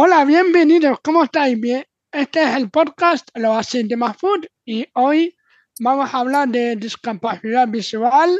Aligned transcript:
Hola, 0.00 0.24
bienvenidos, 0.24 1.00
¿cómo 1.02 1.24
estáis? 1.24 1.60
Bien, 1.60 1.84
este 2.12 2.40
es 2.40 2.54
el 2.54 2.70
podcast 2.70 3.28
Lo 3.34 3.54
hace 3.54 3.82
de 3.82 3.96
Food 3.96 4.46
y 4.64 4.86
hoy 4.94 5.36
vamos 5.80 6.14
a 6.14 6.18
hablar 6.18 6.46
de 6.46 6.76
discapacidad 6.76 7.66
visual 7.66 8.30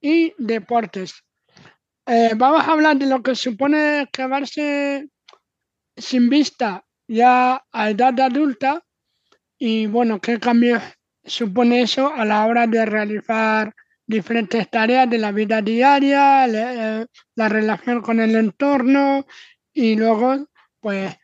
y 0.00 0.32
deportes. 0.38 1.22
Eh, 2.06 2.30
vamos 2.34 2.66
a 2.66 2.72
hablar 2.72 2.96
de 2.96 3.04
lo 3.04 3.22
que 3.22 3.34
supone 3.34 4.08
quedarse 4.10 5.10
sin 5.94 6.30
vista 6.30 6.82
ya 7.06 7.62
a 7.70 7.90
edad 7.90 8.18
adulta 8.18 8.82
y 9.58 9.84
bueno, 9.84 10.18
qué 10.18 10.40
cambios 10.40 10.82
supone 11.24 11.82
eso 11.82 12.10
a 12.10 12.24
la 12.24 12.46
hora 12.46 12.66
de 12.66 12.86
realizar 12.86 13.74
diferentes 14.06 14.70
tareas 14.70 15.10
de 15.10 15.18
la 15.18 15.30
vida 15.30 15.60
diaria, 15.60 16.46
eh, 16.46 17.06
la 17.34 17.48
relación 17.50 18.00
con 18.00 18.18
el 18.18 18.34
entorno 18.34 19.26
y 19.78 19.94
luego, 19.94 20.44
pues, 20.80 21.16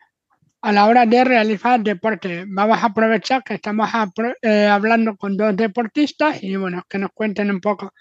a 0.61 0.71
la 0.71 0.87
hora 0.87 1.05
de 1.05 1.25
realizar 1.25 1.81
deporte. 1.81 2.45
Vamos 2.47 2.77
a 2.81 2.85
aprovechar 2.85 3.43
que 3.43 3.55
estamos 3.55 3.89
eh, 4.41 4.65
hablando 4.65 5.17
con 5.17 5.35
dos 5.35 5.57
deportistas 5.57 6.41
y, 6.41 6.55
bueno, 6.55 6.81
que 6.87 6.97
nos 6.97 7.11
cuenten 7.11 7.51
un 7.51 7.59
poco. 7.59 7.91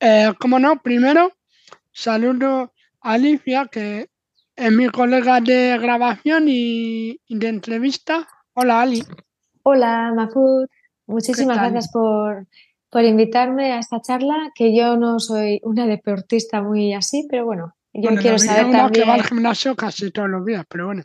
Eh, 0.00 0.32
como 0.40 0.58
no, 0.58 0.80
primero, 0.80 1.30
saludo 1.92 2.72
a 3.02 3.12
Alicia, 3.12 3.68
que 3.70 4.08
es 4.56 4.72
mi 4.72 4.88
colega 4.88 5.42
de 5.42 5.76
grabación 5.78 6.44
y, 6.48 7.20
de 7.28 7.48
entrevista. 7.48 8.26
Hola, 8.54 8.80
Ali. 8.80 9.02
Hola, 9.62 10.10
Mafud. 10.16 10.66
Muchísimas 11.06 11.58
gracias 11.58 11.92
por, 11.92 12.46
por 12.88 13.04
invitarme 13.04 13.72
a 13.72 13.78
esta 13.78 14.00
charla, 14.00 14.52
que 14.54 14.74
yo 14.74 14.96
no 14.96 15.20
soy 15.20 15.60
una 15.64 15.86
deportista 15.86 16.62
muy 16.62 16.94
así, 16.94 17.26
pero 17.30 17.44
bueno, 17.44 17.74
yo 17.92 18.14
quiero 18.16 18.38
saber 18.38 18.70
también... 18.70 18.90
que 18.92 19.04
va 19.04 19.14
al 19.14 19.24
gimnasio 19.24 19.74
casi 19.76 20.10
todos 20.10 20.28
los 20.28 20.44
días, 20.44 20.64
pero 20.68 20.86
bueno. 20.86 21.02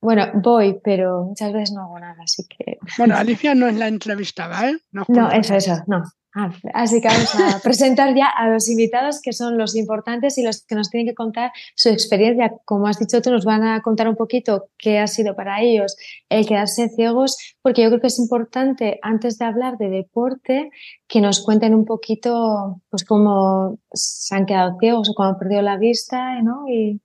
Bueno, 0.00 0.26
voy, 0.34 0.80
pero 0.82 1.24
muchas 1.24 1.52
veces 1.52 1.72
no 1.72 1.82
hago 1.82 1.98
nada, 1.98 2.16
así 2.22 2.44
que... 2.48 2.78
Bueno, 2.98 3.16
Alicia 3.16 3.54
no 3.54 3.68
es 3.68 3.76
la 3.76 3.88
entrevistada, 3.88 4.70
¿eh? 4.70 4.78
No, 4.92 5.04
no 5.08 5.30
eso, 5.30 5.54
eso, 5.54 5.82
no. 5.86 6.02
Ah, 6.32 6.52
así 6.74 7.00
que 7.00 7.08
vamos 7.08 7.34
a 7.34 7.58
presentar 7.62 8.14
ya 8.14 8.26
a 8.28 8.48
los 8.48 8.68
invitados 8.68 9.20
que 9.20 9.32
son 9.32 9.58
los 9.58 9.74
importantes 9.74 10.38
y 10.38 10.44
los 10.44 10.64
que 10.64 10.76
nos 10.76 10.88
tienen 10.88 11.08
que 11.08 11.14
contar 11.14 11.50
su 11.74 11.88
experiencia. 11.88 12.52
Como 12.64 12.86
has 12.86 13.00
dicho 13.00 13.20
tú, 13.20 13.30
nos 13.32 13.44
van 13.44 13.64
a 13.64 13.82
contar 13.82 14.08
un 14.08 14.14
poquito 14.14 14.68
qué 14.78 15.00
ha 15.00 15.08
sido 15.08 15.34
para 15.34 15.60
ellos 15.60 15.96
el 16.28 16.46
quedarse 16.46 16.88
ciegos, 16.88 17.36
porque 17.62 17.82
yo 17.82 17.88
creo 17.88 18.00
que 18.00 18.06
es 18.06 18.20
importante, 18.20 19.00
antes 19.02 19.38
de 19.38 19.44
hablar 19.44 19.76
de 19.76 19.88
deporte, 19.88 20.70
que 21.08 21.20
nos 21.20 21.42
cuenten 21.42 21.74
un 21.74 21.84
poquito 21.84 22.80
pues 22.90 23.04
cómo 23.04 23.78
se 23.92 24.34
han 24.36 24.46
quedado 24.46 24.76
ciegos 24.78 25.10
o 25.10 25.14
cómo 25.14 25.30
han 25.30 25.38
perdido 25.38 25.62
la 25.62 25.78
vista, 25.78 26.40
¿no? 26.42 26.68
Y, 26.68 27.00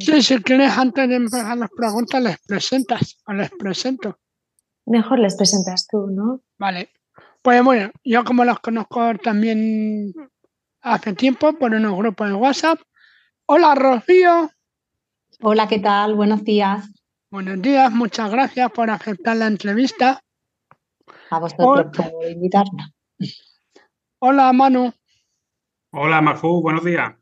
Sí, 0.00 0.22
si 0.22 0.42
quieres, 0.42 0.76
antes 0.76 1.08
de 1.08 1.16
empezar 1.16 1.56
las 1.56 1.70
preguntas, 1.70 2.22
les 2.22 2.38
presentas 2.46 3.18
o 3.26 3.32
les 3.32 3.50
presento. 3.50 4.18
Mejor 4.86 5.18
les 5.18 5.36
presentas 5.36 5.86
tú, 5.86 6.06
¿no? 6.08 6.40
Vale. 6.58 6.90
Pues 7.42 7.62
bueno, 7.62 7.90
yo 8.02 8.24
como 8.24 8.44
los 8.44 8.58
conozco 8.60 9.14
también 9.22 10.12
hace 10.80 11.12
tiempo 11.12 11.52
por 11.54 11.74
unos 11.74 11.96
grupos 11.96 12.28
de 12.28 12.34
WhatsApp. 12.34 12.80
Hola, 13.46 13.74
Rocío. 13.74 14.50
Hola, 15.40 15.68
¿qué 15.68 15.78
tal? 15.78 16.14
Buenos 16.14 16.44
días. 16.44 16.88
Buenos 17.30 17.60
días, 17.60 17.90
muchas 17.90 18.30
gracias 18.30 18.70
por 18.70 18.88
aceptar 18.90 19.36
la 19.36 19.48
entrevista. 19.48 20.20
A 21.30 21.38
vosotros 21.38 21.86
por 21.96 22.30
invitarnos. 22.30 22.92
Hola, 24.20 24.52
Manu. 24.52 24.92
Hola, 25.90 26.20
Mafu, 26.20 26.62
buenos 26.62 26.84
días. 26.84 27.12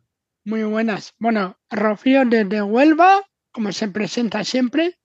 Muy 0.44 0.64
buenas. 0.64 1.14
Bueno, 1.18 1.58
Rocío 1.70 2.24
desde 2.24 2.62
Huelva, 2.62 3.22
como 3.52 3.72
se 3.72 3.88
presenta 3.88 4.44
siempre, 4.44 4.98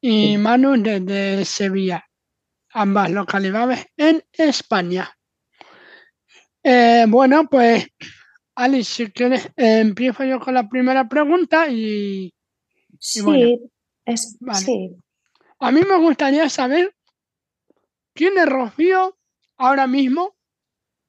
y 0.00 0.36
Manu 0.38 0.80
desde 0.82 1.44
Sevilla 1.44 2.06
ambas 2.76 3.10
localidades 3.10 3.86
en 3.96 4.22
España. 4.32 5.10
Eh, 6.62 7.06
bueno, 7.08 7.48
pues, 7.48 7.86
Alice, 8.54 8.92
si 8.92 9.10
quieres, 9.12 9.46
eh, 9.56 9.80
empiezo 9.80 10.24
yo 10.24 10.38
con 10.38 10.54
la 10.54 10.68
primera 10.68 11.08
pregunta 11.08 11.68
y. 11.68 12.34
sí, 12.98 13.22
es, 14.04 14.36
sí. 14.54 14.96
A 15.58 15.70
mí 15.72 15.80
me 15.88 15.96
gustaría 15.98 16.48
saber 16.50 16.94
quién 18.14 18.36
es 18.36 18.46
Rocío 18.46 19.16
ahora 19.56 19.86
mismo 19.86 20.36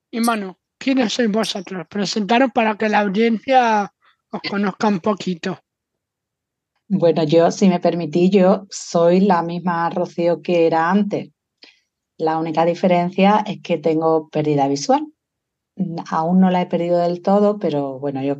y 0.09 0.22
Manu, 0.22 0.58
quiénes 0.78 1.14
sois 1.14 1.30
vosotros. 1.30 1.88
Presentaros 1.90 2.52
para 2.54 2.78
que 2.78 2.90
la 2.90 3.00
audiencia 3.00 3.92
os 4.32 4.42
conozca 4.50 4.88
un 4.88 5.00
poquito. 5.00 5.60
Bueno, 6.90 7.24
yo, 7.24 7.52
si 7.52 7.68
me 7.68 7.80
permitís, 7.80 8.32
yo 8.32 8.66
soy 8.70 9.20
la 9.20 9.42
misma 9.44 9.90
Rocío 9.90 10.42
que 10.42 10.68
era 10.68 10.90
antes. 10.90 11.30
La 12.18 12.38
única 12.40 12.66
diferencia 12.66 13.44
es 13.46 13.62
que 13.62 13.78
tengo 13.78 14.30
pérdida 14.30 14.68
visual. 14.68 15.06
Aún 16.10 16.40
no 16.40 16.50
la 16.50 16.62
he 16.62 16.66
perdido 16.66 16.98
del 17.00 17.22
todo, 17.22 17.59
pero 17.59 18.00
bueno, 18.00 18.24
yo 18.24 18.38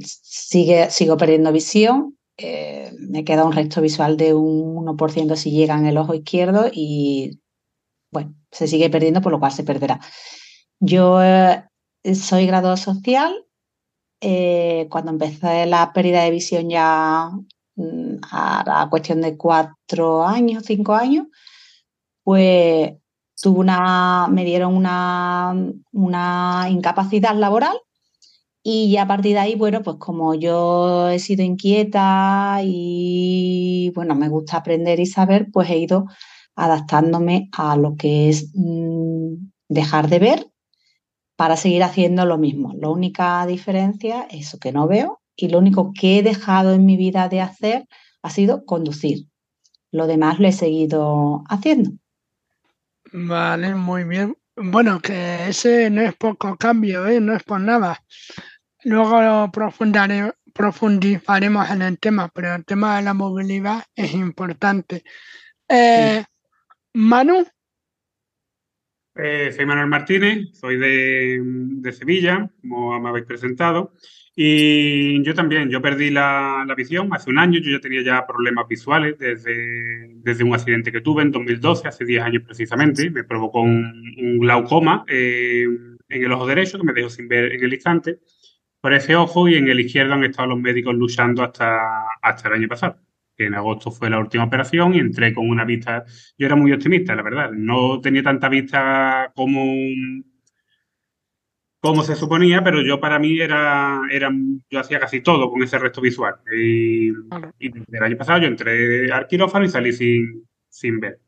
sigue, 0.00 0.90
sigo 0.90 1.16
perdiendo 1.16 1.52
visión. 1.52 2.16
Eh, 2.36 2.92
me 2.98 3.24
queda 3.24 3.44
un 3.44 3.52
resto 3.52 3.82
visual 3.82 4.16
de 4.16 4.32
un 4.34 4.76
1% 4.76 5.36
si 5.36 5.50
llega 5.50 5.76
en 5.76 5.86
el 5.86 5.98
ojo 5.98 6.14
izquierdo 6.14 6.70
y 6.72 7.40
bueno, 8.10 8.34
se 8.50 8.66
sigue 8.66 8.88
perdiendo, 8.88 9.20
por 9.20 9.32
lo 9.32 9.40
cual 9.40 9.52
se 9.52 9.64
perderá. 9.64 10.00
Yo 10.78 11.22
eh, 11.22 11.62
soy 12.14 12.46
graduado 12.46 12.76
social. 12.76 13.46
Eh, 14.20 14.86
cuando 14.90 15.12
empecé 15.12 15.66
la 15.66 15.92
pérdida 15.92 16.22
de 16.24 16.30
visión 16.30 16.68
ya 16.68 17.30
mm, 17.76 18.16
a 18.30 18.62
la 18.66 18.88
cuestión 18.90 19.20
de 19.22 19.36
cuatro 19.36 20.24
años, 20.26 20.64
cinco 20.66 20.94
años, 20.94 21.26
pues 22.22 22.92
una, 23.46 24.28
me 24.30 24.44
dieron 24.44 24.76
una, 24.76 25.54
una 25.92 26.66
incapacidad 26.70 27.34
laboral 27.34 27.76
y 28.62 28.96
a 28.98 29.06
partir 29.06 29.32
de 29.32 29.38
ahí, 29.38 29.54
bueno, 29.54 29.82
pues 29.82 29.96
como 29.96 30.34
yo 30.34 31.08
he 31.08 31.18
sido 31.18 31.42
inquieta 31.42 32.60
y 32.62 33.90
bueno, 33.94 34.14
me 34.14 34.28
gusta 34.28 34.58
aprender 34.58 35.00
y 35.00 35.06
saber, 35.06 35.48
pues 35.50 35.70
he 35.70 35.78
ido 35.78 36.06
adaptándome 36.56 37.48
a 37.56 37.76
lo 37.76 37.96
que 37.96 38.28
es 38.28 38.50
mm, 38.54 39.34
dejar 39.68 40.08
de 40.08 40.18
ver 40.18 40.50
para 41.40 41.56
seguir 41.56 41.82
haciendo 41.82 42.26
lo 42.26 42.36
mismo. 42.36 42.74
La 42.78 42.90
única 42.90 43.46
diferencia 43.46 44.26
es 44.28 44.48
eso 44.48 44.58
que 44.58 44.72
no 44.72 44.86
veo 44.86 45.22
y 45.34 45.48
lo 45.48 45.56
único 45.56 45.90
que 45.98 46.18
he 46.18 46.22
dejado 46.22 46.74
en 46.74 46.84
mi 46.84 46.98
vida 46.98 47.30
de 47.30 47.40
hacer 47.40 47.88
ha 48.20 48.28
sido 48.28 48.66
conducir. 48.66 49.24
Lo 49.90 50.06
demás 50.06 50.38
lo 50.38 50.48
he 50.48 50.52
seguido 50.52 51.42
haciendo. 51.48 51.92
Vale, 53.10 53.74
muy 53.74 54.04
bien. 54.04 54.36
Bueno, 54.54 55.00
que 55.00 55.48
ese 55.48 55.88
no 55.88 56.02
es 56.02 56.14
poco 56.14 56.58
cambio, 56.58 57.06
¿eh? 57.06 57.22
no 57.22 57.34
es 57.34 57.42
por 57.42 57.62
nada. 57.62 58.04
Luego 58.84 59.50
profundizaremos 60.52 61.70
en 61.70 61.80
el 61.80 61.98
tema, 61.98 62.28
pero 62.34 62.54
el 62.54 62.66
tema 62.66 62.96
de 62.96 63.02
la 63.02 63.14
movilidad 63.14 63.84
es 63.94 64.12
importante. 64.12 65.04
Eh, 65.70 66.22
Manu. 66.92 67.46
Eh, 69.22 69.52
soy 69.52 69.66
Manuel 69.66 69.88
Martínez, 69.88 70.48
soy 70.52 70.76
de, 70.76 71.40
de 71.42 71.92
Sevilla, 71.92 72.50
como 72.60 72.98
me 72.98 73.08
habéis 73.10 73.26
presentado. 73.26 73.92
Y 74.34 75.22
yo 75.22 75.34
también, 75.34 75.68
yo 75.68 75.82
perdí 75.82 76.08
la, 76.10 76.64
visión 76.76 77.12
hace 77.12 77.28
un 77.28 77.38
año, 77.38 77.60
yo 77.60 77.72
ya 77.72 77.80
tenía 77.80 78.02
ya 78.02 78.26
problemas 78.26 78.66
visuales 78.68 79.18
desde, 79.18 80.08
desde 80.22 80.44
un 80.44 80.54
accidente 80.54 80.90
que 80.90 81.02
tuve 81.02 81.22
en 81.22 81.30
2012, 81.30 81.88
hace 81.88 82.04
10 82.04 82.22
años 82.22 82.42
precisamente, 82.46 83.10
me 83.10 83.24
provocó 83.24 83.60
un, 83.60 84.38
glaucoma 84.38 85.04
eh, 85.08 85.66
en 86.08 86.24
el 86.24 86.32
ojo 86.32 86.46
derecho 86.46 86.78
que 86.78 86.84
me 86.84 86.92
dejó 86.92 87.10
sin 87.10 87.28
ver 87.28 87.52
en 87.52 87.62
el 87.62 87.74
instante, 87.74 88.20
por 88.80 88.94
ese 88.94 89.14
ojo 89.16 89.48
y 89.48 89.56
en 89.56 89.68
el 89.68 89.80
izquierdo 89.80 90.14
han 90.14 90.24
estado 90.24 90.48
los 90.48 90.60
médicos 90.60 90.94
luchando 90.94 91.42
hasta, 91.42 91.80
hasta 92.22 92.48
el 92.48 92.54
año 92.54 92.68
pasado, 92.68 92.96
que 93.40 93.46
en 93.46 93.54
agosto 93.54 93.90
fue 93.90 94.10
la 94.10 94.18
última 94.18 94.44
operación 94.44 94.94
y 94.94 94.98
entré 94.98 95.32
con 95.32 95.48
una 95.48 95.64
vista, 95.64 96.04
yo 96.36 96.46
era 96.46 96.56
muy 96.56 96.72
optimista, 96.72 97.14
la 97.14 97.22
verdad, 97.22 97.50
no 97.52 97.98
tenía 97.98 98.22
tanta 98.22 98.50
vista 98.50 99.32
como 99.34 99.64
como 101.80 102.02
se 102.02 102.16
suponía, 102.16 102.62
pero 102.62 102.82
yo 102.82 103.00
para 103.00 103.18
mí 103.18 103.40
era, 103.40 104.02
era 104.10 104.30
yo 104.68 104.78
hacía 104.78 105.00
casi 105.00 105.22
todo 105.22 105.50
con 105.50 105.62
ese 105.62 105.78
resto 105.78 106.02
visual. 106.02 106.34
Y, 106.54 107.08
el 107.08 108.02
año 108.02 108.18
pasado 108.18 108.40
yo 108.40 108.48
entré 108.48 109.10
al 109.10 109.26
quirófano 109.26 109.64
y 109.64 109.70
salí 109.70 109.94
sin, 109.94 110.46
sin 110.68 111.00
ver. 111.00 111.20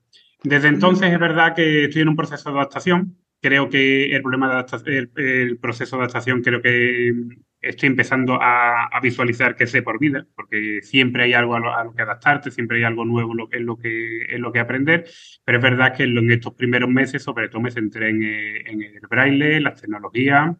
Desde 0.43 0.69
entonces 0.69 1.11
es 1.11 1.19
verdad 1.19 1.55
que 1.55 1.85
estoy 1.85 2.03
en 2.03 2.09
un 2.09 2.17
proceso 2.17 2.51
de 2.51 2.57
adaptación. 2.59 3.17
Creo 3.41 3.71
que 3.71 4.15
el 4.15 4.21
problema 4.21 4.49
de 4.49 4.53
adaptación, 4.53 5.11
el, 5.17 5.59
proceso 5.59 5.97
de 5.97 6.03
adaptación 6.03 6.43
creo 6.43 6.61
que 6.61 7.15
estoy 7.63 7.87
empezando 7.87 8.39
a, 8.41 8.91
visualizar 9.03 9.57
que 9.57 9.67
sé 9.67 9.83
por 9.83 9.99
vida, 9.99 10.27
porque 10.35 10.81
siempre 10.83 11.25
hay 11.25 11.33
algo 11.33 11.55
a 11.55 11.85
lo, 11.85 11.95
que 11.95 12.03
adaptarte, 12.03 12.51
siempre 12.51 12.79
hay 12.79 12.85
algo 12.85 13.05
nuevo 13.05 13.33
en 13.53 13.67
lo, 13.67 13.79
que, 13.79 14.25
en 14.35 14.43
lo 14.43 14.53
que 14.53 14.59
aprender, 14.61 15.07
pero 15.45 15.59
es 15.59 15.63
verdad 15.63 15.97
que 15.97 16.05
en 16.05 16.31
estos 16.31 16.55
primeros 16.55 16.91
meses 16.91 17.23
sobre 17.23 17.49
todo 17.49 17.63
me 17.63 17.71
centré 17.71 18.11
en, 18.11 18.23
en 18.23 18.83
el 18.83 19.01
braille, 19.09 19.61
las 19.61 19.81
tecnologías, 19.81 20.57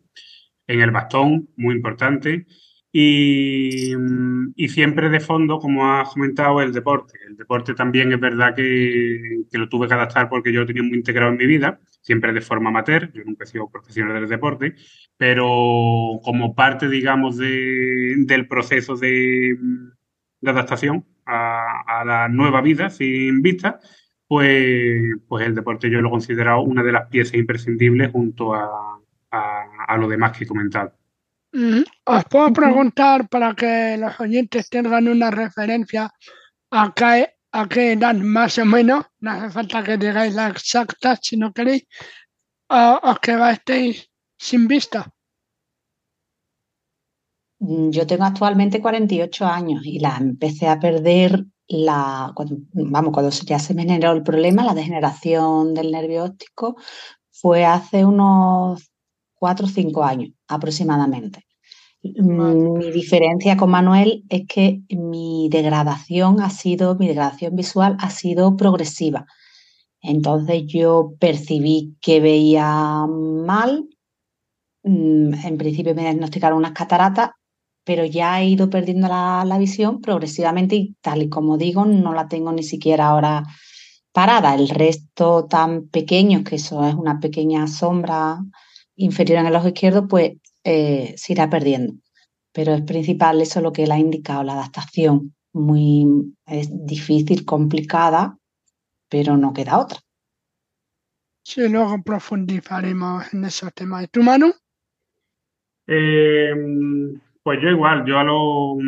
en 0.67 0.81
el 0.81 0.91
bastón, 0.91 1.49
muy 1.57 1.75
importante, 1.75 2.47
Y, 2.95 3.95
y, 4.55 4.69
siempre 4.69 5.09
de 5.09 5.21
fondo, 5.21 5.59
como 5.59 5.91
has 5.95 6.11
comentado, 6.11 6.61
el 6.61 6.73
deporte. 6.73 7.19
El 7.27 7.37
deporte 7.37 7.75
también 7.75 8.13
es 8.13 8.21
verdad 8.21 8.55
que, 8.55 9.45
que, 9.51 9.59
lo 9.59 9.69
tuve 9.69 9.89
que 9.89 9.95
adaptar 9.95 10.29
porque 10.29 10.53
yo 10.53 10.61
lo 10.61 10.67
tenía 10.67 10.83
muy 10.83 10.99
integrado 10.99 11.33
en 11.33 11.39
mi 11.39 11.47
vida, 11.47 11.81
siempre 12.03 12.33
de 12.33 12.41
forma 12.41 12.69
amateur, 12.69 13.11
yo 13.13 13.25
nunca 13.25 13.45
he 13.45 13.47
sido 13.47 13.71
profesional 13.71 14.21
del 14.21 14.29
deporte, 14.29 14.75
pero 15.17 16.21
como 16.23 16.55
parte, 16.55 16.89
digamos, 16.89 17.39
de, 17.39 18.15
del 18.19 18.47
proceso 18.47 18.97
de, 18.97 19.57
de 20.41 20.51
adaptación 20.51 21.07
a, 21.25 21.83
a, 21.87 22.05
la 22.05 22.29
nueva 22.29 22.61
vida 22.61 22.91
sin 22.91 23.41
vista, 23.41 23.81
pues, 24.27 25.15
pues 25.29 25.47
el 25.47 25.55
deporte 25.55 25.89
yo 25.89 26.01
lo 26.01 26.09
he 26.09 26.11
considerado 26.11 26.61
una 26.63 26.83
de 26.83 26.93
las 26.93 27.09
piezas 27.09 27.35
imprescindibles 27.35 28.11
junto 28.11 28.55
a, 28.55 28.69
a, 29.31 29.65
a 29.89 29.97
lo 29.97 30.09
demás 30.09 30.37
que 30.37 30.45
he 30.45 30.47
comentado. 30.47 30.93
Os 32.05 32.25
puedo 32.25 32.53
preguntar 32.53 33.29
para 33.29 33.55
que 33.55 33.97
los 33.99 34.19
oyentes 34.19 34.71
tengan 34.71 35.07
una 35.07 35.31
referencia 35.31 36.11
a 36.71 36.93
qué, 36.97 37.35
a 37.53 37.69
qué 37.69 37.93
edad 37.93 38.15
más 38.15 38.59
o 38.59 38.65
menos, 38.65 39.05
no 39.21 39.31
hace 39.31 39.51
falta 39.51 39.85
que 39.85 39.99
digáis 39.99 40.35
la 40.35 40.49
exacta 40.49 41.17
si 41.21 41.37
no 41.37 41.53
queréis, 41.53 41.85
uh, 42.71 42.99
os 43.03 43.19
quedasteis 43.21 44.09
sin 44.39 44.67
vista. 44.67 45.13
Mm, 47.61 47.91
yo 47.91 48.07
tengo 48.07 48.25
actualmente 48.25 48.81
48 48.81 49.47
años 49.47 49.83
y 49.85 49.99
la 49.99 50.17
empecé 50.17 50.67
a 50.69 50.81
perder 50.81 51.45
la, 51.69 52.35
vamos, 52.73 53.13
cuando 53.13 53.31
ya 53.31 53.59
se 53.59 53.75
me 53.75 53.83
generó 53.83 54.13
el 54.13 54.23
problema, 54.23 54.65
la 54.65 54.75
degeneración 54.75 55.75
del 55.75 55.93
nervio 55.93 56.25
óptico, 56.25 56.77
fue 57.31 57.65
hace 57.65 58.05
unos 58.05 58.91
cuatro 59.35 59.67
o 59.67 59.69
cinco 59.69 60.05
años 60.05 60.31
aproximadamente. 60.49 61.47
Mm, 62.03 62.79
mi 62.79 62.91
diferencia 62.91 63.57
con 63.57 63.71
Manuel 63.71 64.25
es 64.29 64.43
que 64.49 64.81
mi 64.91 65.49
degradación 65.51 66.41
ha 66.41 66.51
sido, 66.51 66.97
mi 66.97 67.07
degradación 67.07 67.55
visual 67.55 67.97
ha 68.01 68.11
sido 68.11 68.57
progresiva. 68.57 69.27
Entonces 70.01 70.65
yo 70.67 71.15
percibí 71.21 71.97
que 72.01 72.21
veía 72.21 73.07
mal. 73.09 73.89
Mm, 74.85 75.35
en 75.45 75.59
principio 75.59 75.95
me 75.95 76.03
diagnosticaron 76.03 76.59
unas 76.59 76.73
cataratas, 76.73 77.31
pero 77.85 78.05
ya 78.05 78.41
he 78.41 78.49
ido 78.49 78.71
perdiendo 78.71 79.09
la, 79.09 79.45
la 79.47 79.59
visión 79.59 80.01
progresivamente 80.01 80.77
y 80.77 80.97
tal 81.03 81.23
y 81.23 81.29
como 81.29 81.59
digo, 81.59 81.85
no 81.87 82.15
la 82.15 82.29
tengo 82.29 82.53
ni 82.53 82.63
siquiera 82.65 83.09
ahora 83.09 83.45
parada. 84.13 84.55
El 84.55 84.69
resto 84.71 85.47
tan 85.47 85.89
pequeño, 85.89 86.45
que 86.45 86.57
eso 86.57 86.85
es 86.87 86.95
una 86.95 87.21
pequeña 87.21 87.67
sombra 87.69 88.41
inferior 88.97 89.41
en 89.41 89.47
el 89.47 89.57
ojo 89.57 89.69
izquierdo, 89.69 90.09
pues 90.09 90.33
eh, 90.65 91.15
se 91.17 91.33
irá 91.33 91.49
perdiendo. 91.51 91.95
Pero 92.53 92.75
es 92.75 92.83
principal 92.83 93.41
eso 93.41 93.61
lo 93.61 93.73
que 93.73 93.85
él 93.85 93.93
ha 93.93 93.99
indicado, 93.99 94.43
la 94.43 94.55
adaptación. 94.55 95.35
Muy 95.53 96.35
es 96.47 96.69
difícil, 96.87 97.45
complicada, 97.45 98.39
pero 99.09 99.37
no 99.37 99.53
queda 99.53 99.79
otra. 99.79 99.99
Sí, 101.45 101.69
luego 101.69 102.03
profundizaremos 102.03 103.33
en 103.35 103.45
esos 103.45 103.73
temas. 103.75 104.05
¿Y 104.05 104.09
tú, 104.09 104.23
Manu? 104.23 104.53
Eh, 105.87 106.55
pues 107.43 107.61
yo 107.61 107.69
igual, 107.69 108.05
yo 108.07 108.19
a 108.19 108.25
los, 108.25 108.79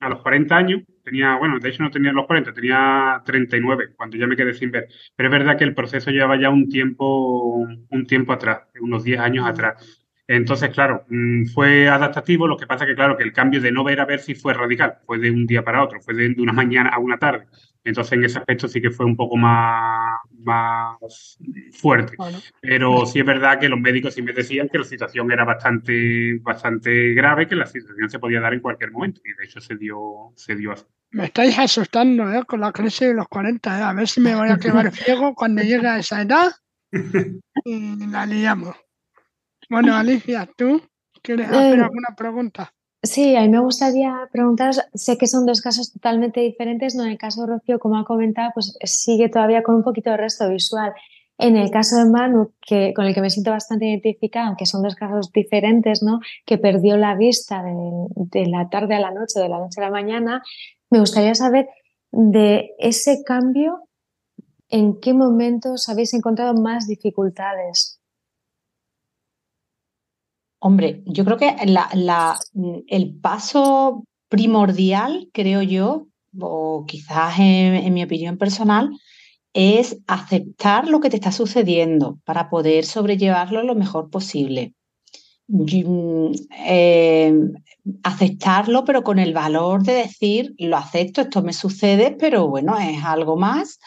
a 0.00 0.08
los 0.08 0.22
40 0.22 0.56
años 0.56 0.82
tenía, 1.02 1.36
bueno, 1.36 1.58
de 1.58 1.68
hecho 1.68 1.82
no 1.82 1.90
tenía 1.90 2.12
los 2.12 2.26
40, 2.26 2.54
tenía 2.54 3.22
39 3.24 3.94
cuando 3.94 4.16
ya 4.16 4.26
me 4.26 4.36
quedé 4.36 4.54
sin 4.54 4.70
ver. 4.70 4.88
Pero 5.14 5.28
es 5.28 5.32
verdad 5.32 5.58
que 5.58 5.64
el 5.64 5.74
proceso 5.74 6.10
llevaba 6.10 6.40
ya 6.40 6.48
un 6.48 6.68
tiempo, 6.68 7.58
un 7.90 8.06
tiempo 8.06 8.32
atrás, 8.32 8.62
unos 8.80 9.04
10 9.04 9.20
años 9.20 9.46
atrás. 9.46 10.03
Entonces, 10.26 10.70
claro, 10.70 11.04
mm, 11.08 11.46
fue 11.46 11.88
adaptativo, 11.88 12.46
lo 12.46 12.56
que 12.56 12.66
pasa 12.66 12.86
que, 12.86 12.94
claro, 12.94 13.16
que 13.16 13.24
el 13.24 13.32
cambio 13.32 13.60
de 13.60 13.70
no 13.70 13.84
ver 13.84 14.00
a 14.00 14.06
ver 14.06 14.20
si 14.20 14.34
fue 14.34 14.54
radical, 14.54 14.98
fue 15.04 15.18
de 15.18 15.30
un 15.30 15.46
día 15.46 15.62
para 15.62 15.82
otro, 15.82 16.00
fue 16.00 16.14
de, 16.14 16.34
una 16.38 16.52
mañana 16.52 16.90
a 16.90 16.98
una 16.98 17.18
tarde. 17.18 17.46
Entonces, 17.84 18.12
en 18.12 18.24
ese 18.24 18.38
aspecto 18.38 18.66
sí 18.66 18.80
que 18.80 18.90
fue 18.90 19.04
un 19.04 19.14
poco 19.14 19.36
más, 19.36 20.18
más 20.38 21.38
fuerte. 21.72 22.16
Pero 22.62 23.04
sí 23.04 23.18
es 23.18 23.26
verdad 23.26 23.60
que 23.60 23.68
los 23.68 23.78
médicos 23.78 24.14
sí 24.14 24.22
me 24.22 24.32
decían 24.32 24.70
que 24.70 24.78
la 24.78 24.84
situación 24.84 25.30
era 25.30 25.44
bastante, 25.44 26.38
bastante 26.40 27.12
grave, 27.12 27.46
que 27.46 27.56
la 27.56 27.66
situación 27.66 28.08
se 28.08 28.18
podía 28.18 28.40
dar 28.40 28.54
en 28.54 28.60
cualquier 28.60 28.90
momento. 28.90 29.20
Y 29.22 29.34
de 29.38 29.44
hecho 29.44 29.60
se 29.60 29.76
dio, 29.76 30.32
se 30.34 30.56
dio 30.56 30.72
así. 30.72 30.86
Me 31.10 31.26
estáis 31.26 31.58
asustando 31.58 32.32
¿eh? 32.32 32.44
con 32.46 32.60
la 32.60 32.72
crisis 32.72 33.08
de 33.08 33.14
los 33.14 33.28
40. 33.28 33.78
¿eh? 33.78 33.82
A 33.82 33.92
ver 33.92 34.08
si 34.08 34.22
me 34.22 34.34
voy 34.34 34.48
a 34.48 34.56
quedar 34.56 34.90
ciego 34.90 35.34
cuando 35.34 35.60
llegue 35.62 35.86
a 35.86 35.98
esa 35.98 36.22
edad 36.22 36.52
y 37.64 38.06
la 38.06 38.24
liamos. 38.24 38.74
Bueno, 39.70 39.94
Alicia, 39.94 40.48
¿tú 40.56 40.80
quieres 41.22 41.48
hacer 41.48 41.78
eh, 41.78 41.82
alguna 41.82 42.14
pregunta? 42.16 42.72
Sí, 43.02 43.36
a 43.36 43.42
mí 43.42 43.50
me 43.50 43.60
gustaría 43.60 44.28
preguntar, 44.32 44.72
sé 44.94 45.18
que 45.18 45.26
son 45.26 45.44
dos 45.44 45.60
casos 45.60 45.92
totalmente 45.92 46.40
diferentes, 46.40 46.94
¿no? 46.94 47.04
En 47.04 47.10
el 47.10 47.18
caso 47.18 47.42
de 47.42 47.48
Rocío, 47.48 47.78
como 47.78 47.98
ha 47.98 48.04
comentado, 48.04 48.50
pues 48.54 48.78
sigue 48.84 49.28
todavía 49.28 49.62
con 49.62 49.74
un 49.74 49.82
poquito 49.82 50.10
de 50.10 50.16
resto 50.16 50.48
visual. 50.48 50.92
En 51.36 51.56
el 51.56 51.70
caso 51.70 51.96
de 51.96 52.06
Manu, 52.06 52.52
que, 52.60 52.94
con 52.94 53.04
el 53.04 53.14
que 53.14 53.20
me 53.20 53.28
siento 53.28 53.50
bastante 53.50 53.86
identificada, 53.86 54.46
aunque 54.46 54.66
son 54.66 54.82
dos 54.82 54.94
casos 54.94 55.32
diferentes, 55.32 56.02
¿no? 56.02 56.20
Que 56.46 56.56
perdió 56.56 56.96
la 56.96 57.14
vista 57.14 57.62
de, 57.62 57.72
de 58.14 58.46
la 58.46 58.70
tarde 58.70 58.94
a 58.94 59.00
la 59.00 59.10
noche, 59.10 59.40
de 59.40 59.48
la 59.48 59.58
noche 59.58 59.80
a 59.80 59.84
la 59.84 59.90
mañana, 59.90 60.42
me 60.90 61.00
gustaría 61.00 61.34
saber 61.34 61.68
de 62.10 62.70
ese 62.78 63.22
cambio, 63.24 63.88
¿en 64.68 65.00
qué 65.00 65.12
momentos 65.12 65.88
habéis 65.88 66.14
encontrado 66.14 66.54
más 66.54 66.86
dificultades? 66.86 67.93
Hombre, 70.66 71.02
yo 71.04 71.26
creo 71.26 71.36
que 71.36 71.54
el 72.88 73.14
paso 73.20 74.04
primordial, 74.30 75.28
creo 75.34 75.60
yo, 75.60 76.06
o 76.40 76.86
quizás 76.88 77.38
en, 77.38 77.92
mi 77.92 78.02
opinión 78.02 78.38
personal, 78.38 78.88
es 79.52 79.98
aceptar 80.06 80.88
lo 80.88 81.00
que 81.00 81.10
te 81.10 81.16
está 81.16 81.32
sucediendo 81.32 82.18
para 82.24 82.48
poder 82.48 82.86
sobrellevarlo 82.86 83.62
lo 83.62 83.74
mejor 83.74 84.08
posible. 84.08 84.72
Eh, 86.66 87.34
aceptarlo, 88.02 88.86
pero 88.86 89.04
con 89.04 89.18
el 89.18 89.34
valor 89.34 89.82
de 89.82 89.92
decir, 89.92 90.54
lo 90.56 90.78
acepto, 90.78 91.20
esto 91.20 91.42
me 91.42 91.52
sucede, 91.52 92.16
pero 92.18 92.48
bueno, 92.48 92.78
es 92.78 93.04
algo 93.04 93.36
más 93.36 93.78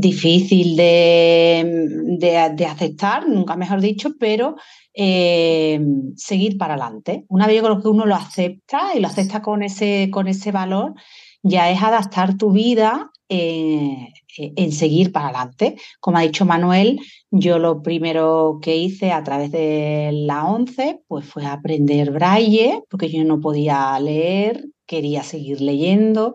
difícil 0.00 0.76
de, 0.76 2.18
de 2.18 2.66
aceptar, 2.66 3.28
nunca 3.28 3.56
mejor 3.56 3.80
dicho, 3.80 4.14
pero 4.18 4.56
eh, 4.94 5.80
seguir 6.16 6.58
para 6.58 6.74
adelante. 6.74 7.24
Una 7.28 7.46
vez 7.46 7.62
que 7.62 7.88
uno 7.88 8.06
lo 8.06 8.14
acepta 8.14 8.94
y 8.94 9.00
lo 9.00 9.08
acepta 9.08 9.40
con 9.40 9.62
ese, 9.62 10.10
con 10.10 10.26
ese 10.26 10.50
valor, 10.52 10.94
ya 11.42 11.70
es 11.70 11.82
adaptar 11.82 12.36
tu 12.36 12.50
vida 12.52 13.10
eh, 13.28 14.08
en 14.36 14.72
seguir 14.72 15.12
para 15.12 15.28
adelante. 15.28 15.76
Como 16.00 16.18
ha 16.18 16.22
dicho 16.22 16.44
Manuel, 16.44 17.00
yo 17.30 17.58
lo 17.58 17.82
primero 17.82 18.58
que 18.60 18.76
hice 18.76 19.12
a 19.12 19.22
través 19.22 19.52
de 19.52 20.10
la 20.12 20.44
11 20.46 21.02
pues 21.06 21.24
fue 21.24 21.46
aprender 21.46 22.10
braille, 22.10 22.82
porque 22.90 23.08
yo 23.08 23.24
no 23.24 23.40
podía 23.40 23.98
leer, 24.00 24.66
quería 24.86 25.22
seguir 25.22 25.60
leyendo. 25.60 26.34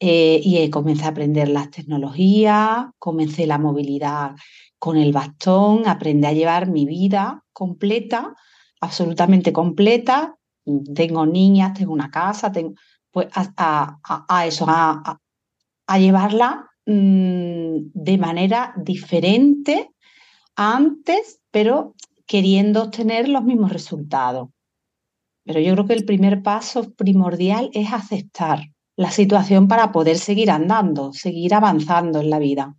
Eh, 0.00 0.40
y 0.44 0.70
comencé 0.70 1.04
a 1.04 1.08
aprender 1.08 1.48
las 1.48 1.70
tecnologías, 1.70 2.86
comencé 2.98 3.46
la 3.46 3.58
movilidad 3.58 4.36
con 4.78 4.96
el 4.96 5.12
bastón, 5.12 5.88
aprendí 5.88 6.26
a 6.26 6.32
llevar 6.32 6.70
mi 6.70 6.86
vida 6.86 7.44
completa, 7.52 8.36
absolutamente 8.80 9.52
completa. 9.52 10.36
Tengo 10.94 11.26
niñas, 11.26 11.74
tengo 11.74 11.92
una 11.92 12.10
casa, 12.10 12.52
tengo, 12.52 12.74
pues 13.10 13.26
a, 13.34 13.98
a, 14.28 14.46
eso, 14.46 14.66
a, 14.68 15.18
a 15.86 15.98
llevarla 15.98 16.70
mmm, 16.86 17.78
de 17.92 18.18
manera 18.18 18.74
diferente 18.76 19.90
antes, 20.54 21.40
pero 21.50 21.94
queriendo 22.26 22.84
obtener 22.84 23.28
los 23.28 23.42
mismos 23.42 23.72
resultados. 23.72 24.50
Pero 25.44 25.58
yo 25.60 25.72
creo 25.72 25.86
que 25.86 25.94
el 25.94 26.04
primer 26.04 26.42
paso 26.42 26.92
primordial 26.94 27.70
es 27.72 27.92
aceptar 27.92 28.60
la 28.98 29.12
situación 29.12 29.68
para 29.68 29.92
poder 29.92 30.18
seguir 30.18 30.50
andando, 30.50 31.12
seguir 31.12 31.54
avanzando 31.54 32.20
en 32.20 32.30
la 32.30 32.40
vida. 32.40 32.74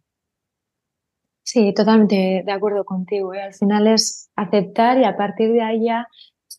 Sí, 1.43 1.73
totalmente 1.73 2.43
de 2.45 2.51
acuerdo 2.51 2.83
contigo. 2.83 3.33
¿eh? 3.33 3.41
Al 3.41 3.53
final 3.53 3.87
es 3.87 4.29
aceptar 4.35 4.99
y 4.99 5.05
a 5.05 5.15
partir 5.15 5.53
de 5.53 5.61
ahí 5.61 5.85
ya 5.85 6.07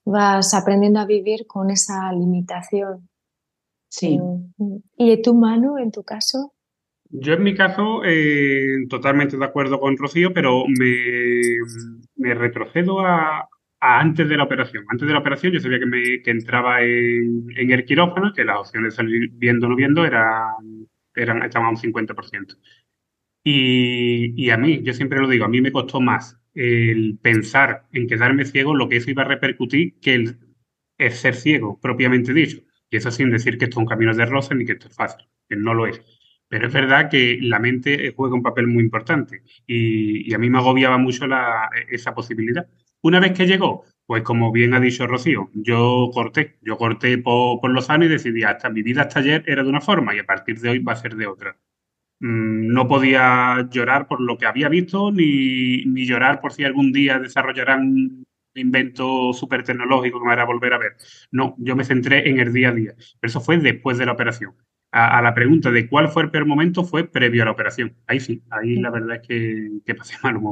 vas 0.07 0.55
aprendiendo 0.55 0.99
a 0.99 1.05
vivir 1.05 1.47
con 1.47 1.71
esa 1.71 2.11
limitación. 2.11 3.11
Sí. 3.91 4.19
Eh, 4.59 4.81
¿Y 4.97 5.21
tu 5.21 5.35
mano, 5.35 5.79
en 5.79 5.93
tu 5.93 6.05
caso? 6.05 6.55
Yo 7.11 7.35
en 7.35 7.43
mi 7.43 7.55
caso, 7.55 8.03
eh, 8.03 8.87
totalmente 8.89 9.37
de 9.37 9.45
acuerdo 9.45 9.79
con 9.79 9.99
Rocío, 9.99 10.33
pero 10.33 10.65
me, 10.69 10.95
me 12.17 12.35
retrocedo 12.35 13.01
a, 13.01 13.47
antes 13.81 14.29
de 14.29 14.37
la 14.37 14.45
operación. 14.45 14.85
Antes 14.89 15.09
de 15.09 15.15
la 15.15 15.21
operación 15.21 15.53
yo 15.53 15.61
sabía 15.61 15.79
que, 15.79 15.87
me, 15.87 16.23
que 16.23 16.31
entraba 16.31 16.83
en, 16.83 17.47
en, 17.57 17.71
el 17.71 17.85
quirófano, 17.85 18.33
que 18.33 18.45
las 18.45 18.59
opciones 18.59 18.93
de 18.93 18.97
salir 18.97 19.31
viendo 19.33 19.67
o 19.67 19.71
no 19.71 19.77
viendo 19.77 20.05
eran, 20.05 20.89
eran, 21.15 21.43
estaban 21.43 21.69
a 21.69 21.71
un 21.71 21.77
50%. 21.77 22.57
Y, 23.43 24.51
a 24.51 24.57
mí, 24.59 24.83
yo 24.83 24.93
siempre 24.93 25.19
lo 25.19 25.29
digo, 25.29 25.45
a 25.45 25.49
mí 25.49 25.61
me 25.61 25.73
costó 25.73 26.01
más 26.01 26.39
el 26.55 27.19
pensar 27.23 27.87
en 27.93 28.07
quedarme 28.07 28.45
ciego, 28.45 28.75
lo 28.75 28.89
que 28.89 28.97
eso 28.97 29.11
iba 29.11 29.23
a 29.23 29.27
repercutir, 29.27 29.99
que 30.01 30.15
el, 30.15 30.39
es 30.99 31.19
ser 31.19 31.35
ciego, 31.35 31.79
propiamente 31.81 32.35
dicho. 32.35 32.59
Y 32.91 32.97
eso 32.97 33.11
sin 33.11 33.31
decir 33.31 33.57
que 33.57 33.65
esto 33.67 33.79
es 33.79 33.83
un 33.83 33.87
camino 33.87 34.15
de 34.15 34.27
rosas 34.27 34.57
ni 34.59 34.65
que 34.67 34.73
esto 34.73 34.89
es 34.89 34.95
fácil, 34.95 35.27
que 35.49 35.57
no 35.57 35.75
lo 35.75 35.87
es. 35.87 36.03
Pero 36.49 36.67
es 36.67 36.73
verdad 36.73 37.09
que 37.09 37.39
la 37.41 37.61
mente 37.61 38.13
juega 38.17 38.35
un 38.35 38.43
papel 38.43 38.67
muy 38.67 38.83
importante 38.83 39.43
y, 39.67 40.35
a 40.35 40.39
mí 40.39 40.51
me 40.51 40.59
agobiaba 40.59 40.99
mucho 40.99 41.25
esa 41.89 42.15
posibilidad. 42.15 42.69
Una 43.03 43.21
vez 43.21 43.33
que 43.33 43.47
llegó, 43.47 43.85
pues 44.07 44.23
como 44.23 44.53
bien 44.53 44.75
ha 44.75 44.81
dicho 44.81 45.07
Rocío, 45.07 45.51
yo 45.55 46.11
corté, 46.13 46.59
yo 46.63 46.77
corté 46.77 47.19
por, 47.19 47.61
por 47.61 47.71
los 47.71 47.91
años 47.91 48.07
y 48.07 48.13
decidí 48.13 48.43
hasta 48.43 48.71
mi 48.71 48.83
vida 48.83 49.03
hasta 49.03 49.21
ayer 49.21 49.45
era 49.47 49.63
de 49.63 49.69
una 49.69 49.81
forma 49.81 50.15
y 50.15 50.19
a 50.19 50.27
partir 50.27 50.61
de 50.61 50.71
hoy 50.71 50.79
va 50.81 50.93
a 50.93 50.97
ser 50.97 51.17
de 51.17 51.27
otra. 51.27 51.57
Mm, 52.21 52.73
no 52.73 52.87
podía 52.89 53.69
llorar 53.71 54.07
por 54.07 54.21
lo 54.21 54.37
que 54.39 54.47
había 54.47 54.69
visto 54.69 55.11
ni, 55.13 55.85
ni 55.87 56.07
llorar 56.07 56.41
por 56.41 56.53
si 56.53 56.65
algún 56.65 56.93
día 56.93 57.19
desarrollarán 57.19 57.81
un 57.83 58.27
invento 58.55 59.33
súper 59.33 59.63
tecnológico 59.65 60.21
que 60.21 60.27
me 60.27 60.33
hará 60.33 60.45
volver 60.45 60.75
a 60.75 60.79
ver. 60.79 60.97
No, 61.31 61.55
yo 61.59 61.77
me 61.77 61.85
centré 61.85 62.29
en 62.29 62.41
el 62.41 62.53
día 62.53 62.71
a 62.71 62.73
día. 62.73 62.95
Pero 63.21 63.31
eso 63.31 63.41
fue 63.41 63.59
después 63.59 63.99
de 63.99 64.07
la 64.07 64.13
operación 64.13 64.55
a, 64.93 65.23
la 65.23 65.35
pregunta 65.35 65.71
de 65.71 65.89
cuál 65.89 66.09
fue 66.09 66.25
el 66.25 66.31
peor 66.31 66.47
momento 66.47 66.85
fue 66.85 67.05
previo 67.05 67.43
a 67.43 67.47
la 67.47 67.53
operación. 67.53 67.97
Ahí 68.07 68.21
sí, 68.21 68.43
ahí 68.51 68.77
la 68.77 68.91
verdad 68.91 69.17
es 69.17 69.29
que, 69.29 69.71
que 69.85 69.95
pasé 69.95 70.17
malos 70.23 70.43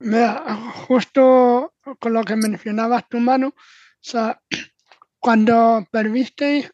momentos. 0.00 0.74
justo 0.86 1.74
con 1.98 2.12
lo 2.12 2.24
que 2.24 2.36
mencionabas 2.36 3.08
tu 3.08 3.18
mano, 3.18 3.48
o 3.48 3.54
sea, 4.00 4.40
cuando 5.20 5.86
perdiste, 5.90 6.70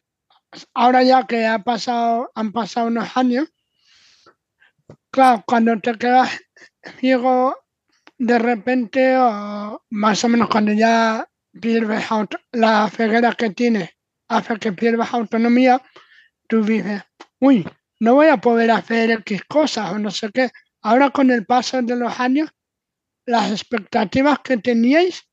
ahora 0.73 1.03
ya 1.03 1.25
que 1.25 1.45
ha 1.45 1.59
pasado, 1.59 2.31
han 2.35 2.51
pasado 2.51 2.87
unos 2.87 3.15
años, 3.17 3.47
claro, 5.11 5.43
cuando 5.45 5.79
te 5.79 5.97
quedas 5.97 6.29
ciego 6.99 7.55
de 8.17 8.39
repente, 8.39 9.17
o 9.17 9.83
más 9.89 10.23
o 10.23 10.29
menos 10.29 10.49
cuando 10.49 10.71
ya 10.71 11.27
pierdes 11.59 12.05
la 12.51 12.89
ceguera 12.89 13.33
que 13.33 13.49
tienes, 13.49 13.89
hace 14.27 14.57
que 14.57 14.71
pierdas 14.71 15.13
autonomía, 15.13 15.81
tú 16.47 16.63
dices, 16.63 17.03
uy, 17.39 17.67
no 17.99 18.15
voy 18.15 18.27
a 18.27 18.37
poder 18.37 18.71
hacer 18.71 19.11
X 19.11 19.43
cosas 19.47 19.91
o 19.91 19.99
no 19.99 20.11
sé 20.11 20.29
qué. 20.33 20.51
Ahora 20.81 21.09
con 21.09 21.31
el 21.31 21.45
paso 21.45 21.81
de 21.81 21.95
los 21.95 22.19
años, 22.19 22.51
las 23.25 23.51
expectativas 23.51 24.39
que 24.39 24.57
teníais 24.57 25.27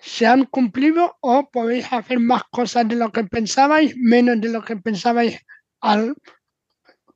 se 0.00 0.26
han 0.26 0.44
cumplido 0.44 1.16
o 1.20 1.50
podéis 1.50 1.92
hacer 1.92 2.20
más 2.20 2.44
cosas 2.50 2.88
de 2.88 2.96
lo 2.96 3.10
que 3.10 3.24
pensabais, 3.24 3.96
menos 3.96 4.40
de 4.40 4.50
lo 4.50 4.62
que 4.62 4.76
pensabais 4.76 5.44
al, 5.80 6.14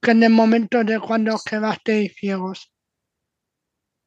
que 0.00 0.10
en 0.10 0.22
el 0.24 0.32
momento 0.32 0.82
de 0.82 0.98
cuando 0.98 1.38
quedasteis 1.48 2.14
ciegos. 2.16 2.72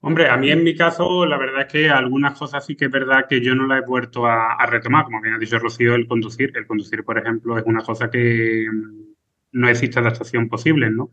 Hombre, 0.02 0.30
a 0.30 0.38
mí 0.38 0.52
en 0.52 0.64
mi 0.64 0.76
caso, 0.76 1.26
la 1.26 1.38
verdad 1.38 1.62
es 1.62 1.72
que 1.72 1.90
algunas 1.90 2.38
cosas 2.38 2.64
sí 2.64 2.76
que 2.76 2.86
es 2.86 2.92
verdad 2.92 3.26
que 3.28 3.42
yo 3.42 3.56
no 3.56 3.66
las 3.66 3.82
he 3.82 3.88
vuelto 3.88 4.28
a, 4.28 4.64
retomar. 4.68 5.06
Como 5.06 5.20
bien 5.20 5.34
ha 5.34 5.40
dicho 5.40 5.58
Rocío, 5.58 5.96
el 5.96 6.06
conducir. 6.06 6.52
El 6.56 6.68
conducir, 6.68 7.04
por 7.04 7.18
ejemplo, 7.18 7.58
es 7.58 7.64
una 7.66 7.82
cosa 7.82 8.12
que 8.12 8.68
mm, 8.72 9.16
no 9.54 9.68
existe 9.68 10.00
adaptación 10.00 10.48
posible, 10.48 10.92
¿no? 10.92 11.12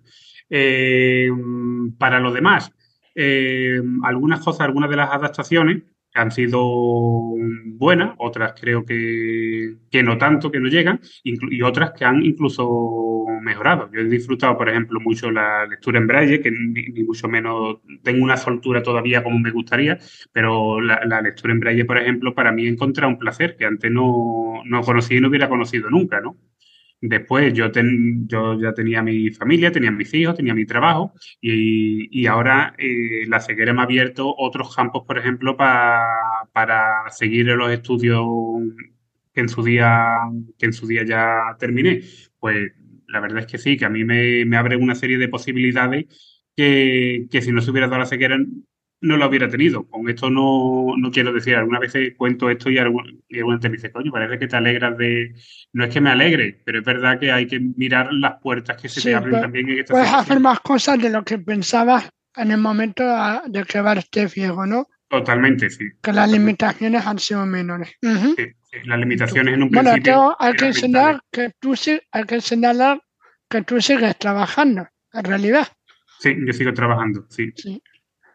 Eh, 0.51 1.31
para 1.97 2.21
lo 2.21 2.33
demás, 2.33 2.71
eh, 3.15 3.81
algunas 4.05 4.41
cosas, 4.41 4.63
algunas 4.63 4.91
de 4.91 4.97
las 4.97 5.11
adaptaciones 5.11 5.83
han 6.15 6.31
sido 6.31 6.63
buenas, 7.65 8.15
otras 8.19 8.55
creo 8.61 8.85
que, 8.85 9.77
no 10.05 10.19
tanto, 10.19 10.51
que 10.51 10.61
no 10.61 10.69
llegan, 10.69 11.01
y 11.23 11.63
otras 11.63 11.93
que 11.93 12.05
han 12.05 12.23
incluso 12.23 13.27
mejorado. 13.41 13.91
Yo 13.93 14.01
he 14.01 14.05
disfrutado, 14.05 14.57
por 14.57 14.69
ejemplo, 14.69 15.01
mucho 15.01 15.31
la 15.31 15.67
lectura 15.67 15.99
en 15.99 16.07
braille, 16.07 16.41
que 16.41 16.51
ni, 16.51 17.03
mucho 17.05 17.29
menos 17.29 17.79
tengo 18.03 18.23
una 18.25 18.37
soltura 18.37 18.83
todavía 18.83 19.23
como 19.23 19.39
me 19.39 19.51
gustaría, 19.51 19.99
pero 20.33 20.81
la, 20.81 21.21
lectura 21.23 21.53
en 21.53 21.61
braille, 21.61 21.85
por 21.85 21.99
ejemplo, 21.99 22.35
para 22.35 22.53
mí 22.53 22.67
he 22.67 22.69
encontrado 22.69 23.11
un 23.11 23.19
placer 23.19 23.57
que 23.57 23.65
antes 23.65 23.91
no, 23.91 24.63
no 24.65 24.83
conocí 24.83 25.17
y 25.17 25.21
no 25.21 25.29
hubiera 25.29 25.49
conocido 25.49 25.91
nunca, 25.91 26.21
¿no? 26.21 26.37
Después 27.05 27.53
yo, 27.53 27.67
yo 28.27 28.61
ya 28.61 28.73
tenía 28.73 29.03
mi 29.03 29.31
familia, 29.31 29.73
tenía 29.73 29.91
mis 29.91 30.15
hijos, 30.15 30.37
tenía 30.37 30.55
mi 30.55 30.65
trabajo 30.65 31.13
y, 31.41 32.27
ahora 32.27 32.75
eh, 32.79 33.27
la 33.27 33.41
ceguera 33.41 33.73
me 33.73 33.81
ha 33.81 33.85
abierto 33.85 34.33
otros 34.39 34.75
campos, 34.75 35.03
por 35.05 35.19
ejemplo, 35.19 35.57
para 35.57 37.11
seguir 37.11 37.47
los 37.47 37.73
estudios 37.73 38.25
que 39.35 39.41
en 39.41 39.49
su 39.49 39.65
día, 39.65 40.17
que 40.57 40.67
en 40.67 40.73
su 40.73 40.87
día 40.87 41.05
ya 41.05 41.57
terminé. 41.59 42.03
Pues 42.39 42.73
la 43.09 43.19
verdad 43.19 43.41
es 43.41 43.47
que 43.47 43.59
sí, 43.59 43.77
que 43.77 43.85
a 43.85 43.91
mí 43.91 44.05
me, 44.05 44.45
me 44.45 44.57
abre 44.57 44.77
una 44.77 44.95
serie 44.95 45.19
de 45.19 45.29
posibilidades 45.29 46.07
que, 46.55 47.27
que 47.31 47.43
si 47.43 47.51
no 47.51 47.61
se 47.61 47.73
hubiera 47.73 47.89
dado 47.89 47.99
la 47.99 48.07
ceguera 48.07 48.39
no 49.03 49.17
lo 49.17 49.29
hubiera 49.29 49.49
tenido. 49.49 49.85
Con 49.89 50.09
esto 50.09 50.31
no, 50.31 50.95
no 50.97 51.11
quiero 51.11 51.33
decir, 51.33 51.57
algunas 51.57 51.81
veces 51.81 52.15
cuento 52.17 52.49
esto 52.49 52.71
y 52.71 52.79
alguna, 52.79 53.11
y 53.29 53.59
te 53.59 53.69
dice, 53.69 53.91
coño, 53.91 54.11
parece 54.11 54.39
que 54.39 54.47
te 54.47 54.57
alegras 54.57 54.97
de... 54.97 55.35
No 55.73 55.85
es 55.85 55.93
que 55.93 56.01
me 56.01 56.11
alegre, 56.11 56.63
pero 56.65 56.79
es 56.79 56.85
verdad 56.85 57.19
que 57.19 57.31
hay 57.31 57.47
que 57.47 57.61
mirar 57.61 58.13
las 58.13 58.41
puertas 58.41 58.81
que 58.81 58.89
se 58.89 59.03
te 59.03 59.15
abren 59.15 59.41
también 59.41 59.69
en 59.69 59.81
esta 59.81 59.93
Puedes 59.93 60.13
hacer 60.13 60.41
más 60.41 60.61
cosas 60.61 60.99
de 61.01 61.11
lo 61.11 61.25
que 61.25 61.39
pensabas 61.39 62.09
en 62.37 62.53
el 62.53 62.59
momento 62.59 63.05
de 63.47 63.65
quedarte 63.65 64.29
ciego, 64.29 64.65
¿no? 64.67 64.87
Totalmente, 65.09 65.69
sí. 65.69 65.89
Que 66.01 66.13
las 66.13 66.31
limitaciones 66.31 67.05
han 67.05 67.19
sido 67.19 67.45
menores. 67.45 67.93
sí, 68.01 68.47
las 68.85 68.99
limitaciones 68.99 69.55
en 69.55 69.65
un 69.65 69.71
principio... 69.71 70.15
Bueno, 70.15 70.37
hay 70.39 70.55
que 70.55 70.67
enseñar 70.67 71.21
que 71.31 71.51
tú 71.59 71.75
hay 72.13 72.25
que 72.25 72.41
señalar 72.41 73.03
que 73.51 73.63
tú 73.63 73.81
sigues 73.81 74.17
trabajando, 74.17 74.89
en 75.13 75.25
realidad. 75.25 75.69
Sí, 76.21 76.37
yo 76.47 76.53
sigo 76.53 76.73
trabajando, 76.73 77.27
sí. 77.29 77.53
sí 77.57 77.83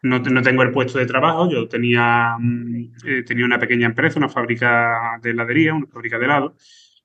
no, 0.03 0.21
tengo 0.21 0.63
el 0.63 0.71
puesto 0.71 0.99
de 0.99 1.05
trabajo, 1.05 1.49
yo 1.49 1.67
tenía, 1.67 2.35
mm, 2.39 2.93
eh, 3.05 3.23
tenía 3.23 3.45
una 3.45 3.59
pequeña 3.59 3.87
empresa, 3.87 4.19
una 4.19 4.29
fábrica 4.29 5.19
de 5.21 5.31
heladería, 5.31 5.73
una 5.73 5.87
fábrica 5.87 6.17
de 6.17 6.25
helado, 6.25 6.55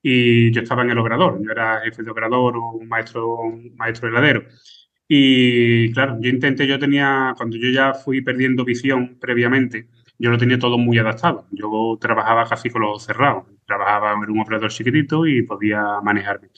y 0.03 0.51
yo 0.53 0.63
estaba 0.63 0.83
en 0.83 0.91
el 0.91 0.99
obrador, 0.99 1.41
yo 1.43 1.51
era 1.51 1.81
jefe 1.81 2.03
de 2.03 2.11
obrador 2.11 2.57
o 2.57 2.71
un 2.73 2.89
maestro, 2.89 3.37
un 3.37 3.75
maestro 3.77 4.09
heladero. 4.09 4.45
Y 5.09 5.93
claro, 5.93 6.19
yo 6.21 6.31
intenté, 6.31 6.67
yo 6.67 6.79
tenía, 6.79 7.35
cuando 7.37 7.57
yo 7.57 7.69
ya 7.71 7.95
fui 7.95 8.23
perdiendo 8.23 8.65
visión 8.65 9.19
previamente, 9.21 9.89
yo 10.19 10.31
lo 10.31 10.39
tenía 10.39 10.59
todo 10.59 10.79
muy 10.79 10.99
adaptado. 10.99 11.47
Yo 11.51 11.99
trabajaba 12.01 12.49
casi 12.49 12.71
con 12.71 12.83
los 12.83 13.05
cerrados, 13.05 13.45
trabajaba 13.67 14.13
en 14.13 14.31
un 14.31 14.41
operador 14.41 14.71
chiquitito 14.71 15.27
y 15.27 15.43
podía 15.43 16.01
manejarme. 16.03 16.49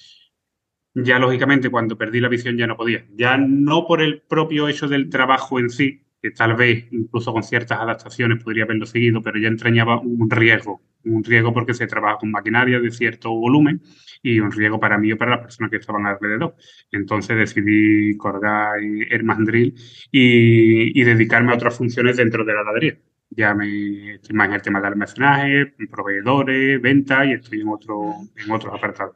Ya 0.94 1.18
lógicamente 1.18 1.70
cuando 1.70 1.98
perdí 1.98 2.20
la 2.20 2.28
visión 2.28 2.56
ya 2.56 2.66
no 2.66 2.76
podía. 2.76 3.04
Ya 3.16 3.36
no 3.36 3.86
por 3.86 4.00
el 4.00 4.22
propio 4.22 4.68
hecho 4.68 4.86
del 4.86 5.10
trabajo 5.10 5.58
en 5.58 5.70
sí, 5.70 6.03
que 6.24 6.30
tal 6.30 6.56
vez 6.56 6.86
incluso 6.90 7.34
con 7.34 7.42
ciertas 7.42 7.78
adaptaciones 7.78 8.42
podría 8.42 8.64
haberlo 8.64 8.86
seguido, 8.86 9.20
pero 9.20 9.38
ya 9.38 9.48
entrañaba 9.48 10.00
un 10.00 10.30
riesgo, 10.30 10.80
un 11.04 11.22
riesgo 11.22 11.52
porque 11.52 11.74
se 11.74 11.86
trabaja 11.86 12.16
con 12.16 12.30
maquinaria 12.30 12.80
de 12.80 12.90
cierto 12.90 13.28
volumen 13.28 13.82
y 14.22 14.40
un 14.40 14.50
riesgo 14.50 14.80
para 14.80 14.96
mí 14.96 15.10
y 15.10 15.14
para 15.16 15.32
las 15.32 15.40
personas 15.40 15.70
que 15.70 15.76
estaban 15.76 16.06
alrededor. 16.06 16.56
Entonces 16.90 17.36
decidí 17.36 18.16
colgar 18.16 18.78
el 18.80 19.22
mandril 19.22 19.74
y, 20.10 20.98
y 20.98 21.04
dedicarme 21.04 21.52
a 21.52 21.56
otras 21.56 21.76
funciones 21.76 22.16
dentro 22.16 22.42
de 22.42 22.54
la 22.54 22.62
heladería. 22.62 22.96
Ya 23.28 23.52
me 23.52 24.14
estoy 24.14 24.34
más 24.34 24.48
en 24.48 24.54
el 24.54 24.62
tema 24.62 24.80
de 24.80 24.86
almacenaje, 24.86 25.74
proveedores, 25.90 26.80
ventas 26.80 27.26
y 27.26 27.32
estoy 27.32 27.60
en, 27.60 27.68
otro, 27.68 28.14
en 28.34 28.50
otros 28.50 28.72
apartados. 28.72 29.14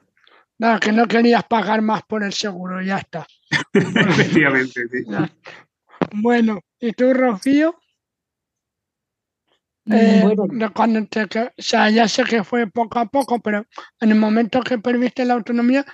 No, 0.59 0.79
que 0.79 0.93
no 0.93 1.07
querías 1.07 1.45
pagar 1.45 1.81
más 1.81 2.03
por 2.03 2.23
el 2.23 2.35
seguro, 2.35 2.83
ya 2.83 2.99
está. 2.99 3.27
Efectivamente, 3.73 4.87
sí. 4.91 5.05
Bueno, 6.13 6.61
¿y 6.81 6.93
tú, 6.93 7.13
Rocío? 7.13 7.75
Mm, 9.85 9.95
eh, 9.95 10.21
bueno. 10.23 10.73
Cuando 10.75 11.07
te, 11.07 11.25
o 11.25 11.51
sea, 11.57 11.89
ya 11.91 12.07
sé 12.09 12.25
que 12.25 12.45
fue 12.45 12.67
poco 12.67 12.99
a 12.99 13.07
poco, 13.07 13.41
pero 13.41 13.65
en 14.01 14.11
el 14.11 14.19
momento 14.19 14.61
que 14.61 14.79
perdiste 14.79 15.25
la 15.25 15.35
autonomía, 15.35 15.87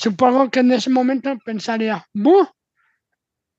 supongo 0.00 0.50
que 0.50 0.60
en 0.60 0.72
ese 0.72 0.90
momento 0.90 1.36
pensaría, 1.44 2.06
¡buh! 2.14 2.46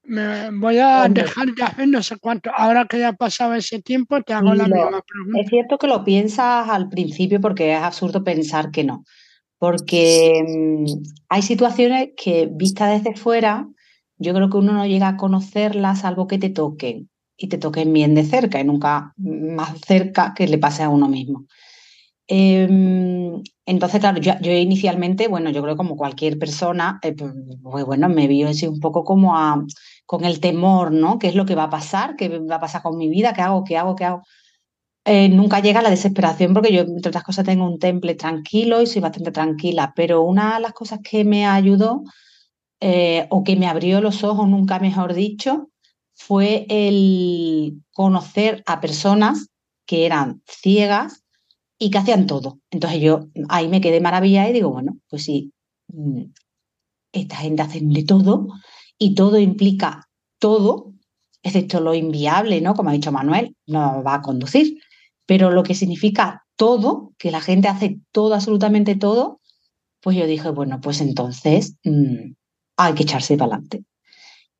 Me 0.03 0.49
voy 0.49 0.79
a 0.79 1.07
dejar 1.07 1.49
de 1.53 1.63
hacer 1.63 1.87
no 1.87 2.01
sé 2.01 2.17
cuánto. 2.17 2.49
Ahora 2.55 2.85
que 2.85 2.97
ya 2.97 3.09
ha 3.09 3.13
pasado 3.13 3.53
ese 3.53 3.79
tiempo, 3.79 4.19
te 4.23 4.33
hago 4.33 4.55
la 4.55 4.63
misma 4.63 5.03
pregunta. 5.03 5.39
Es 5.39 5.49
cierto 5.49 5.77
que 5.77 5.85
lo 5.85 6.03
piensas 6.03 6.67
al 6.67 6.89
principio 6.89 7.39
porque 7.39 7.73
es 7.73 7.79
absurdo 7.79 8.23
pensar 8.23 8.71
que 8.71 8.83
no. 8.83 9.03
Porque 9.59 10.43
mm, 10.47 10.85
hay 11.27 11.41
situaciones 11.43 12.09
que 12.17 12.49
vistas 12.51 13.03
desde 13.03 13.15
fuera 13.15 13.67
yo 14.19 14.33
creo 14.33 14.49
que 14.49 14.57
uno 14.57 14.73
no 14.73 14.85
llega 14.85 15.07
a 15.07 15.17
conocerlas 15.17 16.01
salvo 16.01 16.27
que 16.27 16.37
te 16.37 16.49
toquen 16.49 17.09
y 17.37 17.47
te 17.47 17.57
toquen 17.57 17.91
bien 17.93 18.15
de 18.15 18.23
cerca 18.25 18.59
y 18.59 18.65
nunca 18.65 19.13
más 19.17 19.79
cerca 19.81 20.33
que 20.35 20.47
le 20.47 20.57
pase 20.57 20.83
a 20.83 20.89
uno 20.89 21.07
mismo. 21.07 21.45
Em, 22.27 23.41
entonces, 23.65 23.99
claro, 23.99 24.19
yo, 24.21 24.33
inicialmente, 24.51 25.27
bueno, 25.27 25.49
yo 25.49 25.63
creo 25.63 25.75
como 25.77 25.97
cualquier 25.97 26.37
persona, 26.37 26.99
eh, 27.01 27.13
pues, 27.13 27.33
pues, 27.63 27.85
bueno, 27.85 28.07
me 28.09 28.27
vio 28.27 28.49
así 28.49 28.67
un 28.67 28.79
poco 28.79 29.03
como 29.03 29.35
a, 29.37 29.65
con 30.05 30.25
el 30.25 30.39
temor, 30.39 30.91
¿no? 30.91 31.17
¿Qué 31.17 31.27
es 31.29 31.35
lo 31.35 31.45
que 31.45 31.55
va 31.55 31.63
a 31.63 31.69
pasar? 31.69 32.15
¿Qué 32.17 32.29
va 32.39 32.57
a 32.57 32.59
pasar 32.59 32.83
con 32.83 32.97
mi 32.97 33.09
vida? 33.09 33.33
¿Qué 33.33 33.41
hago? 33.41 33.63
¿Qué 33.63 33.77
hago? 33.77 33.95
¿Qué 33.95 34.05
hago? 34.05 34.21
Eh, 35.05 35.29
nunca 35.29 35.59
llega 35.61 35.81
la 35.81 35.89
desesperación 35.89 36.53
porque 36.53 36.73
yo, 36.73 36.81
entre 36.81 37.09
otras 37.09 37.23
cosas, 37.23 37.45
tengo 37.45 37.65
un 37.65 37.79
temple 37.79 38.15
tranquilo 38.15 38.81
y 38.81 38.87
soy 38.87 39.01
bastante 39.01 39.31
tranquila, 39.31 39.93
pero 39.95 40.21
una 40.21 40.55
de 40.55 40.61
las 40.61 40.73
cosas 40.73 40.99
que 41.03 41.23
me 41.25 41.47
ayudó 41.47 42.03
eh, 42.81 43.27
o 43.29 43.43
que 43.43 43.55
me 43.55 43.67
abrió 43.67 44.01
los 44.01 44.23
ojos, 44.23 44.47
nunca 44.47 44.79
mejor 44.79 45.13
dicho, 45.13 45.69
fue 46.13 46.65
el 46.69 47.81
conocer 47.91 48.63
a 48.65 48.81
personas 48.81 49.49
que 49.85 50.05
eran 50.05 50.41
ciegas 50.47 51.23
y 51.77 51.91
que 51.91 51.97
hacían 51.97 52.27
todo. 52.27 52.59
Entonces 52.71 53.01
yo 53.01 53.27
ahí 53.47 53.67
me 53.67 53.81
quedé 53.81 54.01
maravillada 54.01 54.49
y 54.49 54.53
digo, 54.53 54.69
bueno, 54.69 54.97
pues 55.09 55.23
sí, 55.23 55.53
mm, 55.87 56.23
esta 57.13 57.37
gente 57.37 57.61
hace 57.61 57.79
de 57.81 58.03
todo 58.03 58.47
y 58.97 59.15
todo 59.15 59.39
implica 59.39 60.09
todo, 60.39 60.93
excepto 61.41 61.79
lo 61.79 61.93
inviable, 61.93 62.61
¿no? 62.61 62.75
Como 62.75 62.89
ha 62.89 62.93
dicho 62.93 63.11
Manuel, 63.11 63.55
no 63.65 64.03
va 64.03 64.15
a 64.15 64.21
conducir, 64.21 64.77
pero 65.25 65.51
lo 65.51 65.63
que 65.63 65.75
significa 65.75 66.45
todo, 66.55 67.13
que 67.17 67.31
la 67.31 67.41
gente 67.41 67.67
hace 67.69 67.99
todo, 68.11 68.33
absolutamente 68.33 68.95
todo, 68.95 69.39
pues 70.01 70.17
yo 70.17 70.27
dije, 70.27 70.49
bueno, 70.49 70.79
pues 70.81 71.01
entonces 71.01 71.77
mm, 71.83 72.33
hay 72.79 72.93
que 72.93 73.03
echarse 73.03 73.37
para 73.37 73.53
adelante. 73.53 73.83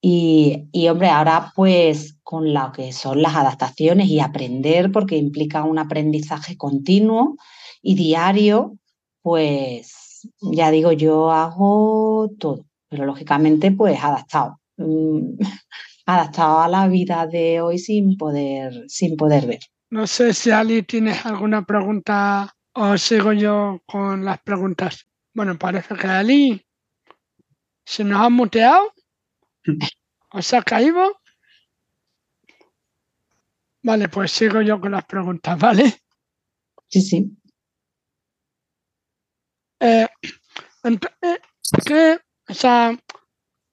Y, 0.01 0.67
y, 0.71 0.87
hombre, 0.87 1.09
ahora 1.09 1.51
pues 1.55 2.17
con 2.23 2.53
lo 2.53 2.71
que 2.71 2.93
son 2.93 3.21
las 3.21 3.35
adaptaciones 3.35 4.07
y 4.07 4.19
aprender, 4.19 4.91
porque 4.91 5.17
implica 5.17 5.63
un 5.63 5.79
aprendizaje 5.79 6.55
continuo 6.55 7.37
y 7.81 7.95
diario, 7.95 8.77
pues 9.21 10.27
ya 10.41 10.71
digo, 10.71 10.91
yo 10.91 11.31
hago 11.31 12.29
todo, 12.39 12.65
pero 12.89 13.05
lógicamente 13.05 13.71
pues 13.71 14.01
adaptado, 14.01 14.59
mm, 14.77 15.39
adaptado 16.05 16.59
a 16.59 16.67
la 16.67 16.87
vida 16.87 17.25
de 17.27 17.61
hoy 17.61 17.79
sin 17.79 18.17
poder, 18.17 18.85
sin 18.87 19.15
poder 19.17 19.47
ver. 19.47 19.59
No 19.89 20.07
sé 20.07 20.33
si 20.33 20.51
Ali 20.51 20.83
tienes 20.83 21.25
alguna 21.25 21.65
pregunta 21.65 22.53
o 22.73 22.97
sigo 22.97 23.33
yo 23.33 23.81
con 23.85 24.23
las 24.23 24.39
preguntas. 24.41 25.07
Bueno, 25.33 25.57
parece 25.57 25.95
que 25.95 26.07
Ali 26.07 26.68
se 27.89 28.03
nos 28.03 28.21
ha 28.21 28.29
muteado. 28.29 28.93
¿O 30.31 30.41
se 30.43 30.57
ha 30.57 30.61
caído? 30.61 31.19
Vale, 33.81 34.07
pues 34.09 34.31
sigo 34.31 34.61
yo 34.61 34.79
con 34.79 34.91
las 34.91 35.05
preguntas, 35.05 35.57
¿vale? 35.57 35.99
Sí, 36.87 37.01
sí. 37.01 37.37
Eh, 39.79 40.07
eh, 40.83 41.39
¿qué, 41.83 42.19
o 42.47 42.53
sea, 42.53 42.95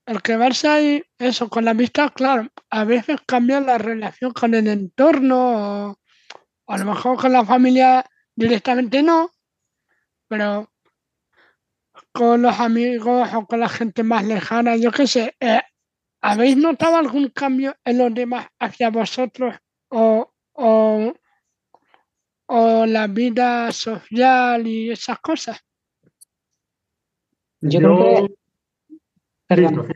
el 0.07 0.23
que 0.23 0.37
verse 0.39 0.69
ahí, 0.69 1.03
eso, 1.19 1.51
con 1.51 1.67
la 1.67 1.73
amistad, 1.73 2.11
claro, 2.15 2.49
a 2.71 2.85
veces 2.85 3.19
cambia 3.27 3.61
la 3.61 3.77
relación 3.77 4.33
con 4.33 4.55
el 4.55 4.67
entorno, 4.69 5.91
o, 5.91 5.99
a 6.67 6.79
lo 6.79 6.85
mejor 6.87 7.21
con 7.21 7.35
la 7.35 7.45
familia 7.45 8.09
directamente 8.35 9.03
no, 9.03 9.31
pero 10.27 10.73
con 12.17 12.41
los 12.41 12.59
amigos 12.59 13.29
o 13.35 13.47
con 13.47 13.61
la 13.61 13.69
gente 13.69 14.03
más 14.03 14.25
lejana, 14.25 14.75
yo 14.77 14.91
qué 14.91 15.07
sé, 15.07 15.35
eh, 15.39 15.61
¿habéis 16.23 16.57
notado 16.57 16.97
algún 16.97 17.29
cambio 17.29 17.77
en 17.85 17.99
los 17.99 18.15
demás 18.15 18.47
hacia 18.59 18.89
vosotros 18.89 19.55
o, 19.91 20.33
o, 20.55 21.13
o 22.47 22.87
la 22.87 23.07
vida 23.07 23.71
social 23.71 24.67
y 24.67 24.91
esas 24.91 25.19
cosas? 25.21 25.61
Yo, 27.61 27.81
creo 27.81 27.99
que... 27.99 28.35
Perdón. 29.47 29.87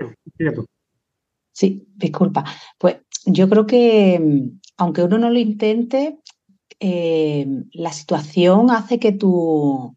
Sí, 1.53 1.87
disculpa. 1.97 2.45
Pues 2.77 2.99
yo 3.25 3.49
creo 3.49 3.67
que 3.67 4.21
mm, 4.21 4.61
aunque 4.77 5.03
uno 5.05 5.17
no 5.17 5.31
lo 5.31 5.39
intente, 5.39 6.19
eh, 6.79 7.47
la 7.73 7.93
situación 7.93 8.71
hace 8.71 8.99
que 8.99 9.13
tú 9.13 9.97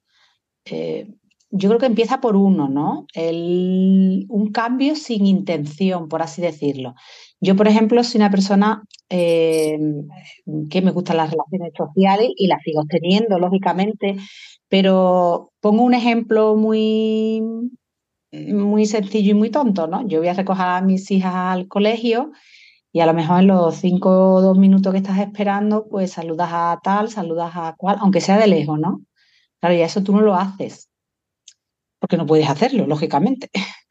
eh, 0.66 1.14
yo 1.56 1.70
creo 1.70 1.80
que 1.80 1.86
empieza 1.86 2.20
por 2.20 2.36
uno, 2.36 2.68
¿no? 2.68 3.06
un 3.16 4.52
cambio 4.52 4.96
sin 4.96 5.28
intención, 5.28 6.08
por 6.10 6.24
así 6.24 6.42
decirlo. 6.42 6.96
Yo, 7.40 7.56
por 7.56 7.68
ejemplo, 7.68 8.04
soy 8.04 8.20
una 8.20 8.32
persona 8.32 8.84
eh, 9.10 9.78
que 10.72 10.82
me 10.82 10.90
gustan 10.90 11.18
las 11.18 11.30
relaciones 11.30 11.74
sociales 11.78 12.30
y 12.38 12.48
las 12.48 12.64
sigo 12.64 12.86
teniendo, 12.90 13.38
lógicamente, 13.38 14.16
pero 14.68 15.52
pongo 15.60 15.84
un 15.84 15.94
ejemplo 15.94 16.56
muy, 16.56 17.44
muy 18.32 18.88
sencillo 18.88 19.32
y 19.32 19.36
muy 19.36 19.52
tonto, 19.52 19.86
¿no? 19.86 20.08
Yo 20.08 20.20
voy 20.20 20.30
a 20.30 20.34
recoger 20.34 20.66
a 20.66 20.82
mis 20.82 21.12
hijas 21.12 21.36
al 21.36 21.68
colegio 21.68 22.32
y 22.92 23.02
a 23.02 23.06
lo 23.06 23.14
mejor 23.14 23.42
en 23.42 23.48
los 23.48 23.76
cinco 23.76 24.10
o 24.36 24.42
dos 24.42 24.58
minutos 24.58 24.92
que 24.92 24.98
estás 24.98 25.20
esperando, 25.20 25.88
pues 25.88 26.14
saludas 26.14 26.50
a 26.52 26.80
tal, 26.84 27.10
saludas 27.12 27.52
a 27.56 27.76
cual, 27.78 27.98
aunque 28.00 28.22
sea 28.22 28.40
de 28.40 28.48
lejos, 28.48 28.80
¿no? 28.80 29.02
Claro, 29.60 29.76
y 29.76 29.82
eso 29.82 30.02
tú 30.04 30.14
no 30.14 30.22
lo 30.22 30.36
haces 30.36 30.90
porque 32.04 32.18
no 32.18 32.26
puedes 32.26 32.50
hacerlo, 32.50 32.86
lógicamente. 32.86 33.50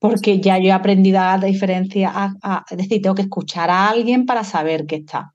Porque 0.00 0.40
ya 0.40 0.58
yo 0.58 0.64
he 0.64 0.72
aprendido 0.72 1.20
a 1.20 1.38
diferencia, 1.38 2.34
es 2.68 2.76
decir, 2.76 3.00
tengo 3.00 3.14
que 3.14 3.22
escuchar 3.22 3.70
a 3.70 3.88
alguien 3.88 4.26
para 4.26 4.42
saber 4.42 4.84
que 4.84 4.96
está. 4.96 5.32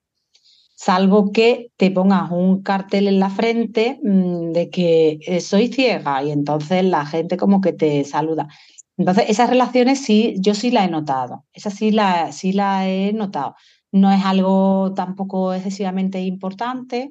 Salvo 0.76 1.32
que 1.32 1.72
te 1.78 1.90
pongas 1.90 2.30
un 2.32 2.64
cartel 2.64 3.08
en 3.08 3.22
la 3.22 3.30
frente 3.30 3.98
mm, 4.04 4.52
de 4.52 4.70
que 4.70 5.20
eh, 5.26 5.40
soy 5.40 5.70
ciega 5.70 6.22
y 6.22 6.32
entonces 6.32 6.84
la 6.84 7.06
gente 7.06 7.38
como 7.38 7.62
que 7.62 7.72
te 7.72 8.04
saluda. 8.04 8.50
Entonces, 8.98 9.30
esas 9.30 9.50
relaciones 9.50 10.02
sí, 10.02 10.36
yo 10.40 10.54
sí 10.54 10.70
la 10.70 10.84
he 10.84 10.90
notado. 10.90 11.46
Esas 11.54 11.76
sí 11.76 11.92
la, 11.92 12.34
sí 12.34 12.52
la 12.52 12.90
he 12.90 13.14
notado. 13.14 13.56
No 13.94 14.12
es 14.12 14.26
algo 14.26 14.94
tampoco 14.94 15.54
excesivamente 15.54 16.20
importante, 16.20 17.10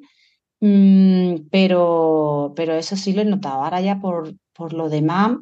mm, 0.61 1.49
pero, 1.51 2.53
pero 2.55 2.75
eso 2.75 2.97
sí 2.97 3.15
lo 3.15 3.23
he 3.23 3.25
notado. 3.25 3.65
Ahora 3.65 3.81
ya 3.81 3.99
por, 3.99 4.35
por 4.57 4.73
lo 4.73 4.89
demás, 4.89 5.33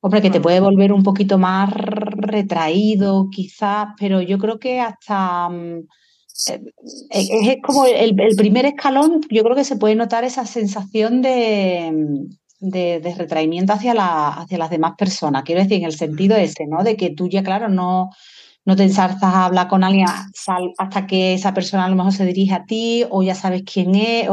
hombre, 0.00 0.22
que 0.22 0.30
te 0.30 0.40
puede 0.40 0.60
volver 0.60 0.92
un 0.92 1.02
poquito 1.02 1.38
más 1.38 1.70
retraído 1.72 3.28
quizás, 3.30 3.88
pero 3.98 4.20
yo 4.22 4.38
creo 4.38 4.58
que 4.58 4.80
hasta... 4.80 5.48
Mm, 5.48 5.86
eh, 6.50 6.62
es, 7.10 7.56
como 7.62 7.84
el, 7.84 8.14
primer 8.36 8.64
escalón, 8.66 9.20
yo 9.28 9.42
creo 9.42 9.56
que 9.56 9.64
se 9.64 9.76
puede 9.76 9.96
notar 9.96 10.22
esa 10.22 10.46
sensación 10.46 11.20
de, 11.20 12.28
de, 12.60 13.14
retraimiento 13.16 13.72
hacia, 13.72 13.92
la, 13.92 14.28
hacia 14.28 14.58
las 14.58 14.70
demás 14.70 14.92
personas. 14.96 15.42
Quiero 15.42 15.62
decir, 15.62 15.78
en 15.78 15.84
el 15.84 15.96
sentido 15.96 16.36
ese, 16.36 16.66
¿no? 16.66 16.84
De 16.84 16.96
que 16.96 17.10
tú 17.10 17.28
ya, 17.28 17.42
claro, 17.42 17.68
no, 17.68 18.10
no 18.64 18.76
te 18.76 18.82
ensarzas 18.84 19.22
a 19.22 19.46
hablar 19.46 19.66
con 19.66 19.82
alguien 19.82 20.06
hasta 20.78 21.06
que 21.06 21.34
esa 21.34 21.54
persona 21.54 21.86
a 21.86 21.88
lo 21.88 21.96
mejor 21.96 22.12
se 22.12 22.26
dirige 22.26 22.54
a 22.54 22.64
ti 22.64 23.04
o 23.10 23.22
ya 23.22 23.34
sabes 23.34 23.62
quién 23.64 23.94
es. 23.94 24.28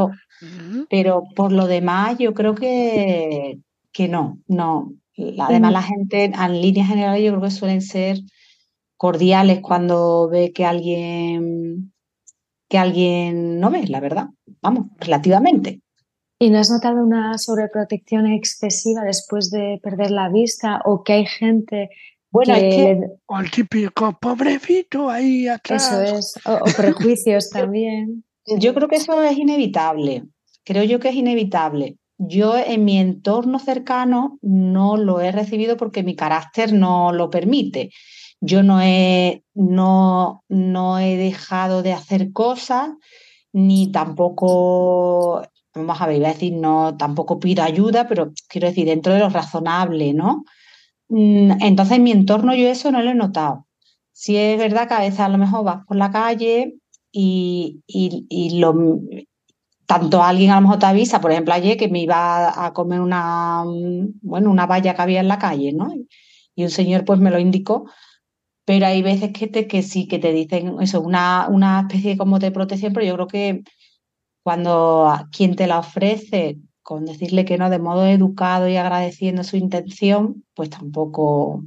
Pero 0.90 1.22
por 1.34 1.50
lo 1.50 1.66
demás, 1.66 2.18
yo 2.18 2.34
creo 2.34 2.54
que, 2.54 3.58
que 3.96 4.08
no, 4.08 4.38
no. 4.46 4.92
Además, 5.38 5.72
la 5.72 5.82
gente 5.82 6.24
en 6.24 6.60
líneas 6.60 6.88
generales 6.88 7.24
yo 7.24 7.30
creo 7.30 7.42
que 7.42 7.50
suelen 7.50 7.80
ser 7.80 8.18
cordiales 8.98 9.60
cuando 9.60 10.28
ve 10.28 10.52
que 10.52 10.66
alguien 10.66 11.94
que 12.68 12.76
alguien 12.76 13.58
no 13.58 13.70
ve, 13.70 13.86
la 13.86 14.00
verdad. 14.00 14.26
Vamos, 14.60 14.88
relativamente. 14.98 15.80
¿Y 16.38 16.50
no 16.50 16.58
has 16.58 16.70
notado 16.70 17.02
una 17.02 17.38
sobreprotección 17.38 18.26
excesiva 18.26 19.02
después 19.02 19.50
de 19.50 19.80
perder 19.82 20.10
la 20.10 20.28
vista 20.28 20.82
o 20.84 21.02
que 21.02 21.14
hay 21.14 21.26
gente 21.26 21.88
bueno, 22.30 22.52
que... 22.54 23.00
O 23.24 23.38
el 23.38 23.50
típico 23.50 24.18
pobrecito 24.20 25.08
ahí 25.08 25.48
atrás. 25.48 25.90
Eso 25.90 26.18
es, 26.18 26.34
o 26.44 26.64
prejuicios 26.76 27.48
también. 27.50 28.24
Yo 28.44 28.74
creo 28.74 28.88
que 28.88 28.96
eso 28.96 29.22
es 29.22 29.38
inevitable. 29.38 30.24
Creo 30.64 30.84
yo 30.84 31.00
que 31.00 31.08
es 31.08 31.14
inevitable 31.14 31.96
yo 32.18 32.56
en 32.56 32.84
mi 32.84 32.98
entorno 32.98 33.58
cercano 33.58 34.38
no 34.42 34.96
lo 34.96 35.20
he 35.20 35.32
recibido 35.32 35.76
porque 35.76 36.02
mi 36.02 36.16
carácter 36.16 36.72
no 36.72 37.12
lo 37.12 37.30
permite. 37.30 37.90
Yo 38.40 38.62
no 38.62 38.80
he, 38.80 39.44
no, 39.54 40.44
no 40.48 40.98
he 40.98 41.16
dejado 41.16 41.82
de 41.82 41.92
hacer 41.92 42.32
cosas, 42.32 42.90
ni 43.52 43.90
tampoco, 43.90 45.42
vamos 45.74 46.00
a 46.00 46.06
ver, 46.06 46.16
iba 46.16 46.28
a 46.28 46.32
decir, 46.32 46.52
no, 46.54 46.96
tampoco 46.96 47.38
pido 47.38 47.62
ayuda, 47.62 48.06
pero 48.06 48.32
quiero 48.48 48.68
decir, 48.68 48.86
dentro 48.86 49.14
de 49.14 49.20
lo 49.20 49.28
razonable, 49.28 50.12
¿no? 50.12 50.44
Mm, 51.08 51.52
entonces 51.62 51.96
en 51.96 52.02
mi 52.04 52.12
entorno 52.12 52.54
yo 52.54 52.68
eso 52.68 52.90
no 52.90 53.02
lo 53.02 53.10
he 53.10 53.14
notado. 53.14 53.66
Sí 54.12 54.36
es 54.36 54.58
verdad 54.58 54.88
que 54.88 54.94
a 54.94 55.00
veces 55.00 55.20
a 55.20 55.28
lo 55.28 55.38
mejor 55.38 55.64
vas 55.64 55.84
por 55.86 55.96
la 55.96 56.10
calle 56.10 56.76
y, 57.12 57.82
y, 57.86 58.26
y 58.28 58.58
lo, 58.58 58.74
tanto 59.86 60.22
alguien 60.22 60.50
a 60.50 60.56
lo 60.56 60.62
mejor 60.62 60.78
te 60.78 60.86
avisa, 60.86 61.20
por 61.20 61.32
ejemplo, 61.32 61.54
ayer 61.54 61.76
que 61.76 61.88
me 61.88 62.00
iba 62.00 62.66
a 62.66 62.72
comer 62.72 63.00
una, 63.00 63.62
bueno, 64.22 64.50
una 64.50 64.66
valla 64.66 64.94
que 64.94 65.02
había 65.02 65.20
en 65.20 65.28
la 65.28 65.38
calle, 65.38 65.72
¿no? 65.72 65.92
Y 66.54 66.64
un 66.64 66.70
señor 66.70 67.04
pues 67.04 67.20
me 67.20 67.30
lo 67.30 67.38
indicó, 67.38 67.86
pero 68.64 68.86
hay 68.86 69.02
veces 69.02 69.32
que, 69.32 69.46
te, 69.46 69.68
que 69.68 69.82
sí, 69.82 70.08
que 70.08 70.18
te 70.18 70.32
dicen 70.32 70.76
eso, 70.80 71.00
una, 71.00 71.48
una 71.48 71.80
especie 71.80 72.16
como 72.16 72.38
de 72.38 72.50
protección, 72.50 72.92
pero 72.92 73.06
yo 73.06 73.14
creo 73.14 73.26
que 73.28 73.62
cuando 74.42 75.12
quien 75.32 75.56
te 75.56 75.66
la 75.66 75.80
ofrece, 75.80 76.58
con 76.82 77.04
decirle 77.04 77.44
que 77.44 77.58
no 77.58 77.68
de 77.68 77.80
modo 77.80 78.06
educado 78.06 78.68
y 78.68 78.76
agradeciendo 78.76 79.44
su 79.44 79.56
intención, 79.56 80.44
pues 80.54 80.70
tampoco, 80.70 81.64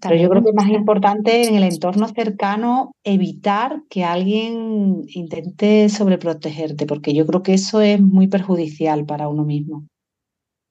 pero 0.00 0.16
yo 0.16 0.28
creo 0.28 0.42
que 0.42 0.50
es 0.50 0.54
más 0.54 0.68
importante 0.68 1.48
en 1.48 1.56
el 1.56 1.64
entorno 1.64 2.06
cercano 2.08 2.94
evitar 3.02 3.82
que 3.88 4.04
alguien 4.04 5.04
intente 5.08 5.88
sobreprotegerte, 5.88 6.86
porque 6.86 7.14
yo 7.14 7.26
creo 7.26 7.42
que 7.42 7.54
eso 7.54 7.80
es 7.80 8.00
muy 8.00 8.28
perjudicial 8.28 9.04
para 9.04 9.28
uno 9.28 9.44
mismo. 9.44 9.86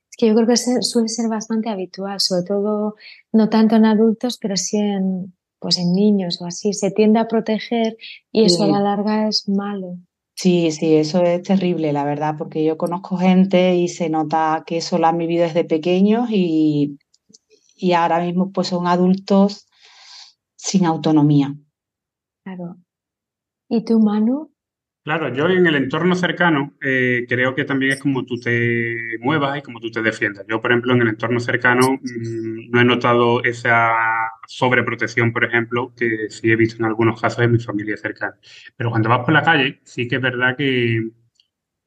Es 0.10 0.17
que 0.17 0.28
yo 0.28 0.36
creo 0.36 0.47
que 0.47 0.58
suele 0.58 1.10
ser 1.10 1.30
bastante 1.30 1.69
habitual, 1.69 2.19
sobre 2.19 2.43
todo 2.43 2.95
no 3.34 3.50
tanto 3.50 3.76
en 3.76 3.86
adultos, 3.86 4.38
pero 4.41 4.56
sí 4.56 4.78
en, 4.78 5.34
pues 5.60 5.78
en 5.78 5.93
niños 5.93 6.41
o 6.41 6.45
así. 6.45 6.74
Se 6.74 6.91
tiende 6.91 7.19
a 7.19 7.28
proteger 7.28 7.97
y 8.32 8.45
eso 8.45 8.63
a 8.63 8.67
la 8.67 8.80
larga 8.80 9.28
es 9.28 9.47
malo. 9.50 9.97
Sí, 10.36 10.71
sí, 10.71 10.95
eso 10.95 11.21
es 11.21 11.43
terrible, 11.43 11.93
la 11.93 12.04
verdad, 12.04 12.36
porque 12.38 12.63
yo 12.63 12.78
conozco 12.78 13.17
gente 13.17 13.76
y 13.76 13.89
se 13.89 14.10
nota 14.10 14.63
que 14.65 14.78
eso 14.78 14.97
lo 14.97 15.08
han 15.08 15.17
vivido 15.17 15.43
desde 15.43 15.65
pequeños 15.65 16.30
y, 16.32 16.97
y 17.81 17.93
ahora 17.93 18.19
mismo 18.19 18.51
pues 18.51 18.67
son 18.67 18.87
adultos 18.87 19.67
sin 20.55 20.85
autonomía. 20.85 21.55
Claro. 22.43 22.77
¿Y 23.67 23.83
tú, 23.83 23.99
Manu? 23.99 24.51
Claro, 25.03 25.33
yo 25.33 25.49
en 25.49 25.65
el 25.65 25.75
entorno 25.75 26.13
cercano 26.13 26.75
eh, 26.79 27.25
creo 27.27 27.55
que 27.55 27.65
también 27.65 27.93
es 27.93 27.99
como 27.99 28.23
tú 28.23 28.39
te 28.39 29.17
muevas 29.19 29.57
y 29.57 29.63
como 29.63 29.79
tú 29.79 29.89
te 29.89 30.03
defiendas. 30.03 30.45
Yo, 30.47 30.61
por 30.61 30.71
ejemplo, 30.71 30.93
en 30.93 31.01
el 31.01 31.07
entorno 31.07 31.39
cercano 31.39 31.93
mm, 31.93 32.69
no 32.69 32.81
he 32.81 32.85
notado 32.85 33.43
esa 33.43 33.95
sobreprotección, 34.47 35.33
por 35.33 35.43
ejemplo, 35.43 35.91
que 35.97 36.29
sí 36.29 36.51
he 36.51 36.55
visto 36.55 36.77
en 36.77 36.85
algunos 36.85 37.19
casos 37.19 37.43
en 37.43 37.53
mi 37.53 37.59
familia 37.59 37.97
cercana. 37.97 38.35
Pero 38.77 38.91
cuando 38.91 39.09
vas 39.09 39.25
por 39.25 39.33
la 39.33 39.41
calle, 39.41 39.81
sí 39.83 40.07
que 40.07 40.17
es 40.17 40.21
verdad 40.21 40.55
que 40.55 41.09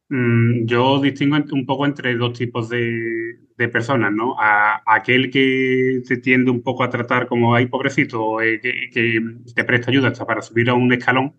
mm, 0.08 0.66
yo 0.66 1.00
distingo 1.00 1.36
un 1.52 1.66
poco 1.66 1.86
entre 1.86 2.14
dos 2.16 2.36
tipos 2.38 2.68
de, 2.68 3.38
personas, 3.72 4.12
¿no? 4.12 4.36
A, 4.38 4.82
aquel 4.86 5.30
que 5.30 6.02
te 6.06 6.16
tiende 6.18 6.50
un 6.50 6.62
poco 6.62 6.82
a 6.84 6.90
tratar 6.90 7.26
como 7.26 7.54
hay 7.54 7.66
pobrecito, 7.66 8.40
eh, 8.42 8.60
que, 8.60 8.90
que 8.92 9.20
te 9.54 9.64
presta 9.64 9.90
ayuda 9.90 10.08
hasta 10.08 10.26
para 10.26 10.42
subir 10.42 10.68
a 10.70 10.74
un 10.74 10.92
escalón 10.92 11.34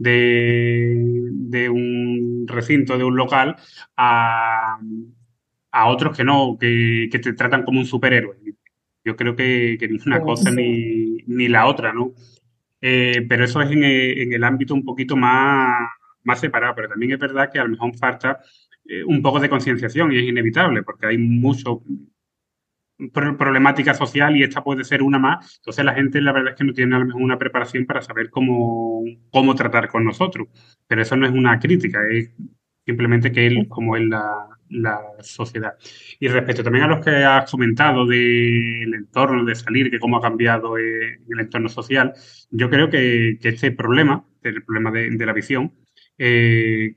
de, 0.00 1.68
un 1.70 2.46
recinto, 2.46 2.96
de 2.96 3.04
un 3.04 3.16
local, 3.16 3.56
a, 3.96 4.78
otros 5.86 6.16
que 6.16 6.24
no, 6.24 6.56
que, 6.58 7.08
te 7.10 7.32
tratan 7.34 7.64
como 7.64 7.80
un 7.80 7.86
superhéroe. 7.86 8.36
Yo 9.04 9.16
creo 9.16 9.36
que, 9.36 9.78
ni 9.88 9.98
una 10.06 10.20
cosa 10.20 10.50
ni, 10.50 11.18
ni, 11.26 11.48
la 11.48 11.66
otra, 11.66 11.92
¿no? 11.92 12.12
Eh, 12.80 13.26
pero 13.28 13.44
eso 13.44 13.60
es 13.60 13.70
en 13.70 13.84
el, 14.32 14.44
ámbito 14.44 14.74
un 14.74 14.84
poquito 14.84 15.16
más, 15.16 15.90
más 16.24 16.40
separado, 16.40 16.74
pero 16.74 16.88
también 16.88 17.12
es 17.12 17.18
verdad 17.18 17.50
que 17.52 17.58
a 17.58 17.64
lo 17.64 17.70
mejor 17.70 17.96
falta 17.96 18.40
eh, 18.84 19.04
un 19.04 19.22
poco 19.22 19.40
de 19.40 19.48
concienciación 19.48 20.12
y 20.12 20.18
es 20.18 20.24
inevitable, 20.24 20.82
porque 20.82 21.06
hay 21.06 21.18
mucho, 21.18 21.82
problemática 23.12 23.94
social 23.94 24.36
y 24.36 24.42
esta 24.42 24.62
puede 24.62 24.84
ser 24.84 25.02
una 25.02 25.18
más. 25.18 25.56
Entonces 25.58 25.84
la 25.84 25.94
gente 25.94 26.20
la 26.20 26.32
verdad 26.32 26.52
es 26.52 26.58
que 26.58 26.64
no 26.64 26.72
tiene 26.72 26.96
a 26.96 26.98
lo 26.98 27.06
mejor 27.06 27.22
una 27.22 27.38
preparación 27.38 27.86
para 27.86 28.02
saber 28.02 28.30
cómo, 28.30 29.02
cómo 29.30 29.54
tratar 29.54 29.88
con 29.88 30.04
nosotros. 30.04 30.48
Pero 30.86 31.02
eso 31.02 31.16
no 31.16 31.26
es 31.26 31.32
una 31.32 31.58
crítica, 31.58 32.00
es 32.10 32.32
simplemente 32.84 33.32
que 33.32 33.46
él, 33.46 33.68
como 33.68 33.96
es 33.96 34.04
la, 34.04 34.48
la 34.68 35.00
sociedad. 35.20 35.74
Y 36.18 36.28
respecto 36.28 36.62
también 36.62 36.84
a 36.84 36.88
los 36.88 37.04
que 37.04 37.10
has 37.10 37.50
comentado 37.50 38.06
del 38.06 38.94
entorno, 38.94 39.44
de 39.44 39.54
salir, 39.54 39.90
que 39.90 39.98
cómo 39.98 40.18
ha 40.18 40.22
cambiado 40.22 40.76
eh, 40.78 41.20
el 41.28 41.40
entorno 41.40 41.68
social, 41.68 42.12
yo 42.50 42.68
creo 42.68 42.90
que, 42.90 43.38
este 43.42 43.72
problema, 43.72 44.24
el 44.42 44.62
problema 44.62 44.90
de 44.90 45.26
la 45.26 45.32
visión, 45.32 45.72
eh, 46.20 46.96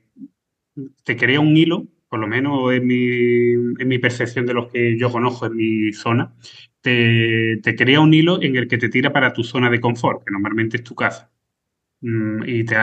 te 1.04 1.16
crea 1.16 1.40
un 1.40 1.56
hilo 1.56 1.88
por 2.14 2.20
lo 2.20 2.28
menos 2.28 2.72
en 2.72 2.86
mi, 2.86 3.98
percepción 3.98 4.46
de 4.46 4.54
los 4.54 4.70
que 4.70 4.96
yo 4.96 5.10
conozco 5.10 5.46
en 5.46 5.56
mi 5.56 5.92
zona, 5.92 6.32
te, 6.80 7.60
crea 7.76 7.98
un 7.98 8.14
hilo 8.14 8.40
en 8.40 8.54
el 8.54 8.68
que 8.68 8.78
te 8.78 8.88
tira 8.88 9.12
para 9.12 9.32
tu 9.32 9.42
zona 9.42 9.68
de 9.68 9.80
confort, 9.80 10.22
que 10.24 10.30
normalmente 10.30 10.76
es 10.76 10.84
tu 10.84 10.94
casa. 10.94 11.32
Mm, 12.02 12.44
y 12.46 12.64
te, 12.64 12.76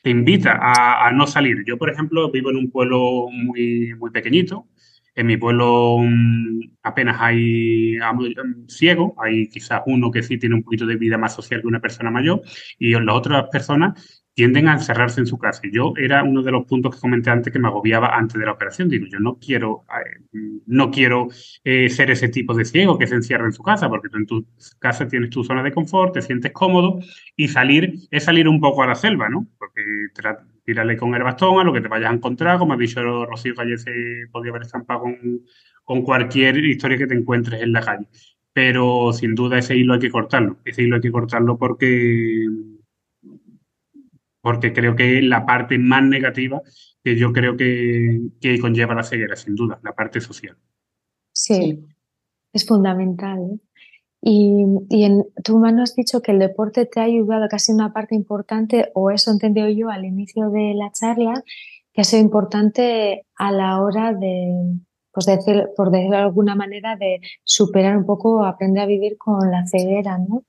te 0.00 0.10
invita 0.10 0.60
a, 0.62 1.10
no 1.10 1.26
salir. 1.26 1.64
Yo, 1.66 1.76
por 1.76 1.90
ejemplo, 1.90 2.30
vivo 2.30 2.50
en 2.50 2.56
un 2.58 2.70
pueblo 2.70 3.26
muy, 3.32 3.96
muy 3.98 4.12
pequeñito. 4.12 4.68
En 5.18 5.26
mi 5.26 5.36
pueblo 5.36 5.98
mm, 5.98 6.60
apenas 6.84 7.16
hay 7.20 7.96
mm, 7.96 8.68
ciego, 8.68 9.16
hay 9.18 9.48
quizás 9.48 9.82
uno 9.86 10.12
que 10.12 10.22
sí 10.22 10.38
tiene 10.38 10.54
un 10.54 10.62
poquito 10.62 10.86
de 10.86 10.94
vida 10.94 11.18
más 11.18 11.34
social 11.34 11.60
que 11.60 11.66
una 11.66 11.80
persona 11.80 12.08
mayor, 12.08 12.42
y 12.78 12.92
las 12.92 13.16
otras 13.16 13.48
personas 13.50 14.22
tienden 14.32 14.68
a 14.68 14.74
encerrarse 14.74 15.18
en 15.18 15.26
su 15.26 15.36
casa. 15.36 15.62
Yo 15.72 15.92
era 15.96 16.22
uno 16.22 16.44
de 16.44 16.52
los 16.52 16.64
puntos 16.66 16.94
que 16.94 17.00
comenté 17.00 17.30
antes 17.30 17.52
que 17.52 17.58
me 17.58 17.66
agobiaba 17.66 18.16
antes 18.16 18.38
de 18.38 18.46
la 18.46 18.52
operación. 18.52 18.88
Digo, 18.88 19.06
yo 19.10 19.18
no 19.18 19.40
quiero, 19.40 19.84
no 20.66 20.92
quiero 20.92 21.26
eh, 21.64 21.88
ser 21.88 22.12
ese 22.12 22.28
tipo 22.28 22.54
de 22.54 22.64
ciego 22.64 22.96
que 22.96 23.08
se 23.08 23.16
encierra 23.16 23.46
en 23.46 23.52
su 23.52 23.64
casa, 23.64 23.88
porque 23.88 24.08
tú 24.08 24.18
en 24.18 24.26
tu 24.26 24.46
casa 24.78 25.08
tienes 25.08 25.30
tu 25.30 25.42
zona 25.42 25.64
de 25.64 25.72
confort, 25.72 26.14
te 26.14 26.22
sientes 26.22 26.52
cómodo 26.52 27.00
y 27.34 27.48
salir 27.48 27.94
es 28.12 28.22
salir 28.22 28.46
un 28.46 28.60
poco 28.60 28.84
a 28.84 28.86
la 28.86 28.94
selva, 28.94 29.28
¿no? 29.28 29.48
Porque 29.58 29.82
tirarle 30.68 30.98
con 30.98 31.14
el 31.14 31.22
bastón 31.22 31.58
a 31.58 31.64
lo 31.64 31.72
que 31.72 31.80
te 31.80 31.88
vayas 31.88 32.10
a 32.10 32.14
encontrar, 32.14 32.58
como 32.58 32.74
ha 32.74 32.76
dicho 32.76 33.00
Rocío 33.24 33.54
Calle, 33.54 33.78
se 33.78 33.90
podía 34.30 34.50
haber 34.50 34.62
estampado 34.62 35.00
con, 35.00 35.40
con 35.82 36.02
cualquier 36.02 36.62
historia 36.62 36.98
que 36.98 37.06
te 37.06 37.14
encuentres 37.14 37.62
en 37.62 37.72
la 37.72 37.80
calle. 37.80 38.06
Pero 38.52 39.10
sin 39.14 39.34
duda 39.34 39.56
ese 39.56 39.74
hilo 39.74 39.94
hay 39.94 40.00
que 40.00 40.10
cortarlo. 40.10 40.58
Ese 40.66 40.82
hilo 40.82 40.96
hay 40.96 41.00
que 41.00 41.10
cortarlo 41.10 41.56
porque 41.56 42.46
porque 44.42 44.74
creo 44.74 44.94
que 44.94 45.18
es 45.18 45.24
la 45.24 45.46
parte 45.46 45.78
más 45.78 46.02
negativa 46.02 46.60
que 47.02 47.16
yo 47.16 47.32
creo 47.32 47.56
que, 47.56 48.28
conlleva 48.60 48.94
la 48.94 49.04
ceguera, 49.04 49.36
sin 49.36 49.54
duda, 49.54 49.80
la 49.82 49.94
parte 49.94 50.20
social. 50.20 50.56
Sí, 51.32 51.82
es 52.52 52.66
fundamental. 52.66 53.38
¿eh? 53.38 53.58
Y, 54.20 54.64
en 54.90 55.24
tu 55.44 55.58
mano 55.58 55.82
has 55.82 55.94
dicho 55.94 56.20
que 56.20 56.32
el 56.32 56.38
deporte 56.38 56.86
te 56.86 57.00
ha 57.00 57.04
ayudado, 57.04 57.48
casi 57.48 57.72
una 57.72 57.92
parte 57.92 58.14
importante, 58.14 58.90
o 58.94 59.10
eso 59.10 59.30
entendido 59.30 59.68
yo 59.68 59.90
al 59.90 60.04
inicio 60.04 60.50
de 60.50 60.74
la 60.74 60.90
charla, 60.92 61.42
que 61.92 62.00
ha 62.00 62.04
sido 62.04 62.22
importante 62.22 63.24
a 63.36 63.52
la 63.52 63.80
hora 63.80 64.12
de, 64.12 64.78
pues 65.12 65.26
decir, 65.26 65.68
por 65.76 65.90
decirlo 65.90 66.16
de 66.16 66.22
alguna 66.22 66.54
manera, 66.54 66.96
de 66.96 67.20
superar 67.44 67.96
un 67.96 68.06
poco, 68.06 68.44
aprender 68.44 68.82
a 68.82 68.86
vivir 68.86 69.16
con 69.16 69.50
la 69.50 69.66
ceguera, 69.66 70.18
¿no? 70.18 70.44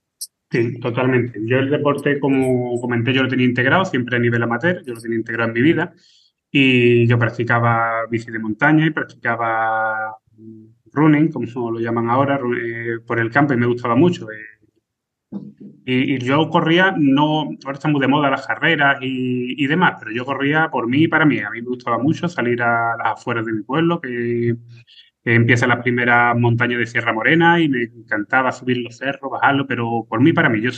Sí, 0.51 0.79
totalmente. 0.79 1.39
Yo 1.45 1.60
el 1.60 1.69
deporte, 1.69 2.19
como 2.19 2.79
comenté, 2.82 3.13
yo 3.13 3.21
lo 3.21 3.29
tenía 3.29 3.45
integrado 3.45 3.86
siempre 3.86 4.17
a 4.17 4.19
nivel 4.19 4.41
amateur, 4.41 4.84
yo 4.84 4.95
lo 4.95 5.01
tenía 5.01 5.17
integrado 5.17 5.49
en 5.49 5.53
mi 5.53 5.62
vida 5.62 5.93
y 6.51 7.05
yo 7.08 7.19
practicaba 7.19 8.08
bici 8.10 8.32
de 8.32 8.39
montaña 8.39 8.88
y 8.88 8.89
practicaba 8.89 10.17
running, 10.91 11.32
como 11.32 11.71
lo 11.71 11.80
llaman 11.80 12.10
ahora, 12.10 12.39
eh, 12.62 12.99
por 13.06 13.19
el 13.19 13.32
campo 13.32 13.54
y 13.54 13.58
me 13.58 13.67
gustaba 13.67 13.95
mucho. 13.95 14.28
Eh. 14.32 15.38
Y, 15.86 16.19
yo 16.19 16.49
corría, 16.49 16.93
no, 16.97 17.49
ahora 17.63 17.73
están 17.73 17.91
muy 17.91 18.02
de 18.02 18.08
moda 18.08 18.30
las 18.30 18.45
carreras 18.45 18.99
y, 19.02 19.63
y, 19.63 19.67
demás, 19.67 19.95
pero 19.99 20.12
yo 20.12 20.25
corría 20.25 20.69
por 20.69 20.88
mí 20.88 21.04
y 21.04 21.08
para 21.08 21.25
mí. 21.25 21.39
A 21.39 21.49
mí 21.49 21.62
me 21.62 21.69
gustaba 21.69 21.97
mucho 21.97 22.28
salir 22.28 22.62
a 22.62 22.95
las 22.97 23.13
afueras 23.13 23.45
de 23.45 23.54
mi 23.54 23.63
pueblo, 23.63 23.99
que 24.02 24.56
empieza 25.23 25.67
la 25.67 25.82
primera 25.82 26.34
montaña 26.34 26.78
de 26.78 26.86
Sierra 26.86 27.13
Morena 27.13 27.60
y 27.60 27.69
me 27.69 27.84
encantaba 27.84 28.52
subir 28.52 28.78
los 28.78 28.97
cerros, 28.97 29.32
bajarlo, 29.32 29.67
pero 29.67 30.06
por 30.08 30.21
mí, 30.21 30.34
para 30.34 30.49
mí, 30.49 30.62
yo 30.62 30.71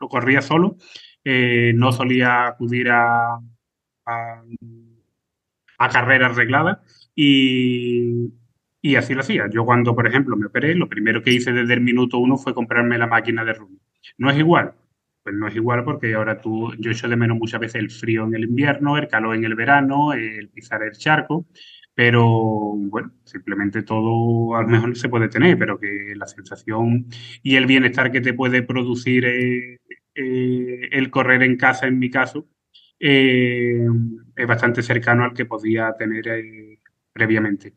lo 0.00 0.08
corría 0.08 0.42
solo, 0.42 0.76
eh, 1.24 1.72
no 1.74 1.92
solía 1.92 2.46
acudir 2.46 2.90
a, 2.90 3.38
a, 4.06 5.88
carreras 5.90 6.32
arregladas 6.32 6.78
y, 7.14 8.30
y, 8.80 8.96
así 8.96 9.14
lo 9.14 9.20
hacía. 9.20 9.48
Yo 9.50 9.64
cuando, 9.64 9.94
por 9.94 10.06
ejemplo, 10.06 10.36
me 10.36 10.46
operé, 10.46 10.74
lo 10.74 10.88
primero 10.88 11.22
que 11.22 11.32
hice 11.32 11.52
desde 11.52 11.74
el 11.74 11.80
minuto 11.80 12.18
uno 12.18 12.36
fue 12.36 12.54
comprarme 12.54 12.98
la 12.98 13.06
máquina 13.06 13.44
de 13.44 13.54
running. 13.54 13.80
¿No 14.18 14.30
es 14.30 14.38
igual? 14.38 14.74
Pues 15.22 15.34
no 15.34 15.48
es 15.48 15.56
igual 15.56 15.84
porque 15.84 16.14
ahora 16.14 16.40
tú, 16.40 16.72
yo 16.78 16.90
echo 16.90 17.08
de 17.08 17.16
menos 17.16 17.38
muchas 17.38 17.60
veces 17.60 17.76
el 17.76 17.90
frío 17.90 18.24
en 18.24 18.34
el 18.34 18.44
invierno, 18.44 18.96
el 18.96 19.08
calor 19.08 19.36
en 19.36 19.44
el 19.44 19.54
verano, 19.54 20.12
el 20.12 20.48
pisar 20.48 20.82
el 20.82 20.92
charco. 20.92 21.46
Pero 21.98 22.24
bueno, 22.76 23.10
simplemente 23.24 23.82
todo 23.82 24.54
a 24.54 24.62
lo 24.62 24.68
mejor 24.68 24.96
se 24.96 25.08
puede 25.08 25.28
tener, 25.28 25.58
pero 25.58 25.80
que 25.80 26.14
la 26.14 26.28
sensación 26.28 27.06
y 27.42 27.56
el 27.56 27.66
bienestar 27.66 28.12
que 28.12 28.20
te 28.20 28.34
puede 28.34 28.62
producir 28.62 29.24
eh, 29.26 29.80
eh, 30.14 30.88
el 30.92 31.10
correr 31.10 31.42
en 31.42 31.56
casa, 31.56 31.88
en 31.88 31.98
mi 31.98 32.08
caso, 32.08 32.46
eh, 33.00 33.84
es 34.36 34.46
bastante 34.46 34.80
cercano 34.80 35.24
al 35.24 35.34
que 35.34 35.44
podía 35.44 35.92
tener 35.98 36.78
previamente. 37.12 37.74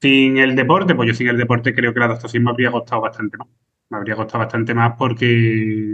Sin 0.00 0.38
el 0.38 0.54
deporte, 0.54 0.94
pues 0.94 1.08
yo 1.08 1.14
sin 1.14 1.28
el 1.28 1.36
deporte 1.36 1.74
creo 1.74 1.92
que 1.92 2.00
la 2.00 2.06
adaptación 2.06 2.44
me 2.44 2.50
habría 2.50 2.70
costado 2.70 3.02
bastante 3.02 3.36
más. 3.36 3.48
Me 3.90 3.96
habría 3.96 4.16
costado 4.16 4.40
bastante 4.40 4.74
más 4.74 4.94
porque, 4.98 5.92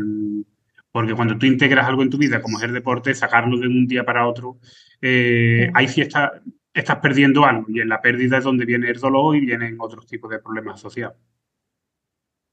porque 0.93 1.15
cuando 1.15 1.39
tú 1.39 1.47
integras 1.47 1.87
algo 1.87 2.03
en 2.03 2.11
tu 2.11 2.19
vida, 2.19 2.43
como 2.43 2.59
es 2.59 2.65
el 2.65 2.73
deporte, 2.73 3.15
sacarlo 3.15 3.59
de 3.59 3.67
un 3.67 3.87
día 3.87 4.05
para 4.05 4.27
otro, 4.27 4.59
hay 5.01 5.89
fiestas 5.89 6.33
estás 6.75 6.99
perdiendo 6.99 7.45
algo 7.45 7.67
y 7.69 7.81
en 7.81 7.89
la 7.89 8.03
pérdida 8.03 8.39
es 8.39 8.45
donde 8.45 8.65
viene 8.65 8.91
el 8.91 8.99
dolor 8.99 9.37
y 9.37 9.47
vienen 9.47 9.77
otros 9.79 10.07
tipos 10.07 10.29
de 10.29 10.41
problemas 10.41 10.75
asociados. 10.75 11.17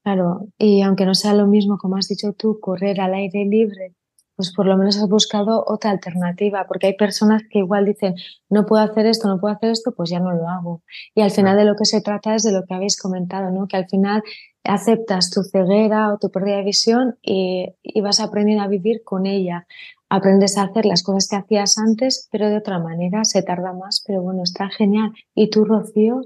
Claro, 0.04 0.46
y 0.58 0.82
aunque 0.82 1.04
no 1.04 1.14
sea 1.14 1.34
lo 1.34 1.46
mismo, 1.46 1.76
como 1.76 1.96
has 1.96 2.08
dicho 2.08 2.32
tú, 2.32 2.58
correr 2.60 3.00
al 3.00 3.14
aire 3.14 3.44
libre, 3.44 3.94
pues 4.42 4.52
por 4.56 4.66
lo 4.66 4.76
menos 4.76 4.96
has 4.96 5.08
buscado 5.08 5.64
otra 5.68 5.92
alternativa, 5.92 6.66
porque 6.66 6.88
hay 6.88 6.96
personas 6.96 7.42
que 7.48 7.60
igual 7.60 7.84
dicen, 7.84 8.16
no 8.50 8.66
puedo 8.66 8.82
hacer 8.82 9.06
esto, 9.06 9.28
no 9.28 9.38
puedo 9.38 9.54
hacer 9.54 9.70
esto, 9.70 9.92
pues 9.92 10.10
ya 10.10 10.18
no 10.18 10.32
lo 10.32 10.48
hago. 10.48 10.82
Y 11.14 11.20
al 11.20 11.30
final 11.30 11.56
de 11.56 11.64
lo 11.64 11.76
que 11.76 11.84
se 11.84 12.00
trata 12.00 12.34
es 12.34 12.42
de 12.42 12.50
lo 12.50 12.64
que 12.64 12.74
habéis 12.74 13.00
comentado, 13.00 13.52
¿no? 13.52 13.68
Que 13.68 13.76
al 13.76 13.88
final 13.88 14.24
aceptas 14.64 15.30
tu 15.30 15.44
ceguera 15.44 16.12
o 16.12 16.18
tu 16.18 16.30
pérdida 16.32 16.56
de 16.56 16.64
visión 16.64 17.18
y, 17.22 17.68
y 17.84 18.00
vas 18.00 18.18
aprendiendo 18.18 18.64
a 18.64 18.68
vivir 18.68 19.04
con 19.04 19.26
ella 19.26 19.64
aprendes 20.08 20.58
a 20.58 20.64
hacer 20.64 20.84
las 20.84 21.02
cosas 21.02 21.26
que 21.26 21.36
hacías 21.36 21.78
antes, 21.78 22.28
pero 22.30 22.50
de 22.50 22.58
otra 22.58 22.78
manera, 22.78 23.24
se 23.24 23.42
tarda 23.42 23.72
más, 23.72 24.04
pero 24.06 24.20
bueno, 24.20 24.42
está 24.42 24.68
genial. 24.68 25.12
¿Y 25.34 25.48
tú, 25.48 25.64
Rocío? 25.64 26.20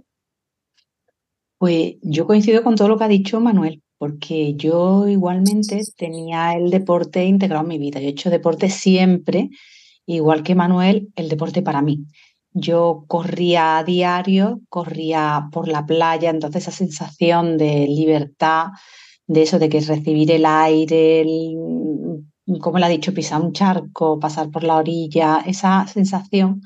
Pues 1.58 1.94
yo 2.02 2.26
coincido 2.26 2.64
con 2.64 2.74
todo 2.74 2.88
lo 2.88 2.98
que 2.98 3.04
ha 3.04 3.08
dicho 3.08 3.38
Manuel. 3.38 3.84
Porque 3.98 4.54
yo 4.54 5.08
igualmente 5.08 5.80
tenía 5.96 6.54
el 6.54 6.70
deporte 6.70 7.24
integrado 7.24 7.62
en 7.62 7.68
mi 7.68 7.78
vida. 7.78 8.00
Yo 8.00 8.06
he 8.06 8.10
hecho 8.10 8.30
deporte 8.30 8.70
siempre, 8.70 9.50
igual 10.06 10.42
que 10.42 10.54
Manuel, 10.54 11.08
el 11.16 11.28
deporte 11.28 11.62
para 11.62 11.82
mí. 11.82 12.06
Yo 12.52 13.04
corría 13.08 13.78
a 13.78 13.84
diario, 13.84 14.60
corría 14.68 15.48
por 15.52 15.68
la 15.68 15.86
playa, 15.86 16.30
entonces 16.30 16.62
esa 16.62 16.72
sensación 16.72 17.58
de 17.58 17.86
libertad, 17.86 18.68
de 19.26 19.42
eso, 19.42 19.58
de 19.58 19.68
que 19.68 19.80
recibir 19.80 20.30
el 20.30 20.46
aire, 20.46 21.24
como 22.60 22.78
le 22.78 22.86
ha 22.86 22.88
dicho, 22.88 23.12
pisar 23.12 23.42
un 23.42 23.52
charco, 23.52 24.18
pasar 24.18 24.50
por 24.50 24.64
la 24.64 24.76
orilla, 24.76 25.42
esa 25.46 25.86
sensación 25.86 26.62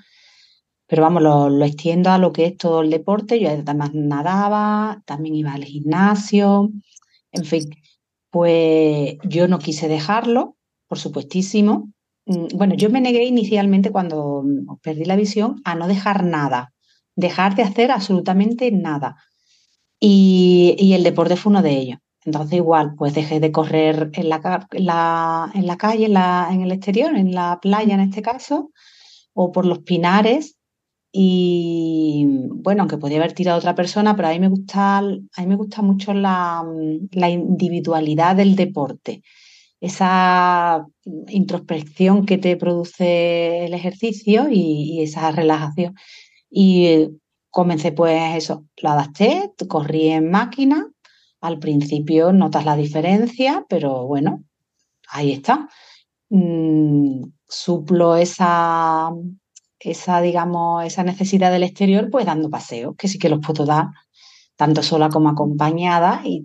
pero 0.90 1.02
vamos, 1.02 1.22
lo, 1.22 1.64
extiendo 1.64 2.10
a 2.10 2.18
lo 2.18 2.32
que 2.32 2.46
es 2.46 2.56
todo 2.56 2.82
el 2.82 2.90
deporte. 2.90 3.38
Yo 3.38 3.48
además 3.48 3.90
nadaba, 3.94 5.00
también 5.06 5.36
iba 5.36 5.52
al 5.52 5.62
gimnasio, 5.64 6.70
en 7.32 7.44
fin, 7.44 7.64
pues 8.30 9.16
yo 9.24 9.48
no 9.48 9.58
quise 9.58 9.88
dejarlo, 9.88 10.56
por 10.88 10.98
supuestísimo. 10.98 11.90
Mm, 12.26 12.48
bueno, 12.54 12.74
yo 12.74 12.90
me 12.90 13.00
negué 13.00 13.24
inicialmente 13.24 13.90
cuando 13.90 14.44
perdí 14.82 15.04
la 15.04 15.16
visión 15.16 15.60
a 15.64 15.74
no 15.74 15.88
dejar 15.88 16.24
nada, 16.24 16.72
dejar 17.16 17.54
de 17.56 17.62
hacer 17.62 17.90
absolutamente 17.90 18.70
nada. 18.72 19.16
Y, 20.00 20.92
el 20.94 21.04
deporte 21.04 21.36
fue 21.36 21.50
uno 21.50 21.62
de 21.62 21.72
ellos. 21.72 21.98
Entonces 22.24 22.56
igual, 22.56 22.94
pues 22.96 23.14
dejé 23.14 23.40
de 23.40 23.52
correr 23.52 24.10
en 24.14 24.28
la, 24.28 25.50
en 25.54 25.66
la 25.66 25.76
calle, 25.78 26.06
en, 26.06 26.14
la, 26.14 26.48
en 26.52 26.62
el 26.62 26.72
exterior, 26.72 27.16
en 27.16 27.32
la 27.34 27.58
playa 27.60 27.94
en 27.94 28.00
este 28.00 28.22
caso, 28.22 28.70
o 29.32 29.52
por 29.52 29.66
los 29.66 29.80
pinares, 29.80 30.56
y 31.12 32.24
bueno, 32.28 32.82
aunque 32.82 32.98
podría 32.98 33.18
haber 33.18 33.32
tirado 33.32 33.58
otra 33.58 33.74
persona, 33.74 34.14
pero 34.14 34.28
a 34.28 34.32
mí 34.32 34.38
me 34.38 34.48
gusta, 34.48 34.98
a 34.98 35.02
mí 35.02 35.46
me 35.46 35.56
gusta 35.56 35.82
mucho 35.82 36.14
la, 36.14 36.64
individualidad 37.12 38.36
del 38.36 38.54
deporte, 38.56 39.22
esa 39.80 40.86
introspección 41.28 42.26
que 42.26 42.38
te 42.38 42.56
produce 42.56 43.64
el 43.64 43.74
ejercicio 43.74 44.48
y, 44.50 45.02
esa 45.02 45.30
relajación. 45.32 45.94
Y 46.50 47.08
comencé 47.50 47.92
pues 47.92 48.36
eso, 48.36 48.66
lo 48.82 48.90
adapté, 48.90 49.52
corrí 49.68 50.08
en 50.10 50.30
máquina, 50.30 50.88
al 51.40 51.58
principio 51.58 52.32
notas 52.32 52.64
la 52.66 52.76
diferencia, 52.76 53.64
pero 53.68 54.06
bueno, 54.06 54.44
ahí 55.08 55.32
está. 55.32 55.68
Mm, 56.30 57.24
suplo 57.48 58.16
esa 58.16 59.10
esa, 59.80 60.20
digamos, 60.20 60.84
esa 60.84 61.02
necesidad 61.02 61.50
del 61.50 61.62
exterior, 61.62 62.10
pues 62.10 62.26
dando 62.26 62.50
paseos, 62.50 62.94
que 62.96 63.08
sí 63.08 63.18
que 63.18 63.30
los 63.30 63.40
puedo 63.40 63.64
dar, 63.64 63.86
tanto 64.56 64.82
sola 64.82 65.08
como 65.08 65.30
acompañada, 65.30 66.22
y, 66.24 66.44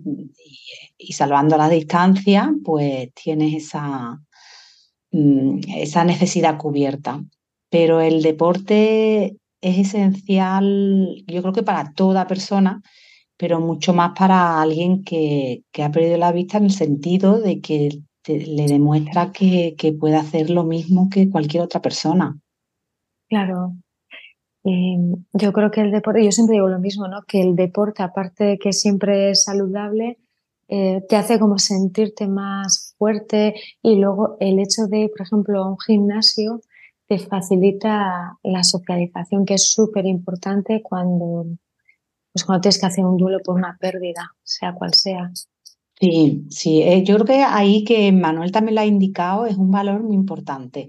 salvando 1.12 1.56
la 1.56 1.68
distancia, 1.68 2.52
pues 2.64 3.12
tienes 3.14 3.54
esa, 3.54 4.20
mm, 5.12 5.60
esa 5.76 6.04
necesidad 6.04 6.58
cubierta. 6.58 7.22
Pero 7.70 8.00
el 8.00 8.22
deporte 8.22 9.36
es 9.60 9.78
esencial, 9.78 11.24
yo 11.26 11.42
creo 11.42 11.52
que 11.52 11.62
para 11.62 11.92
toda 11.92 12.26
persona, 12.26 12.82
pero 13.36 13.60
mucho 13.60 13.92
más 13.92 14.12
para 14.18 14.62
alguien 14.62 15.04
que, 15.04 15.62
ha 15.82 15.90
perdido 15.90 16.16
la 16.18 16.32
vista 16.32 16.58
en 16.58 16.64
el 16.64 16.72
sentido 16.72 17.40
de 17.40 17.60
que 17.60 18.00
le 18.26 18.66
demuestra 18.66 19.32
que, 19.32 19.74
que 19.78 19.92
puede 19.92 20.16
hacer 20.16 20.50
lo 20.50 20.64
mismo 20.64 21.08
que 21.10 21.30
cualquier 21.30 21.62
otra 21.62 21.82
persona. 21.82 22.40
Claro. 23.28 23.74
Em, 24.64 25.24
yo 25.32 25.52
creo 25.52 25.70
que 25.70 25.80
el 25.80 25.92
deporte, 25.92 26.24
yo 26.24 26.32
siempre 26.32 26.54
digo 26.54 26.68
lo 26.68 26.80
mismo, 26.80 27.08
¿no? 27.08 27.22
Que 27.26 27.40
el 27.40 27.56
deporte, 27.56 28.02
aparte 28.02 28.44
de 28.44 28.58
que 28.58 28.72
siempre 28.72 29.30
es 29.30 29.44
saludable, 29.44 30.18
eh, 30.68 31.02
te 31.08 31.16
hace 31.16 31.38
como 31.38 31.58
sentirte 31.58 32.26
más 32.26 32.94
fuerte 32.98 33.54
y 33.82 33.96
luego 33.96 34.36
el 34.40 34.58
hecho 34.58 34.86
de, 34.88 35.08
por 35.08 35.22
ejemplo, 35.26 35.68
un 35.68 35.78
gimnasio 35.78 36.60
te 37.06 37.18
facilita 37.20 38.38
la 38.42 38.64
socialización, 38.64 39.44
que 39.46 39.54
es 39.54 39.72
súper 39.72 40.06
importante 40.06 40.82
cuando, 40.82 41.46
pues 42.32 42.44
cuando 42.44 42.62
tienes 42.62 42.80
que 42.80 42.86
hacer 42.86 43.04
un 43.04 43.16
duelo 43.16 43.38
por 43.44 43.56
una 43.56 43.76
pérdida, 43.80 44.32
sea 44.42 44.74
cual 44.74 44.94
sea. 44.94 45.30
Sí, 46.00 46.44
sí, 46.50 46.82
eh, 46.82 47.04
yo 47.04 47.14
creo 47.14 47.26
que 47.26 47.42
ahí 47.42 47.84
que 47.84 48.12
Manuel 48.12 48.52
también 48.52 48.74
lo 48.74 48.80
ha 48.82 48.86
indicado 48.86 49.46
es 49.46 49.56
un 49.56 49.70
valor 49.70 50.02
muy 50.02 50.16
importante. 50.16 50.88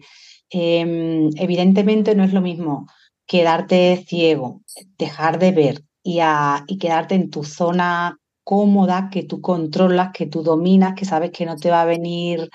Em, 0.49 1.29
evidentemente 1.37 2.15
no 2.15 2.23
es 2.23 2.33
lo 2.33 2.41
mismo 2.41 2.87
quedarte 3.25 4.03
ciego, 4.07 4.61
dejar 4.97 5.39
de 5.39 5.51
ver 5.51 5.83
y, 6.03 6.19
y 6.67 6.77
quedarte 6.77 7.15
en 7.15 7.29
tu 7.29 7.43
zona 7.43 8.17
cómoda 8.43 9.09
que 9.11 9.23
tú 9.23 9.41
controlas, 9.41 10.11
que 10.13 10.25
tú 10.25 10.41
dominas, 10.41 10.93
que 10.95 11.03
sabes 11.03 11.31
que 11.31 11.45
no 11.45 11.57
te 11.57 11.69
va 11.69 11.81
a 11.81 11.85
venir, 11.85 12.49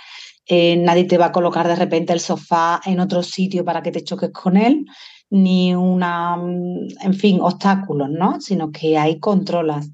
eh, 0.47 0.77
nadie 0.77 1.05
te 1.05 1.19
va 1.19 1.27
a 1.27 1.33
colocar 1.33 1.69
de 1.69 1.77
repente 1.77 2.15
el 2.15 2.21
sofá 2.21 2.81
en 2.87 2.99
otro 2.99 3.23
sitio 3.23 3.65
para 3.65 3.83
que 3.83 3.93
te 3.93 4.03
choques 4.03 4.31
con 4.31 4.57
él, 4.57 4.87
ni 5.29 5.75
una, 5.75 6.37
mm, 6.37 6.89
en 7.03 7.15
fin, 7.15 7.41
obstáculos, 7.43 8.09
¿no? 8.09 8.41
Sino 8.41 8.71
que 8.73 8.97
ahí 8.97 9.21
controlas 9.21 9.91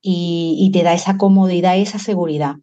y, 0.00 0.56
y 0.58 0.72
te 0.72 0.82
da 0.82 0.92
esa 0.92 1.16
comodidad 1.16 1.76
y 1.76 1.82
esa 1.82 2.00
seguridad. 2.00 2.56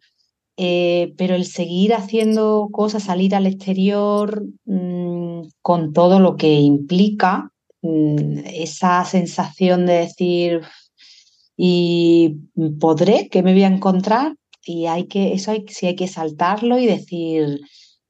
Eh, 0.58 1.12
pero 1.18 1.34
el 1.34 1.44
seguir 1.44 1.92
haciendo 1.92 2.68
cosas, 2.72 3.04
salir 3.04 3.34
al 3.34 3.46
exterior 3.46 4.42
mm, 4.64 5.42
con 5.60 5.92
todo 5.92 6.18
lo 6.18 6.36
que 6.36 6.54
implica, 6.60 7.52
mm, 7.82 8.38
esa 8.46 9.04
sensación 9.04 9.86
de 9.86 9.94
decir, 9.94 10.62
y 11.56 12.36
podré, 12.80 13.28
que 13.28 13.42
me 13.42 13.52
voy 13.52 13.64
a 13.64 13.68
encontrar, 13.68 14.36
y 14.64 14.86
hay 14.86 15.06
que, 15.06 15.32
eso 15.32 15.52
sí 15.68 15.86
hay 15.86 15.96
que 15.96 16.08
saltarlo 16.08 16.78
y 16.78 16.86
decir, 16.86 17.60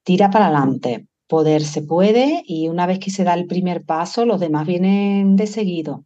tira 0.05 0.31
para 0.31 0.47
adelante. 0.47 1.07
Poder 1.29 1.65
se 1.65 1.83
puede 1.83 2.43
y 2.47 2.69
una 2.69 2.87
vez 2.87 3.01
que 3.01 3.11
se 3.11 3.25
da 3.25 3.35
el 3.35 3.47
primer 3.47 3.85
paso, 3.85 4.25
los 4.25 4.41
demás 4.41 4.67
vienen 4.67 5.37
de 5.37 5.47
seguido. 5.49 6.05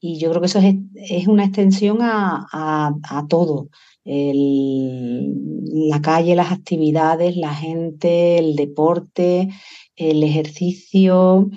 Y 0.00 0.18
yo 0.18 0.30
creo 0.30 0.40
que 0.40 0.46
eso 0.46 0.60
es, 0.60 1.26
una 1.26 1.44
extensión 1.44 1.98
a, 2.00 2.46
a 2.52 3.26
todo. 3.28 3.68
La 4.04 6.00
calle, 6.00 6.34
las 6.34 6.52
actividades, 6.52 7.36
la 7.36 7.54
gente, 7.54 8.38
el 8.38 8.56
deporte, 8.56 9.48
el 9.96 10.22
ejercicio, 10.22 11.50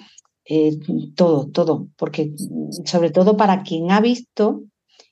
eh, 0.54 0.78
todo, 1.16 1.48
todo, 1.48 1.88
porque 1.96 2.34
sobre 2.84 3.12
todo 3.12 3.38
para 3.38 3.64
quien 3.64 3.92
ha 3.92 4.02
visto 4.02 4.64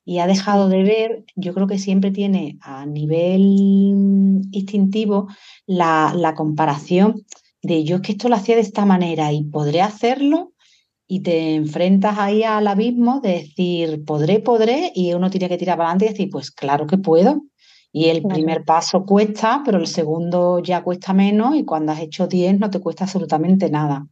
y 0.03 0.19
ha 0.19 0.27
dejado 0.27 0.67
de 0.67 0.83
ver, 0.83 1.23
yo 1.35 1.53
creo 1.53 1.67
que 1.67 1.77
siempre 1.77 2.11
tiene 2.11 2.57
a 2.61 2.85
nivel 2.85 3.41
instintivo 4.51 5.27
la, 5.65 6.13
la 6.13 6.33
comparación 6.33 7.23
de 7.61 7.83
yo 7.83 7.97
es 7.97 8.01
que 8.01 8.11
esto 8.13 8.27
lo 8.27 8.35
hacía 8.35 8.55
de 8.55 8.61
esta 8.61 8.85
manera 8.85 9.31
y 9.31 9.43
podré 9.43 9.81
hacerlo 9.81 10.53
y 11.11 11.21
te 11.21 11.55
enfrentas 11.55 12.19
ahí 12.19 12.43
al 12.43 12.67
abismo 12.67 13.19
de 13.19 13.29
decir, 13.29 14.05
podré, 14.05 14.41
podré, 14.41 14.91
y 14.93 15.11
uno 15.13 15.31
tiene 15.31 15.49
que 15.49 15.57
tirar 15.57 15.75
para 15.75 15.89
adelante 15.89 16.05
y 16.05 16.09
decir, 16.09 16.29
pues 16.29 16.51
claro 16.51 16.85
que 16.85 16.99
puedo. 16.99 17.41
Y 17.91 18.09
el 18.09 18.21
primer 18.21 18.63
paso 18.63 19.03
cuesta, 19.07 19.63
pero 19.65 19.79
el 19.79 19.87
segundo 19.87 20.59
ya 20.59 20.83
cuesta 20.83 21.11
menos 21.13 21.55
y 21.55 21.65
cuando 21.65 21.93
has 21.93 22.01
hecho 22.01 22.27
10 22.27 22.59
no 22.59 22.69
te 22.69 22.79
cuesta 22.79 23.05
absolutamente 23.05 23.71
nada. 23.71 24.05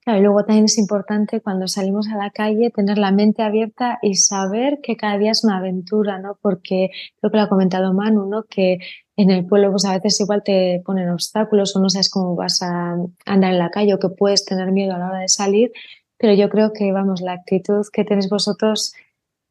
Claro, 0.00 0.18
y 0.18 0.22
luego 0.22 0.44
también 0.44 0.64
es 0.64 0.78
importante 0.78 1.42
cuando 1.42 1.68
salimos 1.68 2.08
a 2.08 2.16
la 2.16 2.30
calle 2.30 2.70
tener 2.70 2.96
la 2.96 3.12
mente 3.12 3.42
abierta 3.42 3.98
y 4.00 4.14
saber 4.14 4.78
que 4.82 4.96
cada 4.96 5.18
día 5.18 5.32
es 5.32 5.44
una 5.44 5.58
aventura, 5.58 6.18
¿no? 6.18 6.38
Porque 6.40 6.88
creo 7.20 7.30
que 7.30 7.36
lo 7.36 7.42
ha 7.42 7.48
comentado 7.50 7.92
Manu, 7.92 8.24
¿no? 8.26 8.44
Que 8.44 8.78
en 9.16 9.30
el 9.30 9.44
pueblo 9.44 9.72
pues 9.72 9.84
a 9.84 9.92
veces 9.92 10.18
igual 10.20 10.42
te 10.42 10.82
ponen 10.86 11.10
obstáculos 11.10 11.76
o 11.76 11.80
no 11.80 11.90
sabes 11.90 12.08
cómo 12.08 12.34
vas 12.34 12.62
a 12.62 12.96
andar 13.26 13.52
en 13.52 13.58
la 13.58 13.70
calle 13.70 13.92
o 13.92 13.98
que 13.98 14.08
puedes 14.08 14.46
tener 14.46 14.72
miedo 14.72 14.94
a 14.94 14.98
la 14.98 15.08
hora 15.08 15.18
de 15.18 15.28
salir 15.28 15.70
pero 16.18 16.34
yo 16.34 16.48
creo 16.48 16.72
que, 16.72 16.92
vamos, 16.92 17.20
la 17.20 17.32
actitud 17.32 17.84
que 17.92 18.04
tenéis 18.04 18.28
vosotros 18.28 18.94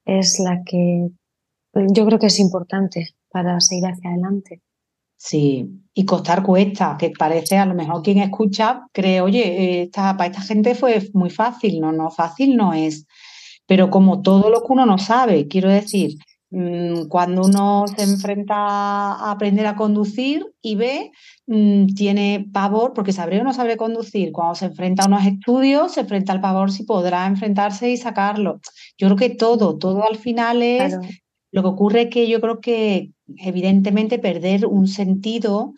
es 0.05 0.39
la 0.39 0.63
que 0.63 1.09
yo 1.73 2.05
creo 2.05 2.19
que 2.19 2.27
es 2.27 2.39
importante 2.39 3.15
para 3.29 3.59
seguir 3.59 3.85
hacia 3.85 4.11
adelante. 4.11 4.61
Sí, 5.17 5.69
y 5.93 6.05
costar 6.05 6.43
cuesta, 6.43 6.97
que 6.99 7.11
parece 7.17 7.57
a 7.57 7.65
lo 7.65 7.73
mejor 7.73 8.03
quien 8.03 8.19
escucha 8.19 8.87
cree, 8.91 9.21
oye, 9.21 9.83
esta, 9.83 10.17
para 10.17 10.29
esta 10.29 10.41
gente 10.41 10.75
fue 10.75 11.09
muy 11.13 11.29
fácil, 11.29 11.79
no, 11.79 11.91
no, 11.91 12.11
fácil 12.11 12.57
no 12.57 12.73
es. 12.73 13.07
Pero 13.65 13.89
como 13.89 14.21
todo 14.21 14.49
lo 14.49 14.61
que 14.61 14.73
uno 14.73 14.85
no 14.85 14.97
sabe, 14.97 15.47
quiero 15.47 15.69
decir, 15.69 16.17
cuando 17.09 17.43
uno 17.45 17.85
se 17.87 18.03
enfrenta 18.03 18.55
a 18.55 19.31
aprender 19.31 19.65
a 19.65 19.75
conducir 19.75 20.45
y 20.61 20.75
ve 20.75 21.11
Mm, 21.45 21.87
tiene 21.87 22.47
pavor 22.53 22.93
porque 22.93 23.11
sabré 23.11 23.41
o 23.41 23.43
no 23.43 23.53
sabré 23.53 23.75
conducir. 23.75 24.31
Cuando 24.31 24.55
se 24.55 24.65
enfrenta 24.65 25.03
a 25.03 25.07
unos 25.07 25.25
estudios, 25.25 25.93
se 25.93 26.01
enfrenta 26.01 26.31
al 26.31 26.39
pavor 26.39 26.71
si 26.71 26.83
podrá 26.83 27.25
enfrentarse 27.25 27.91
y 27.91 27.97
sacarlo. 27.97 28.61
Yo 28.97 29.07
creo 29.07 29.17
que 29.17 29.29
todo, 29.29 29.77
todo 29.77 30.07
al 30.07 30.17
final 30.17 30.61
es... 30.61 30.95
Lo 31.51 31.61
que 31.61 31.67
ocurre 31.67 32.01
es 32.03 32.09
que 32.09 32.27
yo 32.27 32.41
creo 32.41 32.61
que 32.61 33.11
evidentemente 33.37 34.17
perder 34.17 34.65
un 34.65 34.87
sentido 34.87 35.73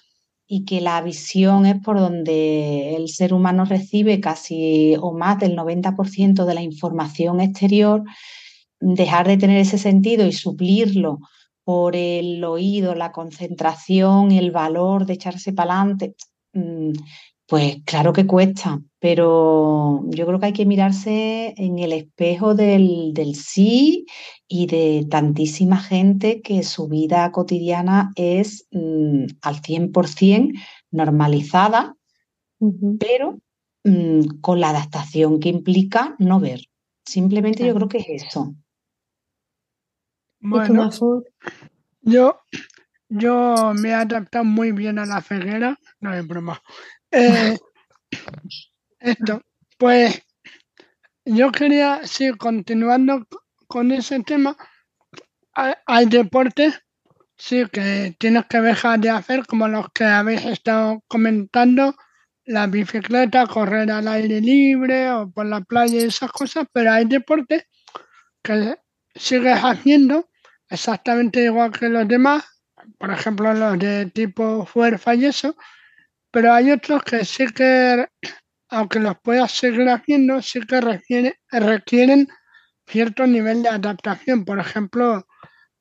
y 0.48 0.64
que 0.64 0.80
la 0.80 1.02
visión 1.02 1.66
es 1.66 1.82
por 1.82 2.00
donde 2.00 2.96
el 2.96 3.10
ser 3.10 3.34
humano 3.34 3.66
recibe 3.66 4.22
casi 4.22 4.96
o 5.02 5.12
más 5.12 5.38
del 5.40 5.58
90% 5.58 6.46
de 6.46 6.54
la 6.54 6.62
información 6.62 7.42
exterior, 7.42 8.04
dejar 8.80 9.28
de 9.28 9.38
tener 9.38 9.60
ese 9.60 9.78
sentido 9.78 10.26
y 10.26 10.32
suplirlo 10.32 11.20
por 11.64 11.96
el 11.96 12.44
oído, 12.44 12.96
la 12.96 13.12
concentración, 13.12 14.32
el 14.32 14.52
valor 14.52 15.06
de 15.06 15.14
echarse 15.14 15.52
para 15.52 15.82
adelante, 15.82 16.16
mm, 16.54 16.92
pues 17.48 17.78
claro 17.86 18.12
que 18.12 18.26
cuesta, 18.26 18.82
pero 19.00 20.04
yo 20.10 20.26
creo 20.26 20.40
que 20.40 20.48
hay 20.48 20.54
que 20.54 20.66
mirarse 20.66 21.54
en 21.58 21.78
el 21.78 21.94
espejo 21.94 22.56
del, 22.56 23.14
sí 23.36 24.06
y 24.48 24.66
de 24.66 25.06
tantísima 25.10 25.78
gente 25.78 26.42
que 26.42 26.64
su 26.64 26.88
vida 26.88 27.32
cotidiana 27.32 28.12
es 28.16 28.68
mm, 28.72 29.26
al 29.42 29.62
100% 29.62 30.54
normalizada, 30.90 31.96
pero 33.00 33.38
mm, 33.84 34.40
con 34.42 34.60
la 34.60 34.70
adaptación 34.70 35.40
que 35.40 35.50
implica 35.50 36.16
no 36.18 36.40
ver. 36.40 36.62
Simplemente 37.06 37.66
yo 37.66 37.76
creo 37.76 37.88
que 37.88 38.00
es 38.00 38.24
eso. 38.24 38.56
Bueno, 40.48 40.92
yo, 42.02 42.40
yo 43.10 43.74
me 43.74 43.90
he 43.90 43.94
adaptado 43.96 44.46
muy 44.46 44.72
bien 44.72 45.00
a 45.00 45.06
la 45.08 45.22
ceguera, 45.22 45.80
no 46.00 46.14
es 46.14 46.26
broma. 46.28 46.62
Eh, 47.10 47.58
esto, 49.00 49.42
pues 49.80 50.22
yo 51.26 51.52
quería 51.52 52.06
seguir 52.06 52.38
continuando 52.38 53.26
con 53.66 53.92
ese 53.92 54.20
tema. 54.22 54.56
Hay, 55.88 56.06
deportes, 56.06 56.80
sí, 57.38 57.66
que 57.72 58.16
tienes 58.20 58.46
que 58.46 58.62
dejar 58.62 59.00
de 59.00 59.10
hacer, 59.10 59.48
como 59.48 59.68
los 59.68 59.88
que 59.94 60.04
habéis 60.04 60.46
estado 60.46 61.04
comentando, 61.08 61.96
la 62.44 62.68
bicicleta, 62.68 63.48
correr 63.48 63.90
al 63.90 64.08
aire 64.08 64.42
libre 64.42 65.10
o 65.10 65.32
por 65.32 65.48
la 65.48 65.62
playa 65.62 66.02
y 66.02 66.04
esas 66.04 66.32
cosas, 66.32 66.68
pero 66.72 66.92
hay 66.92 67.06
deportes 67.06 67.66
que 68.44 68.76
sigues 69.16 69.58
haciendo 69.58 70.30
exactamente 70.70 71.44
igual 71.44 71.72
que 71.72 71.90
los 71.90 72.08
demás, 72.08 72.44
por 72.98 73.12
ejemplo 73.12 73.54
los 73.54 73.80
de 73.80 74.08
tipo 74.08 74.66
fuerza 74.66 75.16
y 75.16 75.26
eso, 75.26 75.56
pero 76.32 76.54
hay 76.54 76.72
otros 76.72 77.04
que 77.04 77.24
sí 77.24 77.48
que, 77.48 78.08
aunque 78.70 79.00
los 79.00 79.18
puedas 79.22 79.52
seguir 79.52 79.88
haciendo, 79.90 80.42
sí 80.42 80.60
que 80.62 80.82
requieren, 80.82 82.28
cierto 82.88 83.26
nivel 83.26 83.64
de 83.64 83.70
adaptación. 83.70 84.44
Por 84.44 84.60
ejemplo, 84.60 85.26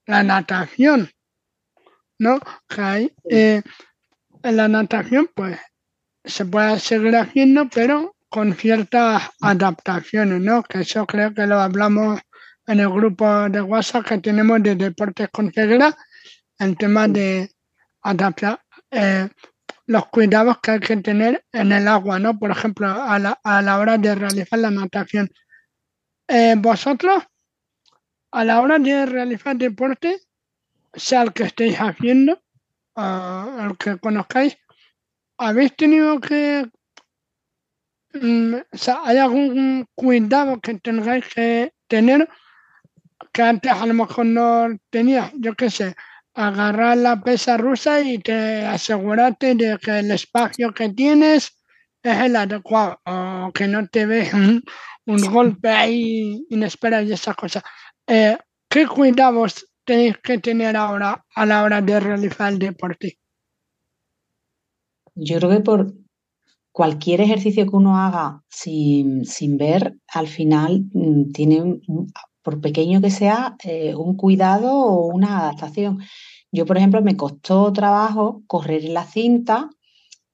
la 0.06 0.22
natación, 0.22 1.10
¿no? 2.18 2.38
Que 2.68 2.80
hay, 2.80 3.14
eh, 3.28 3.62
en 4.44 4.56
la 4.56 4.68
natación, 4.68 5.28
pues, 5.34 5.58
se 6.24 6.46
puede 6.46 6.78
seguir 6.78 7.16
haciendo, 7.16 7.68
pero 7.68 8.14
con 8.28 8.54
ciertas 8.54 9.30
adaptaciones, 9.40 10.40
¿no? 10.40 10.62
Que 10.62 10.80
eso 10.80 11.04
creo 11.06 11.34
que 11.34 11.46
lo 11.46 11.58
hablamos 11.60 12.20
en 12.66 12.80
el 12.80 12.88
grupo 12.88 13.48
de 13.48 13.60
WhatsApp 13.60 14.06
que 14.06 14.18
tenemos 14.18 14.62
de 14.62 14.74
deportes 14.74 15.28
con 15.30 15.52
ceguera, 15.52 15.96
el 16.58 16.76
tema 16.76 17.08
de 17.08 17.50
adaptar, 18.02 18.60
eh, 18.90 19.28
los 19.86 20.06
cuidados 20.06 20.58
que 20.60 20.70
hay 20.72 20.80
que 20.80 20.96
tener 20.96 21.44
en 21.52 21.72
el 21.72 21.88
agua, 21.88 22.18
¿no? 22.18 22.38
Por 22.38 22.50
ejemplo, 22.50 22.88
a 22.88 23.18
la, 23.18 23.38
a 23.42 23.60
la 23.60 23.78
hora 23.78 23.98
de 23.98 24.14
realizar 24.14 24.58
la 24.58 24.70
natación. 24.70 25.28
Eh, 26.28 26.54
vosotros, 26.56 27.22
a 28.30 28.44
la 28.44 28.60
hora 28.60 28.78
de 28.78 29.06
realizar 29.06 29.56
deporte, 29.56 30.20
sea 30.94 31.22
el 31.22 31.32
que 31.32 31.44
estéis 31.44 31.76
haciendo, 31.76 32.42
el 32.96 33.76
que 33.78 33.98
conozcáis, 33.98 34.56
¿habéis 35.38 35.76
tenido 35.76 36.20
que... 36.20 36.66
Mm, 38.14 38.54
¿hay 39.02 39.18
algún 39.18 39.86
cuidado 39.94 40.60
que 40.60 40.78
tengáis 40.78 41.24
que 41.34 41.74
tener 41.88 42.28
que 43.34 43.42
antes 43.42 43.72
a 43.72 43.84
lo 43.84 43.94
mejor 43.94 44.26
no 44.26 44.68
tenía? 44.90 45.32
Yo 45.36 45.54
qué 45.54 45.68
sé, 45.68 45.94
agarrar 46.34 46.96
la 46.96 47.20
pesa 47.20 47.56
rusa 47.56 48.00
y 48.00 48.18
te 48.18 48.64
asegurarte 48.64 49.56
de 49.56 49.76
que 49.78 49.98
el 49.98 50.10
espacio 50.12 50.72
que 50.72 50.88
tienes 50.90 51.52
es 52.02 52.18
el 52.20 52.36
adecuado 52.36 53.00
o 53.04 53.50
que 53.52 53.66
no 53.66 53.88
te 53.88 54.06
ve 54.06 54.30
un, 54.32 54.62
golpe 55.32 55.68
ahí 55.68 56.46
inesperado 56.48 57.02
y 57.02 57.12
esas 57.12 57.34
cosas. 57.34 57.64
Eh, 58.06 58.38
¿Qué 58.68 58.86
cuidados 58.86 59.66
tenéis 59.84 60.16
que 60.18 60.38
tener 60.38 60.76
ahora 60.76 61.24
a 61.34 61.44
la 61.44 61.64
hora 61.64 61.82
de 61.82 61.98
realizar 61.98 62.52
el 62.52 62.58
deporte? 62.60 63.18
Yo 65.16 65.38
creo 65.38 65.50
que 65.50 65.60
por 65.60 65.92
cualquier 66.72 67.20
ejercicio 67.20 67.64
que 67.64 67.76
uno 67.76 67.98
haga 67.98 68.42
sin, 68.48 69.22
ver, 69.56 69.96
al 70.08 70.28
final 70.28 70.84
mm, 70.92 71.32
tiene 71.32 71.80
por 72.44 72.60
pequeño 72.60 73.00
que 73.00 73.10
sea, 73.10 73.56
eh, 73.64 73.94
un 73.96 74.16
cuidado 74.16 74.72
o 74.72 75.06
una 75.06 75.40
adaptación. 75.40 76.00
Yo, 76.52 76.66
por 76.66 76.76
ejemplo, 76.76 77.02
me 77.02 77.16
costó 77.16 77.72
trabajo 77.72 78.42
correr 78.46 78.84
en 78.84 78.94
la 78.94 79.04
cinta, 79.04 79.70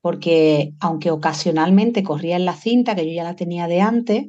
porque 0.03 0.75
aunque 0.81 1.11
ocasionalmente 1.11 2.03
corría 2.03 2.37
en 2.37 2.45
la 2.45 2.55
cinta, 2.55 2.95
que 2.95 3.07
yo 3.07 3.13
ya 3.15 3.25
la 3.25 3.37
tenía 3.37 3.69
de 3.69 3.81
antes, 3.81 4.27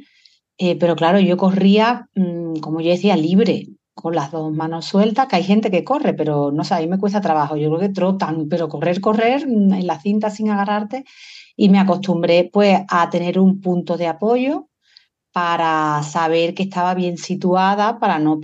eh, 0.57 0.77
pero 0.77 0.95
claro, 0.95 1.19
yo 1.19 1.37
corría, 1.37 2.07
mm, 2.15 2.57
como 2.59 2.81
yo 2.81 2.91
decía, 2.91 3.17
libre, 3.17 3.67
con 3.93 4.15
las 4.15 4.31
dos 4.31 4.53
manos 4.53 4.85
sueltas, 4.85 5.27
que 5.27 5.37
hay 5.37 5.43
gente 5.43 5.71
que 5.71 5.83
corre, 5.83 6.13
pero 6.13 6.51
no 6.51 6.63
sé, 6.63 6.75
a 6.75 6.79
mí 6.79 6.87
me 6.87 6.99
cuesta 6.99 7.21
trabajo. 7.21 7.57
Yo 7.57 7.69
creo 7.69 7.79
que 7.79 7.89
trotan, 7.89 8.47
pero 8.49 8.69
correr, 8.69 9.01
correr 9.01 9.47
mm, 9.47 9.73
en 9.73 9.87
la 9.87 9.99
cinta 9.99 10.29
sin 10.29 10.49
agarrarte. 10.49 11.03
Y 11.55 11.69
me 11.69 11.79
acostumbré 11.79 12.49
pues 12.51 12.81
a 12.89 13.09
tener 13.09 13.39
un 13.39 13.59
punto 13.61 13.97
de 13.97 14.07
apoyo 14.07 14.70
para 15.31 16.03
saber 16.03 16.53
que 16.53 16.63
estaba 16.63 16.93
bien 16.93 17.17
situada, 17.17 17.99
para 17.99 18.19
no 18.19 18.39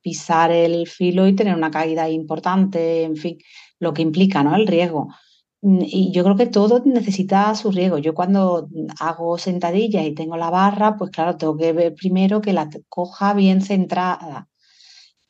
pisar 0.00 0.50
el 0.50 0.86
filo 0.88 1.26
y 1.28 1.34
tener 1.34 1.54
una 1.54 1.70
caída 1.70 2.08
importante, 2.10 3.04
en 3.04 3.16
fin, 3.16 3.38
lo 3.78 3.94
que 3.94 4.02
implica 4.02 4.42
¿no? 4.42 4.56
el 4.56 4.66
riesgo. 4.66 5.08
Mm, 5.62 5.82
y 5.82 6.12
yo 6.12 6.24
creo 6.24 6.36
que 6.36 6.46
todo 6.46 6.82
necesita 6.84 7.54
su 7.54 7.70
riesgo. 7.70 7.98
Yo 7.98 8.14
cuando 8.14 8.68
hago 9.00 9.38
sentadillas 9.38 10.04
y 10.06 10.14
tengo 10.14 10.36
la 10.36 10.50
barra, 10.50 10.96
pues 10.96 11.10
claro, 11.10 11.36
tengo 11.36 11.56
que 11.56 11.72
ver 11.72 11.94
primero 11.94 12.40
que 12.40 12.52
la 12.52 12.68
coja 12.88 13.34
bien 13.34 13.62
centrada, 13.62 14.48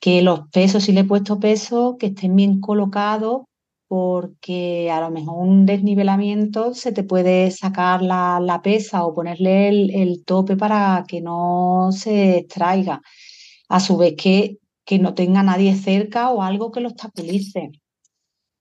que 0.00 0.22
los 0.22 0.48
pesos, 0.50 0.84
si 0.84 0.92
le 0.92 1.00
he 1.00 1.04
puesto 1.04 1.38
peso, 1.40 1.96
que 1.98 2.06
estén 2.06 2.36
bien 2.36 2.60
colocados 2.60 3.42
porque 3.94 4.90
a 4.90 4.98
lo 4.98 5.12
mejor 5.12 5.36
un 5.38 5.66
desnivelamiento 5.66 6.74
se 6.74 6.90
te 6.90 7.04
puede 7.04 7.52
sacar 7.52 8.02
la, 8.02 8.60
pesa 8.60 9.04
o 9.04 9.14
ponerle 9.14 9.68
el, 9.68 10.24
tope 10.24 10.56
para 10.56 11.04
que 11.06 11.20
no 11.20 11.90
se 11.92 12.38
extraiga. 12.38 13.00
A 13.68 13.78
su 13.78 13.96
vez 13.96 14.14
que, 14.18 14.58
que 14.84 14.98
no 14.98 15.14
tenga 15.14 15.44
nadie 15.44 15.76
cerca 15.76 16.30
o 16.30 16.42
algo 16.42 16.72
que 16.72 16.80
lo 16.80 16.88
obstaculice. 16.88 17.70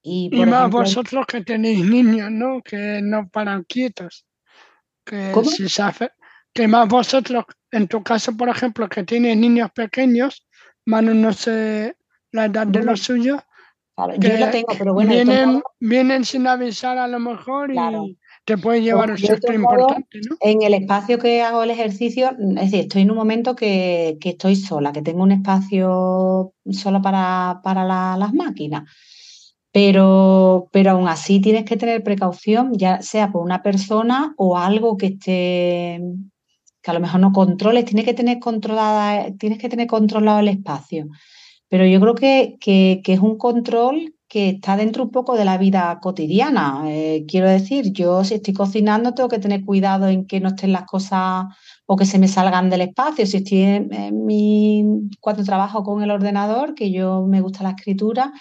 Y, 0.03 0.29
más 0.45 0.69
vosotros 0.69 1.25
que 1.25 1.41
tenéis 1.41 1.83
niños, 1.83 2.29
¿no? 2.29 2.61
Que 2.61 2.99
no 3.01 3.27
paran 3.27 3.63
quietos. 3.63 4.27
Que 5.03 5.33
si 5.45 5.67
se 5.67 5.81
hace, 5.81 6.11
que 6.53 6.67
más 6.67 6.87
vosotros, 6.87 7.45
en 7.71 7.87
tu 7.87 8.03
caso, 8.03 8.37
por 8.37 8.49
ejemplo, 8.49 8.87
que 8.87 9.03
tienes 9.03 9.35
niños 9.35 9.71
pequeños, 9.71 10.45
más 10.85 11.03
no 11.03 11.33
sé 11.33 11.97
la 12.31 12.45
edad 12.45 12.67
de 12.67 12.83
los 12.83 13.01
suyos, 13.01 13.41
yo 14.17 14.37
lo 14.37 14.49
tengo, 14.49 14.67
pero 14.77 14.93
bueno. 14.93 15.11
Vienen, 15.11 15.61
vienen 15.79 16.25
sin 16.25 16.47
avisar 16.47 16.97
a 16.97 17.07
lo 17.07 17.19
mejor 17.19 17.71
y 17.71 18.17
te 18.45 18.57
puede 18.57 18.81
llevar 18.81 19.11
un 19.11 19.17
susto 19.17 19.53
importante, 19.53 20.19
¿no? 20.29 20.35
En 20.41 20.63
el 20.63 20.73
espacio 20.73 21.17
que 21.17 21.41
hago 21.41 21.63
el 21.63 21.71
ejercicio, 21.71 22.31
es 22.31 22.71
decir, 22.71 22.81
estoy 22.81 23.03
en 23.03 23.11
un 23.11 23.17
momento 23.17 23.55
que, 23.55 24.17
estoy 24.21 24.55
sola, 24.55 24.91
que 24.91 25.01
tengo 25.01 25.23
un 25.23 25.31
espacio 25.31 26.53
solo 26.69 27.01
para, 27.01 27.61
las 28.17 28.33
máquinas. 28.33 28.83
Pero, 29.71 30.69
pero 30.71 30.91
aún 30.91 31.07
así 31.07 31.39
tienes 31.39 31.65
que 31.65 31.77
tener 31.77 32.03
precaución, 32.03 32.73
ya 32.73 33.01
sea 33.01 33.31
por 33.31 33.41
una 33.41 33.63
persona 33.63 34.35
o 34.37 34.57
algo 34.57 34.97
que 34.97 35.07
esté 35.07 35.99
que 36.83 36.91
a 36.91 36.93
lo 36.93 36.99
mejor 36.99 37.21
no 37.21 37.31
controles, 37.31 37.85
tienes 37.85 38.03
que 38.05 38.13
tener 38.13 38.39
controlada, 38.39 39.31
tienes 39.39 39.57
que 39.57 39.69
tener 39.69 39.87
controlado 39.87 40.39
el 40.39 40.49
espacio. 40.49 41.07
Pero 41.73 41.87
yo 41.87 41.99
creo 41.99 42.13
que, 42.13 43.01
es 43.03 43.19
un 43.19 43.35
control 43.39 44.13
que 44.27 44.49
está 44.49 44.77
dentro 44.77 45.05
un 45.05 45.09
poco 45.09 45.35
de 45.35 45.43
la 45.43 45.57
vida 45.57 45.99
cotidiana. 46.03 46.83
Eh, 46.85 47.25
quiero 47.27 47.49
decir, 47.49 47.91
yo 47.91 48.23
si 48.23 48.35
estoy 48.35 48.53
cocinando 48.53 49.15
tengo 49.15 49.27
que 49.27 49.39
tener 49.39 49.65
cuidado 49.65 50.07
en 50.07 50.27
que 50.27 50.39
no 50.39 50.49
estén 50.49 50.71
las 50.71 50.83
cosas 50.83 51.45
o 51.87 51.95
que 51.95 52.05
se 52.05 52.19
me 52.19 52.27
salgan 52.27 52.69
del 52.69 52.81
espacio. 52.81 53.25
Si 53.25 53.37
estoy 53.37 53.61
en, 53.61 54.23
mi, 54.23 55.09
cuando 55.19 55.43
trabajo 55.43 55.83
con 55.83 56.03
el 56.03 56.11
ordenador, 56.11 56.75
que 56.75 56.91
yo 56.91 57.25
me 57.25 57.41
gusta 57.41 57.63
la 57.63 57.71
escritura, 57.71 58.31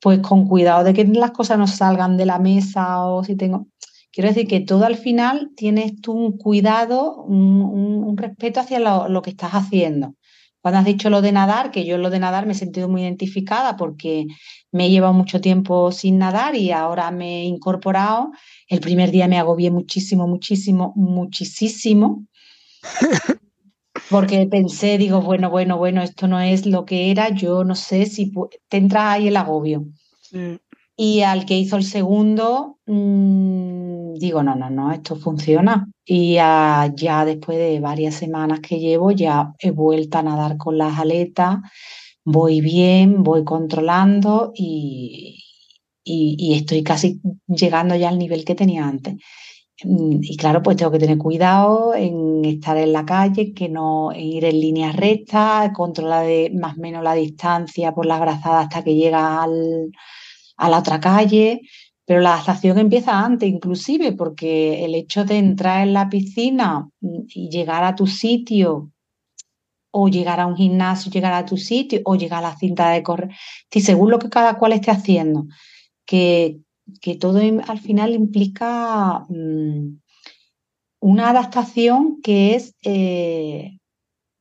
pues 0.00 0.18
con 0.18 0.48
cuidado 0.48 0.82
de 0.82 0.92
que 0.92 1.04
las 1.04 1.30
cosas 1.30 1.58
no 1.58 1.68
salgan 1.68 2.16
de 2.16 2.26
la 2.26 2.40
mesa 2.40 3.04
o 3.04 3.22
si 3.22 3.36
tengo... 3.36 3.68
Quiero 4.10 4.28
decir 4.28 4.48
que 4.48 4.58
todo 4.58 4.86
al 4.86 4.96
final 4.96 5.52
tienes 5.54 6.00
tú 6.00 6.14
un 6.14 6.36
cuidado, 6.36 7.22
un, 7.22 8.16
respeto 8.16 8.58
hacia 8.58 8.80
lo 8.80 9.22
que 9.22 9.30
estás 9.30 9.52
haciendo. 9.52 10.16
Cuando 10.62 10.78
has 10.78 10.86
dicho 10.86 11.10
lo 11.10 11.22
de 11.22 11.32
nadar, 11.32 11.72
que 11.72 11.84
yo 11.84 11.98
lo 11.98 12.08
de 12.08 12.20
nadar 12.20 12.46
me 12.46 12.52
he 12.52 12.54
sentido 12.54 12.88
muy 12.88 13.02
identificada 13.02 13.76
porque 13.76 14.26
me 14.70 14.86
he 14.86 14.90
llevado 14.90 15.12
mucho 15.12 15.40
tiempo 15.40 15.90
sin 15.90 16.18
nadar 16.18 16.54
y 16.54 16.70
ahora 16.70 17.10
me 17.10 17.40
he 17.40 17.44
incorporado. 17.44 18.30
El 18.68 18.80
primer 18.80 19.10
día 19.10 19.26
me 19.26 19.38
agobié 19.38 19.72
muchísimo, 19.72 20.28
muchísimo, 20.28 20.92
muchísimo. 20.94 22.24
porque 24.08 24.46
pensé, 24.46 24.98
digo, 24.98 25.20
bueno, 25.20 25.50
bueno, 25.50 25.78
bueno, 25.78 26.00
esto 26.00 26.28
no 26.28 26.40
es 26.40 26.64
lo 26.64 26.84
que 26.84 27.10
era, 27.10 27.30
yo 27.30 27.64
no 27.64 27.74
sé 27.74 28.06
si 28.06 28.32
te 28.68 28.76
entra 28.76 29.12
ahí 29.12 29.28
el 29.28 29.36
agobio. 29.36 29.86
Y 30.96 31.22
al 31.22 31.44
que 31.44 31.58
hizo 31.58 31.76
el 31.76 31.84
segundo, 31.84 32.78
mmm, 32.86 33.91
digo, 34.18 34.42
no, 34.42 34.54
no, 34.54 34.70
no, 34.70 34.92
esto 34.92 35.16
funciona. 35.16 35.88
Y 36.04 36.34
ya 36.34 37.24
después 37.24 37.58
de 37.58 37.80
varias 37.80 38.14
semanas 38.14 38.60
que 38.60 38.78
llevo, 38.78 39.12
ya 39.12 39.52
he 39.58 39.70
vuelto 39.70 40.18
a 40.18 40.22
nadar 40.22 40.56
con 40.56 40.78
las 40.78 40.98
aletas, 40.98 41.58
voy 42.24 42.60
bien, 42.60 43.22
voy 43.22 43.44
controlando 43.44 44.52
y, 44.54 45.38
y, 46.04 46.54
estoy 46.54 46.82
casi 46.82 47.20
llegando 47.46 47.94
ya 47.96 48.08
al 48.08 48.18
nivel 48.18 48.44
que 48.44 48.54
tenía 48.54 48.86
antes. 48.86 49.16
Mm, 49.84 50.20
y 50.22 50.36
claro, 50.36 50.62
pues 50.62 50.76
tengo 50.76 50.92
que 50.92 50.98
tener 50.98 51.18
cuidado 51.18 51.94
en 51.94 52.44
estar 52.44 52.76
en 52.76 52.92
la 52.92 53.04
calle, 53.04 53.52
que 53.54 53.68
no 53.68 54.12
ir 54.14 54.44
en 54.44 54.60
línea 54.60 54.92
recta, 54.92 55.72
controlar 55.74 56.26
de, 56.26 56.50
más 56.54 56.76
o 56.78 56.80
menos 56.80 57.02
la 57.02 57.14
distancia 57.14 57.92
por 57.92 58.06
la 58.06 58.18
brazada 58.20 58.60
hasta 58.60 58.84
que 58.84 58.94
llega 58.94 59.42
a 59.42 60.68
la 60.68 60.78
otra 60.78 61.00
calle. 61.00 61.60
Pero 62.04 62.20
la 62.20 62.34
adaptación 62.34 62.78
empieza 62.78 63.24
antes, 63.24 63.48
inclusive, 63.48 64.12
porque 64.12 64.84
el 64.84 64.94
hecho 64.94 65.24
de 65.24 65.38
entrar 65.38 65.86
en 65.86 65.92
la 65.92 66.08
piscina 66.08 66.88
y 67.00 67.48
llegar 67.48 67.84
a 67.84 67.94
tu 67.94 68.06
sitio, 68.06 68.90
o 69.92 70.08
llegar 70.08 70.40
a 70.40 70.46
un 70.46 70.56
gimnasio, 70.56 71.12
llegar 71.12 71.32
a 71.34 71.44
tu 71.44 71.56
sitio, 71.56 72.00
o 72.04 72.16
llegar 72.16 72.44
a 72.44 72.48
la 72.48 72.56
cinta 72.56 72.90
de 72.90 73.02
correr, 73.02 73.30
según 73.70 74.10
lo 74.10 74.18
que 74.18 74.30
cada 74.30 74.58
cual 74.58 74.72
esté 74.72 74.90
haciendo, 74.90 75.46
que, 76.04 76.60
todo 77.20 77.40
al 77.66 77.78
final 77.78 78.14
implica 78.14 79.24
mm, 79.28 79.98
una 81.00 81.30
adaptación 81.30 82.20
que 82.22 82.54
es 82.54 82.74
eh, 82.82 83.78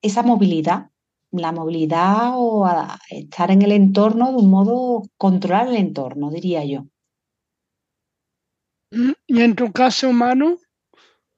esa 0.02 0.24
movilidad, 0.24 0.90
la 1.32 1.52
movilidad 1.52 2.34
o 2.36 2.68
estar 3.10 3.52
en 3.52 3.62
el 3.62 3.72
entorno 3.72 4.32
de 4.32 4.38
un 4.38 4.50
modo, 4.50 5.04
controlar 5.18 5.68
el 5.68 5.76
entorno, 5.76 6.30
diría 6.30 6.64
yo. 6.66 6.86
¿Y 9.28 9.42
en 9.42 9.56
tu 9.56 9.72
caso, 9.72 10.10
humano 10.10 10.58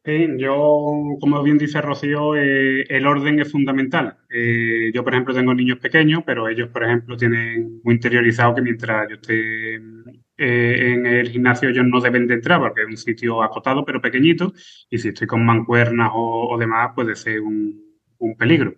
Sí, 0.05 0.27
yo, 0.37 1.15
como 1.21 1.41
bien 1.43 1.57
dice 1.57 1.81
Rocío, 1.81 2.35
eh, 2.35 2.83
el 2.89 3.07
orden 3.07 3.39
es 3.39 3.49
fundamental. 3.49 4.17
Eh, 4.29 4.91
yo, 4.93 5.01
por 5.01 5.13
ejemplo, 5.13 5.33
tengo 5.33 5.53
niños 5.53 5.79
pequeños, 5.79 6.23
pero 6.25 6.49
ellos, 6.49 6.67
por 6.69 6.83
ejemplo, 6.83 7.15
tienen 7.15 7.79
muy 7.85 7.93
interiorizado 7.95 8.53
que 8.53 8.61
mientras 8.61 9.07
yo 9.07 9.15
esté 9.15 9.75
eh, 9.75 10.93
en 10.93 11.05
el 11.05 11.29
gimnasio, 11.29 11.69
ellos 11.69 11.85
no 11.87 12.01
deben 12.01 12.27
de 12.27 12.33
entrar 12.33 12.59
porque 12.59 12.81
es 12.81 12.87
un 12.87 12.97
sitio 12.97 13.41
acotado, 13.41 13.85
pero 13.85 14.01
pequeñito, 14.01 14.51
y 14.89 14.97
si 14.97 15.07
estoy 15.07 15.25
con 15.25 15.45
mancuernas 15.45 16.11
o, 16.13 16.57
demás, 16.59 16.91
puede 16.93 17.15
ser 17.15 17.39
un, 17.39 17.81
un 18.17 18.35
peligro. 18.35 18.75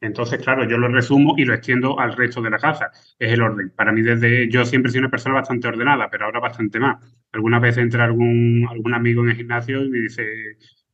Entonces, 0.00 0.40
claro, 0.42 0.68
yo 0.68 0.76
lo 0.76 0.88
resumo 0.88 1.34
y 1.38 1.44
lo 1.44 1.54
extiendo 1.54 1.98
al 1.98 2.14
resto 2.14 2.42
de 2.42 2.50
la 2.50 2.58
casa. 2.58 2.90
Es 3.18 3.32
el 3.32 3.40
orden. 3.42 3.72
Para 3.74 3.92
mí, 3.92 4.02
desde 4.02 4.50
yo 4.50 4.64
siempre 4.66 4.90
he 4.90 4.92
sido 4.92 5.02
una 5.02 5.10
persona 5.10 5.36
bastante 5.36 5.68
ordenada, 5.68 6.10
pero 6.10 6.26
ahora 6.26 6.40
bastante 6.40 6.78
más. 6.78 7.02
Algunas 7.36 7.60
veces 7.62 7.82
entra 7.84 8.04
algún, 8.04 8.66
algún 8.70 8.94
amigo 8.94 9.22
en 9.22 9.30
el 9.30 9.36
gimnasio 9.36 9.84
y 9.84 9.90
me 9.90 9.98
dice, 10.00 10.24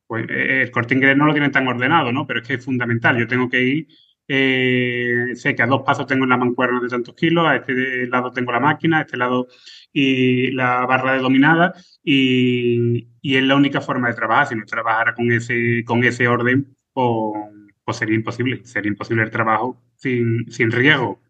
pues 0.07 0.25
eh, 0.29 0.63
el 0.63 0.71
corte 0.71 0.93
inglés 0.95 1.17
no 1.17 1.25
lo 1.25 1.33
tiene 1.33 1.49
tan 1.49 1.67
ordenado, 1.67 2.11
¿no? 2.11 2.27
Pero 2.27 2.41
es 2.41 2.47
que 2.47 2.55
es 2.55 2.65
fundamental. 2.65 3.17
Yo 3.17 3.27
tengo 3.27 3.49
que 3.49 3.63
ir, 3.63 3.87
eh, 4.27 5.31
sé 5.35 5.55
que 5.55 5.63
a 5.63 5.67
dos 5.67 5.83
pasos 5.83 6.05
tengo 6.07 6.25
la 6.25 6.37
mancuerna 6.37 6.79
de 6.81 6.89
tantos 6.89 7.15
kilos, 7.15 7.47
a 7.47 7.55
este 7.57 8.07
lado 8.07 8.31
tengo 8.31 8.51
la 8.51 8.59
máquina, 8.59 8.99
a 8.99 9.01
este 9.01 9.17
lado 9.17 9.47
y 9.91 10.51
la 10.51 10.85
barra 10.85 11.13
de 11.13 11.19
dominada 11.19 11.73
y, 12.03 13.07
y 13.21 13.35
es 13.37 13.43
la 13.43 13.55
única 13.55 13.81
forma 13.81 14.09
de 14.09 14.15
trabajar. 14.15 14.47
Si 14.47 14.55
no 14.55 14.65
trabajara 14.65 15.13
con 15.15 15.31
ese, 15.31 15.83
con 15.85 16.03
ese 16.03 16.27
orden, 16.27 16.75
pues 16.93 17.53
pues 17.85 17.97
sería 17.97 18.15
imposible, 18.15 18.63
sería 18.65 18.89
imposible 18.89 19.23
el 19.23 19.31
trabajo 19.31 19.81
sin, 19.95 20.49
sin 20.51 20.71
riesgo. 20.71 21.21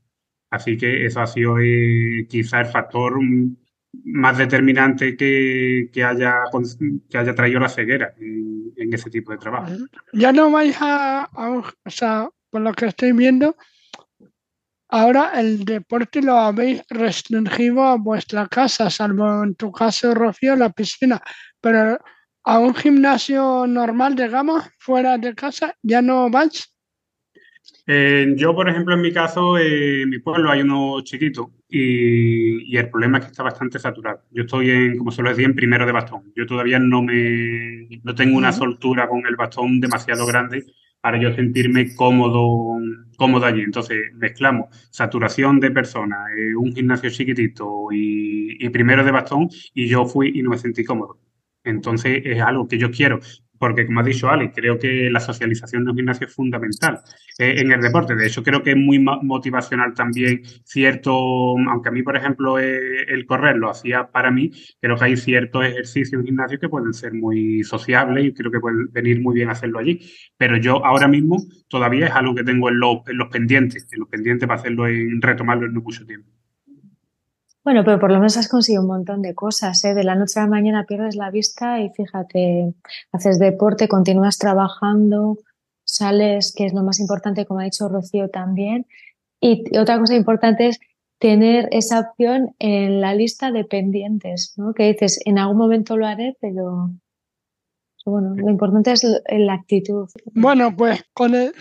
Así 0.49 0.77
que 0.77 1.05
eso 1.05 1.21
ha 1.21 1.27
sido 1.27 1.57
eh, 1.59 2.27
quizá 2.29 2.59
el 2.61 2.67
factor 2.67 3.17
más 4.03 4.37
determinante 4.37 5.15
que, 5.15 6.03
haya, 6.03 6.39
que 7.09 7.17
haya 7.17 7.35
traído 7.35 7.59
la 7.59 7.69
ceguera 7.69 8.13
en, 8.17 8.93
ese 8.93 9.09
tipo 9.09 9.31
de 9.31 9.37
trabajo. 9.37 9.71
Ya 10.11 10.31
no 10.31 10.51
vais 10.51 10.75
a, 10.79 11.29
o 11.33 11.89
sea, 11.89 12.29
por 12.49 12.61
lo 12.61 12.73
que 12.73 12.87
estoy 12.87 13.11
viendo, 13.11 13.55
ahora 14.89 15.31
el 15.39 15.63
deporte 15.63 16.21
lo 16.21 16.37
habéis 16.37 16.83
restringido 16.89 17.83
a 17.83 17.97
vuestra 17.97 18.47
casa, 18.47 18.89
salvo 18.89 19.43
en 19.43 19.55
tu 19.55 19.71
caso, 19.71 20.13
Rocío, 20.13 20.55
la 20.55 20.69
piscina, 20.69 21.21
pero 21.61 21.97
a 22.43 22.59
un 22.59 22.75
gimnasio 22.75 23.65
normal, 23.67 24.15
digamos, 24.15 24.63
fuera 24.79 25.17
de 25.17 25.33
casa, 25.33 25.75
ya 25.81 26.01
no 26.01 26.29
vas? 26.29 26.72
Eh, 27.85 28.33
yo, 28.37 28.55
por 28.55 28.69
ejemplo, 28.69 28.93
en 28.93 29.01
mi 29.01 29.11
caso, 29.11 29.57
en 29.57 30.09
mi 30.09 30.19
pueblo 30.19 30.49
hay 30.49 30.61
uno 30.61 31.01
chiquito 31.01 31.51
y, 31.67 32.75
el 32.77 32.89
problema 32.89 33.17
es 33.17 33.25
que 33.25 33.31
está 33.31 33.43
bastante 33.43 33.77
saturado. 33.79 34.21
Yo 34.31 34.43
estoy 34.43 34.69
en, 34.69 34.97
como 34.97 35.11
se 35.11 35.21
lo 35.21 35.29
decía, 35.29 35.45
en 35.45 35.55
primero 35.55 35.85
de 35.85 35.91
bastón. 35.91 36.31
Yo 36.35 36.45
todavía 36.45 36.79
no 36.79 37.01
me 37.03 37.87
no 38.03 38.15
tengo 38.15 38.37
una 38.37 38.51
soltura 38.51 39.07
con 39.09 39.25
el 39.27 39.35
bastón 39.35 39.79
demasiado 39.79 40.25
grande 40.25 40.65
para 41.01 41.19
yo 41.19 41.33
sentirme 41.33 41.93
cómodo, 41.95 42.77
cómodo 43.17 43.45
allí. 43.45 43.61
Entonces, 43.61 44.13
mezclamos 44.15 44.67
saturación 44.91 45.59
de 45.59 45.71
personas, 45.71 46.29
eh, 46.37 46.55
un 46.55 46.73
gimnasio 46.73 47.09
chiquitito 47.09 47.87
y 47.91 48.69
primero 48.69 49.03
de 49.03 49.11
bastón 49.11 49.49
y 49.73 49.87
yo 49.87 50.05
fui 50.05 50.31
y 50.35 50.41
no 50.41 50.51
me 50.51 50.57
sentí 50.57 50.83
cómodo. 50.85 51.19
Entonces 51.63 52.21
es 52.25 52.41
algo 52.41 52.67
que 52.67 52.77
yo 52.77 52.91
quiero, 52.91 53.19
porque 53.63 53.85
como 53.85 54.01
ha 54.01 54.03
dicho 54.03 54.29
Ali, 54.29 54.49
creo 54.51 54.77
que 54.77 55.09
la 55.09 55.21
socialización 55.21 55.85
de 55.85 55.91
un 55.91 55.95
gimnasio 55.95 56.27
es 56.27 56.35
fundamental 56.35 56.99
eh, 57.39 57.55
en 57.59 57.71
el 57.71 57.79
deporte. 57.79 58.13
De 58.13 58.27
hecho, 58.27 58.43
creo 58.43 58.61
que 58.61 58.71
es 58.71 58.75
muy 58.75 58.99
motivacional 58.99 59.93
también 59.93 60.41
cierto, 60.65 61.13
aunque 61.69 61.87
a 61.87 61.91
mí, 61.93 62.03
por 62.03 62.17
ejemplo, 62.17 62.59
eh, 62.59 63.05
el 63.07 63.25
correr 63.25 63.55
lo 63.55 63.69
hacía 63.69 64.11
para 64.11 64.31
mí, 64.31 64.51
creo 64.81 64.97
que 64.97 65.05
hay 65.05 65.15
ciertos 65.15 65.63
ejercicios 65.63 66.19
en 66.19 66.25
gimnasio 66.25 66.59
que 66.59 66.67
pueden 66.67 66.93
ser 66.93 67.13
muy 67.13 67.63
sociables 67.63 68.25
y 68.25 68.33
creo 68.33 68.51
que 68.51 68.59
pueden 68.59 68.91
venir 68.91 69.21
muy 69.21 69.33
bien 69.33 69.49
hacerlo 69.49 69.79
allí. 69.79 70.01
Pero 70.35 70.57
yo 70.57 70.85
ahora 70.85 71.07
mismo 71.07 71.37
todavía 71.69 72.07
es 72.07 72.11
algo 72.11 72.35
que 72.35 72.43
tengo 72.43 72.67
en 72.67 72.79
los, 72.79 72.97
en 73.07 73.17
los 73.17 73.29
pendientes, 73.29 73.87
en 73.93 73.99
los 74.01 74.09
pendientes 74.09 74.45
para 74.45 74.59
hacerlo 74.59 74.89
en 74.89 75.21
retomarlo 75.21 75.67
en 75.67 75.73
mucho 75.75 76.05
tiempo. 76.05 76.32
Bueno, 77.63 77.83
pero 77.85 77.99
por 77.99 78.11
lo 78.11 78.17
menos 78.17 78.35
has 78.35 78.49
conseguido 78.49 78.81
un 78.81 78.89
montón 78.89 79.21
de 79.21 79.33
cosas, 79.33 79.83
¿eh? 79.85 79.93
De 79.93 80.03
la 80.03 80.15
noche 80.15 80.39
a 80.39 80.43
la 80.43 80.49
mañana 80.49 80.85
pierdes 80.85 81.15
la 81.15 81.31
vista 81.31 81.79
y 81.79 81.89
fíjate, 81.89 82.73
haces 83.13 83.39
deporte, 83.39 83.87
continúas 83.87 84.37
trabajando, 84.37 85.37
sales, 85.85 86.53
que 86.55 86.65
es 86.65 86.73
lo 86.73 86.83
más 86.83 86.99
importante, 86.99 87.45
como 87.45 87.61
ha 87.61 87.63
dicho 87.63 87.87
Rocío 87.87 88.29
también. 88.29 88.85
Y 89.39 89.77
otra 89.77 89.97
cosa 89.97 90.15
importante 90.15 90.67
es 90.67 90.79
tener 91.19 91.69
esa 91.71 92.01
opción 92.01 92.53
en 92.59 92.99
la 92.99 93.15
lista 93.15 93.51
de 93.51 93.63
pendientes, 93.63 94.55
¿no? 94.57 94.73
Que 94.73 94.91
dices, 94.91 95.21
en 95.23 95.39
algún 95.39 95.57
momento 95.57 95.95
lo 95.95 96.05
haré, 96.05 96.35
pero 96.41 96.91
bueno, 98.05 98.35
lo 98.35 98.49
importante 98.49 98.91
es 98.91 99.05
la 99.29 99.53
actitud. 99.53 100.09
Bueno, 100.33 100.75
pues 100.75 101.05
con 101.13 101.33
el, 101.33 101.53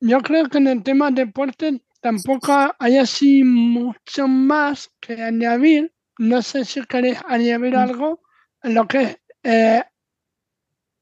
yo 0.00 0.20
creo 0.20 0.48
que 0.50 0.58
en 0.58 0.66
el 0.66 0.82
tema 0.82 1.10
deporte 1.10 1.82
tampoco 2.00 2.74
hay 2.78 2.98
así 2.98 3.44
mucho 3.44 4.28
más 4.28 4.90
que 5.00 5.22
añadir. 5.22 5.92
No 6.18 6.42
sé 6.42 6.64
si 6.64 6.84
queréis 6.84 7.18
añadir 7.26 7.74
mm. 7.74 7.78
algo 7.78 8.22
en 8.62 8.74
lo 8.74 8.86
que 8.86 9.02
es 9.02 9.18
eh, 9.42 9.84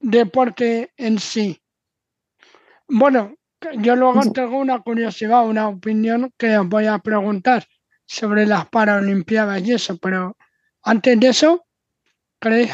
deporte 0.00 0.92
en 0.96 1.18
sí. 1.18 1.60
Bueno, 2.88 3.36
yo 3.78 3.96
luego 3.96 4.20
tengo 4.32 4.58
una 4.58 4.80
curiosidad, 4.80 5.46
una 5.46 5.68
opinión 5.68 6.30
que 6.36 6.58
os 6.58 6.68
voy 6.68 6.86
a 6.86 6.98
preguntar 6.98 7.64
sobre 8.06 8.46
las 8.46 8.68
Paralimpiadas 8.68 9.62
y 9.62 9.72
eso, 9.72 9.96
pero 9.96 10.36
antes 10.82 11.18
de 11.18 11.28
eso, 11.28 11.66
¿queréis 12.40 12.72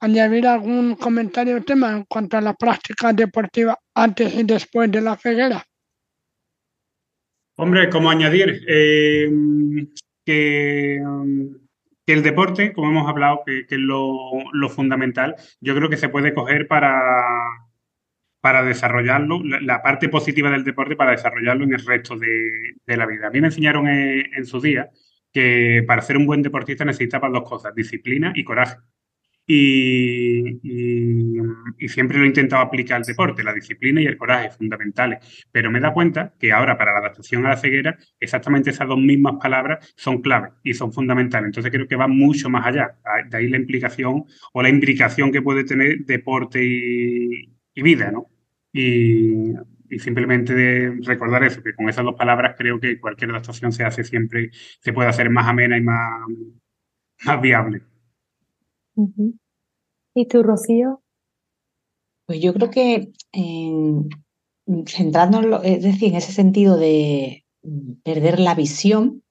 añadir 0.00 0.46
algún 0.46 0.96
comentario 0.96 1.56
o 1.56 1.62
tema 1.62 1.92
en 1.92 2.04
cuanto 2.04 2.36
a 2.36 2.42
las 2.42 2.56
prácticas 2.56 3.16
deportivas 3.16 3.76
antes 3.94 4.34
y 4.34 4.42
después 4.42 4.90
de 4.90 5.00
la 5.00 5.16
ceguera? 5.16 5.64
Hombre, 7.56 7.88
como 7.88 8.10
añadir 8.10 8.64
eh, 8.66 9.30
que, 10.24 11.00
el 12.06 12.22
deporte, 12.22 12.72
como 12.72 12.90
hemos 12.90 13.08
hablado, 13.08 13.42
que, 13.46 13.60
es 13.68 13.78
lo, 13.78 14.68
fundamental, 14.68 15.36
yo 15.60 15.74
creo 15.74 15.88
que 15.88 15.96
se 15.96 16.08
puede 16.08 16.34
coger 16.34 16.66
para, 16.66 17.22
para 18.40 18.64
desarrollarlo, 18.64 19.40
la, 19.42 19.82
parte 19.82 20.08
positiva 20.08 20.50
del 20.50 20.64
deporte 20.64 20.96
para 20.96 21.12
desarrollarlo 21.12 21.64
en 21.64 21.74
el 21.74 21.84
resto 21.86 22.16
de, 22.16 22.74
la 22.86 23.06
vida. 23.06 23.28
A 23.28 23.30
mí 23.30 23.40
me 23.40 23.48
enseñaron 23.48 23.86
en, 23.88 24.34
en, 24.34 24.46
su 24.46 24.60
día 24.60 24.90
que 25.32 25.84
para 25.86 26.02
ser 26.02 26.16
un 26.16 26.26
buen 26.26 26.42
deportista 26.42 26.84
necesitaba 26.84 27.28
dos 27.28 27.48
cosas, 27.48 27.74
disciplina 27.74 28.32
y 28.34 28.44
coraje. 28.44 28.76
Y, 29.46 30.58
siempre 31.88 32.18
lo 32.18 32.24
he 32.24 32.28
intentado 32.28 32.62
aplicar 32.62 32.96
al 32.96 33.02
deporte, 33.02 33.44
la 33.44 33.52
disciplina 33.52 34.00
y 34.00 34.06
el 34.06 34.16
coraje 34.16 34.50
fundamentales. 34.50 35.46
Pero 35.52 35.70
me 35.70 35.80
da 35.80 35.92
cuenta 35.92 36.34
que 36.38 36.52
ahora 36.52 36.78
para 36.78 36.92
la 36.92 37.00
adaptación 37.00 37.44
a 37.46 37.50
la 37.50 37.56
ceguera, 37.56 37.98
exactamente 38.18 38.70
esas 38.70 38.88
dos 38.88 38.98
mismas 38.98 39.34
palabras 39.40 39.92
son 39.96 40.22
claves 40.22 40.52
y 40.62 40.74
son 40.74 40.92
fundamentales. 40.92 41.46
Entonces 41.46 41.70
creo 41.70 41.86
que 41.86 41.96
va 41.96 42.08
mucho 42.08 42.48
más 42.48 42.66
allá. 42.66 42.96
De 43.28 43.36
ahí 43.36 43.48
la 43.48 43.58
implicación 43.58 44.24
o 44.52 44.62
la 44.62 44.68
imbricación 44.68 45.30
que 45.32 45.42
puede 45.42 45.64
tener 45.64 46.04
deporte 46.06 46.60
y, 46.64 47.82
vida, 47.82 48.10
¿no? 48.10 48.28
y, 48.72 49.54
simplemente 49.98 50.92
recordar 51.02 51.44
eso, 51.44 51.62
que 51.62 51.74
con 51.74 51.88
esas 51.88 52.04
dos 52.04 52.16
palabras 52.16 52.56
creo 52.58 52.80
que 52.80 52.98
cualquier 52.98 53.30
adaptación 53.30 53.72
se 53.72 53.84
hace 53.84 54.02
siempre, 54.04 54.50
se 54.52 54.92
puede 54.92 55.08
hacer 55.08 55.30
más 55.30 55.46
amena 55.46 55.76
y 55.76 55.82
más, 55.82 56.20
más 57.24 57.40
viable. 57.40 57.82
¿Y 58.96 60.26
tú, 60.26 60.42
Rocío? 60.42 61.02
Pues 62.26 62.40
yo 62.40 62.54
creo 62.54 62.70
que 62.70 63.12
centrándonos, 64.86 65.62
es 65.64 65.82
decir, 65.82 66.10
en 66.10 66.16
ese 66.16 66.32
sentido 66.32 66.76
de 66.76 67.44
perder 68.02 68.40
la 68.40 68.54
visión, 68.54 69.22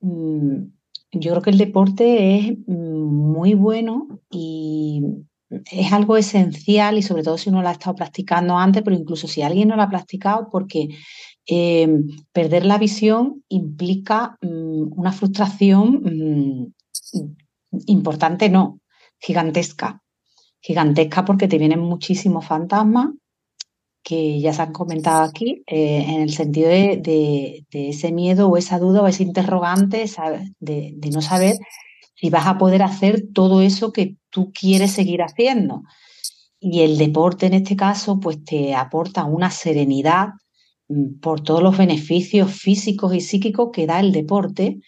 mm, 0.00 0.64
yo 1.12 1.30
creo 1.30 1.42
que 1.42 1.50
el 1.50 1.58
deporte 1.58 2.36
es 2.36 2.58
muy 2.66 3.54
bueno 3.54 4.20
y 4.30 5.02
es 5.70 5.92
algo 5.92 6.16
esencial 6.16 6.98
y 6.98 7.02
sobre 7.02 7.22
todo 7.22 7.38
si 7.38 7.50
uno 7.50 7.62
lo 7.62 7.68
ha 7.68 7.72
estado 7.72 7.94
practicando 7.94 8.56
antes, 8.56 8.82
pero 8.82 8.96
incluso 8.96 9.28
si 9.28 9.42
alguien 9.42 9.68
no 9.68 9.76
lo 9.76 9.82
ha 9.82 9.88
practicado, 9.88 10.48
porque 10.50 10.88
eh, 11.46 11.88
perder 12.32 12.66
la 12.66 12.78
visión 12.78 13.44
implica 13.48 14.36
mm, 14.42 14.98
una 14.98 15.12
frustración 15.12 16.02
mm, 16.02 16.72
importante, 17.86 18.48
no, 18.48 18.80
gigantesca. 19.18 20.02
Gigantesca 20.60 21.24
porque 21.24 21.48
te 21.48 21.58
vienen 21.58 21.80
muchísimos 21.80 22.46
fantasmas 22.46 23.10
que 24.04 24.38
ya 24.38 24.52
se 24.52 24.62
han 24.62 24.72
comentado 24.72 25.24
aquí, 25.24 25.64
eh, 25.66 26.04
en 26.06 26.20
el 26.20 26.30
sentido 26.32 26.68
de, 26.68 27.64
ese 27.72 28.12
miedo 28.12 28.48
o 28.48 28.58
esa 28.58 28.78
duda 28.78 29.02
o 29.02 29.08
ese 29.08 29.22
interrogante 29.22 30.04
de, 30.60 31.10
no 31.10 31.22
saber 31.22 31.54
si 32.14 32.28
vas 32.28 32.46
a 32.46 32.58
poder 32.58 32.82
hacer 32.82 33.24
todo 33.32 33.62
eso 33.62 33.92
que 33.92 34.16
tú 34.28 34.52
quieres 34.52 34.92
seguir 34.92 35.22
haciendo. 35.22 35.82
Y 36.60 36.82
el 36.82 36.98
deporte 36.98 37.46
en 37.46 37.54
este 37.54 37.76
caso, 37.76 38.20
pues 38.20 38.44
te 38.44 38.74
aporta 38.74 39.24
una 39.24 39.50
serenidad 39.50 40.28
mm, 40.88 41.20
por 41.20 41.40
todos 41.40 41.62
los 41.62 41.76
beneficios 41.76 42.52
físicos 42.52 43.14
y 43.14 43.20
psíquicos 43.22 43.70
que 43.72 43.86
da 43.86 44.00
el 44.00 44.12
deporte, 44.12 44.80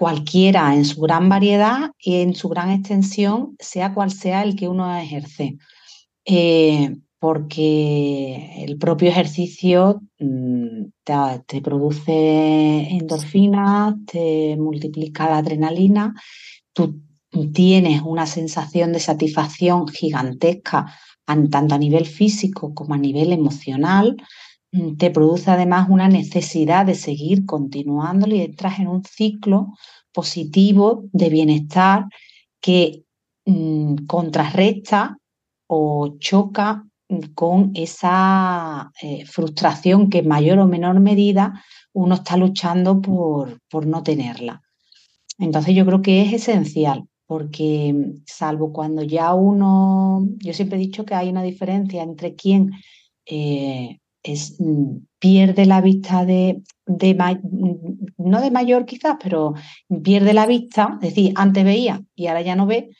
cualquiera 0.00 0.74
en 0.74 0.86
su 0.86 1.02
gran 1.02 1.28
variedad 1.28 1.90
y 1.98 2.22
en 2.22 2.34
su 2.34 2.48
gran 2.48 2.70
extensión, 2.70 3.54
sea 3.58 3.92
cual 3.92 4.10
sea 4.10 4.42
el 4.42 4.56
que 4.56 4.66
uno 4.66 4.96
ejerce. 4.98 5.58
Eh, 6.24 6.96
porque 7.18 8.64
el 8.64 8.78
propio 8.78 9.10
ejercicio 9.10 10.00
mm, 10.18 10.84
te, 11.46 11.60
produce 11.60 12.88
endorfinas, 12.92 13.94
te 14.06 14.56
multiplica 14.56 15.28
la 15.28 15.36
adrenalina, 15.36 16.14
tú 16.72 17.02
tienes 17.52 18.00
una 18.00 18.24
sensación 18.24 18.94
de 18.94 19.00
satisfacción 19.00 19.86
gigantesca 19.86 20.94
tanto 21.26 21.74
a 21.74 21.78
nivel 21.78 22.06
físico 22.06 22.72
como 22.72 22.94
a 22.94 22.98
nivel 22.98 23.34
emocional, 23.34 24.16
te 24.98 25.10
produce 25.10 25.50
además 25.50 25.88
una 25.90 26.08
necesidad 26.08 26.86
de 26.86 26.94
seguir 26.94 27.44
continuando 27.44 28.28
y 28.28 28.40
entras 28.40 28.78
en 28.78 28.86
un 28.88 29.02
ciclo 29.04 29.74
positivo 30.12 31.04
de 31.12 31.28
bienestar 31.28 32.06
que 32.60 33.04
mm, 33.46 34.06
contrarresta 34.06 35.18
o 35.66 36.16
choca 36.18 36.84
con 37.34 37.72
esa 37.74 38.92
eh, 39.02 39.24
frustración 39.26 40.10
que 40.10 40.18
en 40.18 40.28
mayor 40.28 40.58
o 40.60 40.66
menor 40.66 41.00
medida 41.00 41.64
uno 41.92 42.16
está 42.16 42.36
luchando 42.36 43.00
por, 43.00 43.60
por, 43.68 43.86
no 43.86 44.02
tenerla. 44.02 44.62
Entonces 45.38 45.74
yo 45.74 45.84
creo 45.86 46.02
que 46.02 46.22
es 46.22 46.32
esencial, 46.32 47.08
porque 47.26 47.94
salvo 48.26 48.72
cuando 48.72 49.02
ya 49.02 49.34
uno, 49.34 50.24
yo 50.38 50.52
siempre 50.52 50.78
he 50.78 50.80
dicho 50.80 51.04
que 51.04 51.14
hay 51.14 51.28
una 51.30 51.42
diferencia 51.42 52.02
entre 52.02 52.34
quien 52.34 52.70
eh, 53.26 53.99
es, 54.22 54.56
pierde 55.18 55.66
la 55.66 55.80
vista 55.80 56.24
de, 56.24 56.62
de, 56.86 57.14
no 58.18 58.40
de 58.40 58.50
mayor 58.50 58.86
quizás, 58.86 59.16
pero 59.22 59.54
pierde 60.02 60.34
la 60.34 60.46
vista, 60.46 60.98
es 61.02 61.14
decir, 61.14 61.32
antes 61.36 61.64
veía 61.64 62.02
y 62.14 62.26
ahora 62.26 62.42
ya 62.42 62.56
no 62.56 62.66
ve, 62.66 62.90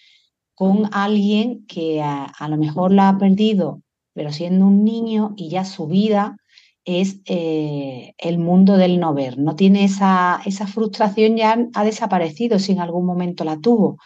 con 0.55 0.91
alguien 0.93 1.64
que 1.66 2.03
a 2.03 2.49
lo 2.49 2.57
mejor 2.57 2.93
la 2.93 3.09
ha 3.09 3.18
perdido 3.18 3.83
pero 4.12 4.33
siendo 4.33 4.66
un 4.66 4.85
niño 4.85 5.35
y 5.37 5.49
ya 5.49 5.64
su 5.64 5.87
vida 5.87 6.37
es 6.85 7.21
eh, 7.27 8.14
el 8.18 8.39
mundo 8.39 8.77
del 8.77 8.99
no 8.99 9.14
ver. 9.14 9.39
No 9.39 9.55
tiene 9.55 9.85
esa, 9.85 10.41
esa 10.45 10.66
frustración, 10.66 11.37
ya 11.37 11.57
ha 11.75 11.85
desaparecido 11.85 12.59
si 12.59 12.73
en 12.73 12.81
algún 12.81 13.07
momento 13.07 13.45
la 13.45 13.59
tuvo. 13.59 13.99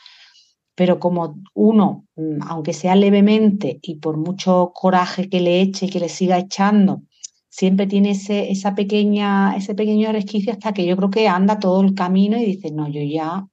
Pero 0.74 0.98
como 0.98 1.40
uno, 1.54 2.06
mm, 2.16 2.42
aunque 2.48 2.72
sea 2.72 2.96
levemente 2.96 3.78
y 3.82 3.96
por 3.96 4.16
mucho 4.16 4.72
coraje 4.74 5.28
que 5.28 5.40
le 5.40 5.60
eche 5.60 5.86
y 5.86 5.90
que 5.90 6.00
le 6.00 6.08
siga 6.08 6.38
echando, 6.38 7.02
siempre 7.48 7.86
tiene 7.86 8.10
ese, 8.10 8.50
esa 8.50 8.74
pequeña, 8.74 9.56
ese 9.56 9.74
pequeño 9.74 10.10
resquicio 10.12 10.52
hasta 10.52 10.72
que 10.72 10.86
yo 10.86 10.96
creo 10.96 11.10
que 11.10 11.28
anda 11.28 11.60
todo 11.60 11.82
el 11.82 11.94
camino 11.94 12.36
y 12.36 12.44
dice, 12.44 12.72
no, 12.72 12.88
yo 12.88 13.00
ya 13.02 13.46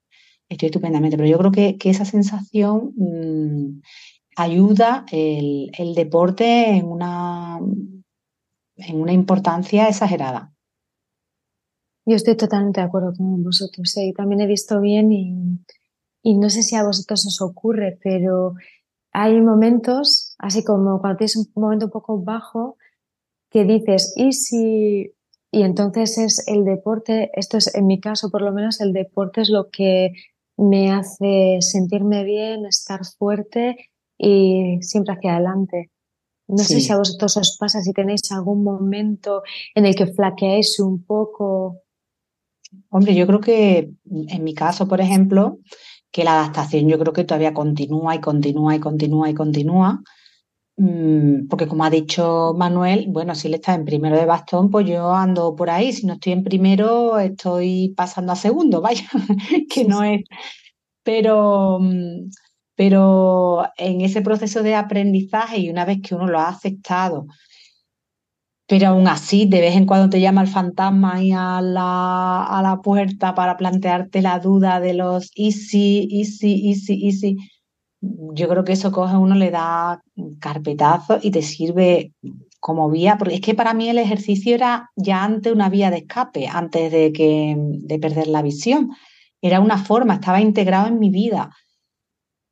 estoy 0.50 0.68
estupendamente. 0.68 1.18
Pero 1.18 1.30
yo 1.30 1.38
creo 1.38 1.52
que, 1.52 1.78
que 1.78 1.92
esa 1.92 2.06
sensación 2.06 2.94
mm, 2.98 3.82
ayuda 4.36 5.06
el, 5.12 5.94
deporte 5.96 6.70
en 6.70 6.86
una, 6.86 7.60
en 8.78 9.02
una 9.02 9.14
importancia 9.14 9.88
exagerada. 9.88 10.54
Yo 12.06 12.16
estoy 12.16 12.36
totalmente 12.36 12.82
de 12.82 12.88
acuerdo 12.88 13.14
con 13.16 13.44
vosotros. 13.44 13.96
¿eh? 13.98 14.12
También 14.16 14.42
he 14.42 14.48
visto 14.48 14.82
bien 14.82 15.12
y, 15.12 15.60
y, 16.24 16.38
no 16.38 16.50
sé 16.50 16.64
si 16.64 16.76
a 16.76 16.84
vosotros 16.84 17.26
os 17.26 17.42
ocurre, 17.42 18.00
pero 18.04 18.54
hay 19.12 19.42
momentos, 19.42 20.36
así 20.38 20.64
como 20.64 21.00
cuando 21.00 21.18
tienes 21.18 21.36
un 21.36 21.52
momento 21.56 21.86
un 21.86 21.92
poco 21.92 22.22
bajo, 22.22 22.78
que 23.50 23.66
dices, 23.66 24.14
¿y 24.16 24.34
si...? 24.34 25.14
Y 25.54 25.64
entonces 25.64 26.18
es 26.18 26.48
el 26.48 26.64
deporte, 26.64 27.30
esto 27.34 27.58
es 27.58 27.76
en 27.76 27.86
mi 27.86 28.00
caso 28.00 28.32
por 28.32 28.42
lo 28.42 28.54
menos, 28.54 28.80
el 28.80 28.94
deporte 28.94 29.42
es 29.42 29.50
lo 29.50 29.70
que 29.70 30.14
me 30.56 30.94
hace 30.94 31.58
sentirme 31.60 32.24
bien, 32.24 32.66
estar 32.66 33.02
fuerte 33.06 33.90
y 34.18 34.78
siempre 34.82 35.14
hacia 35.14 35.36
adelante. 35.36 35.92
No 36.48 36.60
sé 36.60 36.80
si 36.80 36.92
a 36.92 36.98
vosotros 36.98 37.36
os 37.38 37.58
pasa, 37.58 37.82
si 37.82 37.92
tenéis 37.92 38.32
algún 38.32 38.64
momento 38.64 39.42
en 39.74 39.86
el 39.86 39.96
que 39.96 40.08
flaqueáis 40.08 40.80
un 40.80 41.04
poco. 41.04 41.82
Hombre, 42.90 43.16
yo 43.16 43.26
creo 43.26 43.40
que 43.40 43.92
en 44.06 44.44
mi 44.44 44.54
caso, 44.54 44.88
por 44.88 45.02
ejemplo, 45.02 45.60
que 46.12 46.24
la 46.24 46.34
adaptación 46.40 46.88
yo 46.90 47.00
creo 47.00 47.14
que 47.14 47.24
todavía 47.24 47.54
continúa 47.54 48.16
y 48.16 48.22
continúa 48.22 48.76
y 48.76 48.80
continúa 48.80 49.30
y 49.30 49.34
continúa. 49.34 50.02
Mm, 50.78 51.48
porque 51.48 51.68
como 51.68 51.84
ha 51.84 51.90
dicho 51.90 52.54
Manuel, 52.58 53.06
bueno, 53.10 53.36
si 53.36 53.48
él 53.48 53.56
está 53.56 53.74
en 53.76 53.86
primero 53.86 54.18
de 54.18 54.26
bastón, 54.26 54.70
pues 54.70 54.88
yo 54.88 55.14
ando 55.14 55.56
por 55.56 55.70
ahí. 55.70 55.94
Si 55.94 56.06
no 56.06 56.14
estoy 56.14 56.34
en 56.34 56.44
primero, 56.44 57.20
estoy 57.20 57.94
pasando 57.96 58.32
a 58.34 58.36
segundo, 58.36 58.82
vaya, 58.82 59.06
que 59.70 59.86
no 59.86 60.04
es. 60.04 60.24
Pero, 61.04 61.80
mm, 61.80 62.30
pero 62.76 63.64
en 63.78 64.02
ese 64.02 64.22
proceso 64.22 64.64
de 64.64 64.76
aprendizaje 64.76 65.60
y 65.60 65.70
una 65.70 65.86
vez 65.86 66.00
que 66.02 66.16
uno 66.16 66.28
lo 66.28 66.40
ha 66.40 66.50
aceptado, 66.50 67.28
pero 68.72 68.88
aún 68.88 69.10
así 69.10 69.46
de 69.48 69.60
vez 69.60 69.76
en 69.76 69.86
cuando 69.86 70.10
te 70.10 70.22
llama 70.22 70.42
el 70.42 70.48
fantasma 70.48 71.16
ahí 71.16 71.34
a 71.34 71.60
la, 71.62 72.46
a 72.46 72.62
la 72.62 72.82
puerta 72.82 73.36
para 73.36 73.58
plantearte 73.58 74.22
la 74.22 74.40
duda 74.40 74.80
de 74.80 74.94
los 74.94 75.30
easy, 75.36 76.08
easy, 76.10 76.70
easy, 76.70 77.06
easy, 77.06 77.38
yo 78.00 78.48
creo 78.48 78.64
que 78.64 78.72
eso 78.72 78.94
coge 78.94 79.18
uno, 79.18 79.36
le 79.36 79.52
da 79.52 80.02
carpetazo 80.40 81.20
y 81.22 81.32
te 81.32 81.42
sirve 81.42 82.14
como 82.62 82.90
vía, 82.90 83.18
porque 83.18 83.36
es 83.36 83.42
que 83.42 83.56
para 83.56 83.74
mí 83.74 83.90
el 83.90 83.98
ejercicio 83.98 84.56
era 84.56 84.90
ya 84.96 85.22
antes 85.26 85.52
una 85.52 85.68
vía 85.68 85.92
de 85.92 85.98
escape, 85.98 86.48
antes 86.48 86.94
de, 86.94 87.12
que, 87.12 87.58
de 87.58 88.00
perder 88.00 88.28
la 88.28 88.42
visión. 88.42 88.92
Era 89.42 89.60
una 89.60 89.80
forma, 89.80 90.14
estaba 90.14 90.40
integrado 90.40 90.88
en 90.88 90.98
mi 90.98 91.10
vida 91.10 91.50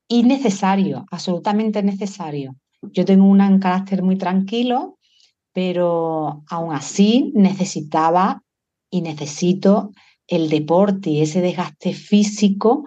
y 0.09 0.23
necesario, 0.23 1.05
absolutamente 1.11 1.81
necesario. 1.81 2.57
Yo 2.81 3.05
tengo 3.05 3.23
un 3.23 3.59
carácter 3.59 4.03
muy 4.03 4.17
tranquilo, 4.17 4.98
pero 5.53 6.43
aún 6.49 6.73
así 6.73 7.31
necesitaba 7.35 8.43
y 8.89 9.01
necesito 9.01 9.91
el 10.27 10.49
deporte 10.49 11.09
y 11.09 11.21
ese 11.21 11.41
desgaste 11.41 11.93
físico 11.93 12.83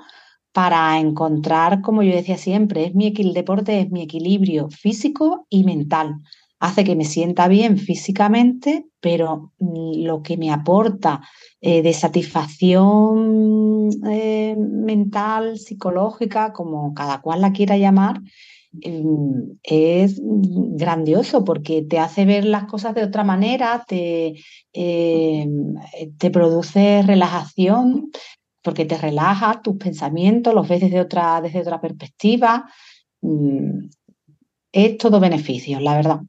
para 0.52 0.98
encontrar, 0.98 1.80
como 1.80 2.02
yo 2.02 2.14
decía 2.14 2.36
siempre, 2.36 2.84
es 2.86 2.94
mi, 2.94 3.12
el 3.16 3.32
deporte 3.32 3.80
es 3.80 3.90
mi 3.90 4.02
equilibrio 4.02 4.68
físico 4.68 5.46
y 5.48 5.64
mental. 5.64 6.16
Hace 6.60 6.84
que 6.84 6.94
me 6.94 7.04
sienta 7.04 7.48
bien 7.48 7.78
físicamente, 7.78 8.86
pero 9.00 9.52
mm, 9.58 10.04
lo 10.04 10.22
que 10.22 10.36
me 10.36 10.52
aporta 10.52 11.22
eh, 11.60 11.82
de 11.82 11.92
satisfacción 11.92 13.90
eh, 14.08 14.54
mental, 14.58 15.58
psicológica, 15.58 16.52
como 16.52 16.94
cada 16.94 17.20
cual 17.20 17.40
la 17.40 17.52
quiera 17.52 17.76
llamar, 17.76 18.20
es 18.80 20.20
grandioso 20.22 21.44
porque 21.44 21.82
te 21.82 21.98
hace 21.98 22.24
ver 22.24 22.44
las 22.44 22.64
cosas 22.64 22.94
de 22.94 23.04
otra 23.04 23.24
manera, 23.24 23.84
te, 23.86 24.34
em, 24.72 25.74
te 26.18 26.30
produce 26.30 27.02
relajación, 27.02 28.10
porque 28.62 28.84
te 28.84 28.96
relaja 28.96 29.60
tus 29.60 29.76
pensamientos, 29.76 30.54
los 30.54 30.68
ves 30.68 30.80
desde 30.80 31.00
otra, 31.00 31.40
desde 31.40 31.60
otra 31.60 31.80
perspectiva. 31.80 32.70
Mm, 33.20 33.88
es 34.72 34.98
todo 34.98 35.20
beneficio, 35.20 35.80
la 35.80 35.96
verdad. 35.96 36.20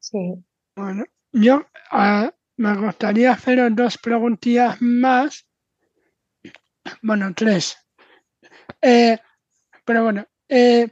Sí. 0.00 0.34
Bueno, 0.76 1.04
yo 1.32 1.64
ah, 1.90 2.32
me 2.56 2.76
gustaría 2.76 3.32
haceros 3.32 3.74
dos 3.74 3.96
preguntillas 3.98 4.76
más. 4.80 5.46
Bueno, 7.00 7.32
tres. 7.34 7.76
Eh, 8.80 9.18
pero 9.84 10.02
bueno, 10.02 10.26
eh, 10.48 10.88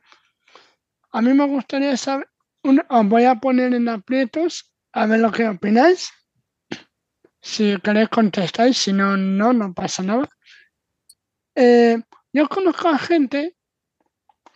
a 1.13 1.23
mí 1.23 1.33
me 1.35 1.47
gustaría 1.47 1.97
saber, 1.97 2.29
os 2.63 3.09
voy 3.09 3.25
a 3.25 3.37
poner 3.37 3.75
en 3.75 3.89
aprietos 3.89 4.73
a 4.93 5.07
ver 5.07 5.21
lo 5.21 5.33
que 5.33 5.49
opináis. 5.49 6.13
Si 7.41 7.77
queréis 7.79 8.09
contestáis, 8.09 8.77
si 8.77 8.93
no, 8.93 9.17
no, 9.17 9.53
no 9.53 9.73
pasa 9.73 10.03
nada. 10.03 10.29
Eh, 11.55 11.99
yo 12.33 12.49
conozco 12.49 12.89
a 12.89 12.99
gente 12.99 13.57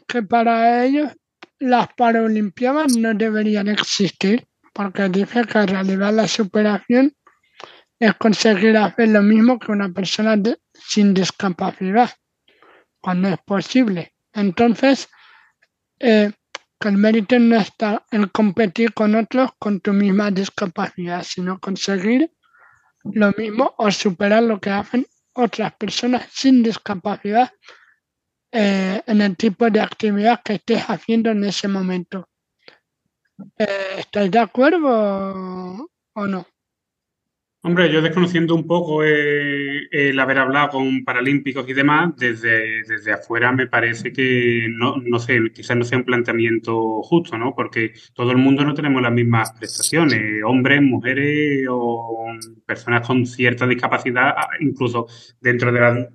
que 0.07 0.23
para 0.23 0.85
ellos 0.85 1.11
las 1.59 1.89
Paralimpiadas 1.97 2.97
no 2.97 3.15
deberían 3.15 3.69
existir, 3.69 4.47
porque 4.73 5.09
dice 5.09 5.45
que 5.45 5.59
en 5.59 5.69
realidad 5.69 6.13
la 6.13 6.29
superación 6.29 7.17
es 7.99 8.15
conseguir 8.17 8.77
hacer 8.77 9.09
lo 9.09 9.23
mismo 9.23 9.59
que 9.59 9.73
una 9.73 9.89
persona 9.89 10.37
sin 10.75 11.15
discapacidad, 11.15 12.11
cuando 13.01 13.29
es 13.29 13.39
posible. 13.47 14.15
Entonces, 14.33 15.09
eh, 16.01 16.33
el 16.89 16.97
mérito 16.97 17.39
no 17.39 17.57
está 17.57 18.05
en 18.11 18.29
competir 18.29 18.93
con 18.93 19.15
otros 19.15 19.51
con 19.59 19.81
tu 19.81 19.93
misma 19.93 20.31
discapacidad, 20.31 21.23
sino 21.23 21.59
conseguir 21.59 22.31
lo 23.05 23.33
mismo 23.33 23.75
o 23.77 23.91
superar 23.91 24.43
lo 24.43 24.61
que 24.61 24.71
hacen 24.71 25.07
otras 25.35 25.75
personas 25.75 26.27
sin 26.33 26.63
discapacidad 26.63 27.51
eh, 28.53 29.03
en 29.07 29.21
el 29.21 29.37
tipo 29.37 29.69
de 29.69 29.81
actividad 29.81 30.41
que 30.45 30.55
estés 30.55 30.85
haciendo 30.85 31.31
en 31.31 31.45
ese 31.45 31.69
momento. 31.69 32.29
Eh, 33.59 33.97
¿Estáis 33.99 34.31
de 34.31 34.39
acuerdo 34.39 35.89
o 36.15 36.27
no? 36.27 36.47
Hombre, 37.67 37.91
yo 37.91 38.03
desconociendo 38.03 38.55
un 38.55 38.67
poco 38.67 39.03
eh, 39.03 39.89
el 39.91 40.21
haber 40.21 40.39
hablado 40.39 40.69
con 40.69 41.03
paralímpicos 41.03 41.67
y 41.67 41.73
demás, 41.73 42.15
desde, 42.15 42.83
desde 42.83 43.13
afuera 43.13 43.53
me 43.53 43.67
parece 43.67 44.13
que 44.13 44.67
no, 44.69 44.97
no 44.99 45.19
sé, 45.19 45.41
quizás 45.51 45.75
no 45.75 45.85
sea 45.85 45.97
un 45.97 46.05
planteamiento 46.05 47.03
justo, 47.03 47.39
¿no? 47.39 47.55
Porque 47.55 47.95
todo 48.13 48.33
el 48.33 48.37
mundo 48.37 48.67
no 48.67 48.75
tenemos 48.75 49.01
las 49.01 49.13
mismas 49.13 49.53
prestaciones, 49.53 50.43
hombres, 50.45 50.83
mujeres 50.83 51.67
o 51.71 52.27
personas 52.67 53.07
con 53.07 53.25
cierta 53.25 53.67
discapacidad, 53.67 54.35
incluso 54.61 55.07
dentro 55.41 55.73
de 55.73 55.81
las 55.81 56.09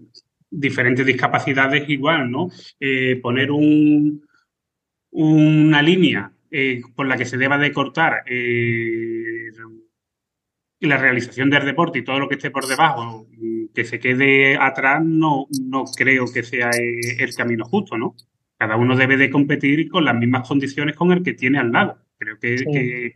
diferentes 0.51 1.03
discapacidades 1.03 1.89
igual, 1.89 2.29
¿no? 2.29 2.49
Eh, 2.79 3.19
poner 3.23 3.49
un, 3.49 4.21
una 5.09 5.81
línea 5.81 6.31
eh, 6.51 6.81
por 6.95 7.07
la 7.07 7.17
que 7.17 7.25
se 7.25 7.37
deba 7.37 7.57
de 7.57 7.73
cortar 7.73 8.23
y 10.79 10.87
la 10.87 10.97
realización 10.97 11.49
del 11.49 11.65
deporte 11.65 11.99
y 11.99 12.03
todo 12.03 12.19
lo 12.19 12.29
que 12.29 12.35
esté 12.35 12.51
por 12.51 12.65
debajo, 12.65 13.27
que 13.73 13.83
se 13.83 13.99
quede 13.99 14.57
atrás, 14.57 15.03
no, 15.03 15.47
no 15.61 15.83
creo 15.95 16.25
que 16.31 16.43
sea 16.43 16.69
eh, 16.71 17.17
el 17.19 17.35
camino 17.35 17.65
justo, 17.65 17.97
¿no? 17.97 18.15
Cada 18.57 18.75
uno 18.75 18.95
debe 18.95 19.17
de 19.17 19.29
competir 19.29 19.89
con 19.89 20.05
las 20.05 20.15
mismas 20.15 20.47
condiciones 20.47 20.95
con 20.95 21.11
el 21.11 21.23
que 21.23 21.33
tiene 21.33 21.59
al 21.59 21.71
lado. 21.71 21.97
Creo 22.17 22.37
que, 22.37 23.15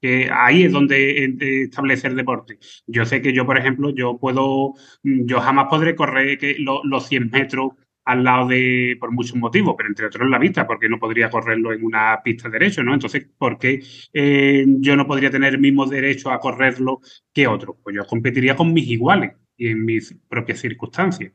que, 0.00 0.28
ahí 0.32 0.64
es 0.64 0.72
donde 0.72 1.62
establece 1.62 2.08
el 2.08 2.16
deporte. 2.16 2.58
Yo 2.88 3.04
sé 3.04 3.22
que 3.22 3.32
yo, 3.32 3.46
por 3.46 3.56
ejemplo, 3.56 3.90
yo 3.94 4.18
puedo, 4.18 4.74
yo 5.04 5.40
jamás 5.40 5.66
podré 5.70 5.94
correr 5.94 6.36
que 6.36 6.56
los 6.58 7.06
100 7.06 7.30
metros 7.30 7.74
al 8.04 8.24
lado 8.24 8.48
de, 8.48 8.96
por 8.98 9.12
muchos 9.12 9.36
motivos, 9.36 9.74
pero 9.76 9.88
entre 9.88 10.06
otros 10.06 10.28
la 10.28 10.38
vista, 10.38 10.66
porque 10.66 10.88
no 10.88 10.98
podría 10.98 11.30
correrlo 11.30 11.72
en 11.72 11.84
una 11.84 12.20
pista 12.22 12.48
derecho, 12.48 12.82
¿no? 12.82 12.94
Entonces, 12.94 13.26
¿por 13.36 13.58
qué 13.58 13.82
eh, 14.12 14.64
yo 14.66 14.96
no 14.96 15.06
podría 15.06 15.30
tener 15.30 15.54
el 15.54 15.60
mismo 15.60 15.86
derecho 15.86 16.30
a 16.30 16.40
correrlo 16.40 17.00
que 17.32 17.46
otro? 17.46 17.78
Pues 17.82 17.96
yo 17.96 18.04
competiría 18.06 18.56
con 18.56 18.72
mis 18.72 18.88
iguales 18.88 19.32
y 19.56 19.68
en 19.68 19.84
mis 19.84 20.16
propias 20.28 20.60
circunstancias. 20.60 21.32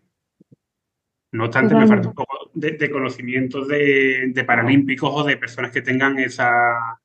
No 1.32 1.46
obstante, 1.46 1.76
me 1.76 1.86
falta 1.86 2.08
un 2.08 2.16
poco 2.16 2.50
de, 2.54 2.90
conocimientos 2.90 3.68
de, 3.68 4.44
paralímpicos 4.48 5.12
o 5.14 5.24
de 5.24 5.36
personas 5.36 5.72
que 5.72 5.82
tengan 5.82 6.18
esa, 6.18 7.00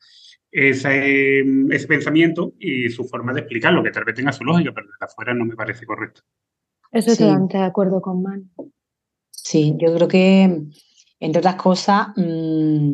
ese, 0.52 1.40
ese 1.70 1.86
pensamiento 1.88 2.54
y 2.58 2.88
su 2.90 3.04
forma 3.04 3.32
de 3.32 3.40
explicarlo, 3.40 3.82
que 3.82 3.90
tal 3.90 4.04
vez 4.04 4.14
tenga 4.14 4.32
su 4.32 4.44
lógica, 4.44 4.72
pero 4.72 4.86
desde 4.86 5.04
afuera 5.04 5.34
no 5.34 5.44
me 5.44 5.56
parece 5.56 5.84
correcto. 5.84 6.22
Eso 6.92 7.14
sí. 7.14 7.24
de 7.24 7.58
acuerdo 7.58 8.00
con 8.00 8.22
Man. 8.22 8.50
Sí, 9.42 9.74
yo 9.78 9.94
creo 9.94 10.08
que, 10.08 10.62
entre 11.20 11.38
otras 11.40 11.56
cosas, 11.56 12.08
mm, 12.16 12.92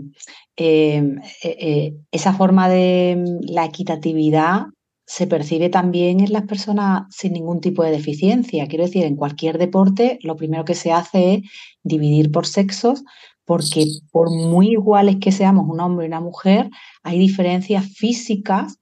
eh, 0.57 1.17
eh, 1.43 1.57
eh, 1.61 1.97
esa 2.11 2.33
forma 2.33 2.69
de 2.69 3.17
mm, 3.19 3.53
la 3.53 3.65
equitatividad 3.65 4.67
se 5.07 5.27
percibe 5.27 5.69
también 5.69 6.21
en 6.21 6.33
las 6.33 6.47
personas 6.47 7.05
sin 7.11 7.33
ningún 7.35 7.61
tipo 7.61 7.83
de 7.85 7.91
deficiencia. 7.93 8.67
Quiero 8.67 8.85
decir, 8.85 9.05
en 9.05 9.17
cualquier 9.17 9.59
deporte 9.59 10.19
lo 10.23 10.37
primero 10.37 10.65
que 10.65 10.75
se 10.75 10.93
hace 10.93 11.35
es 11.35 11.43
dividir 11.83 12.33
por 12.33 12.47
sexos, 12.47 13.05
porque 13.45 13.87
por 14.11 14.31
muy 14.31 14.73
iguales 14.73 15.17
que 15.21 15.31
seamos 15.33 15.67
un 15.69 15.81
hombre 15.81 16.07
y 16.07 16.09
una 16.09 16.21
mujer, 16.21 16.71
hay 17.05 17.19
diferencias 17.19 17.87
físicas 17.87 18.79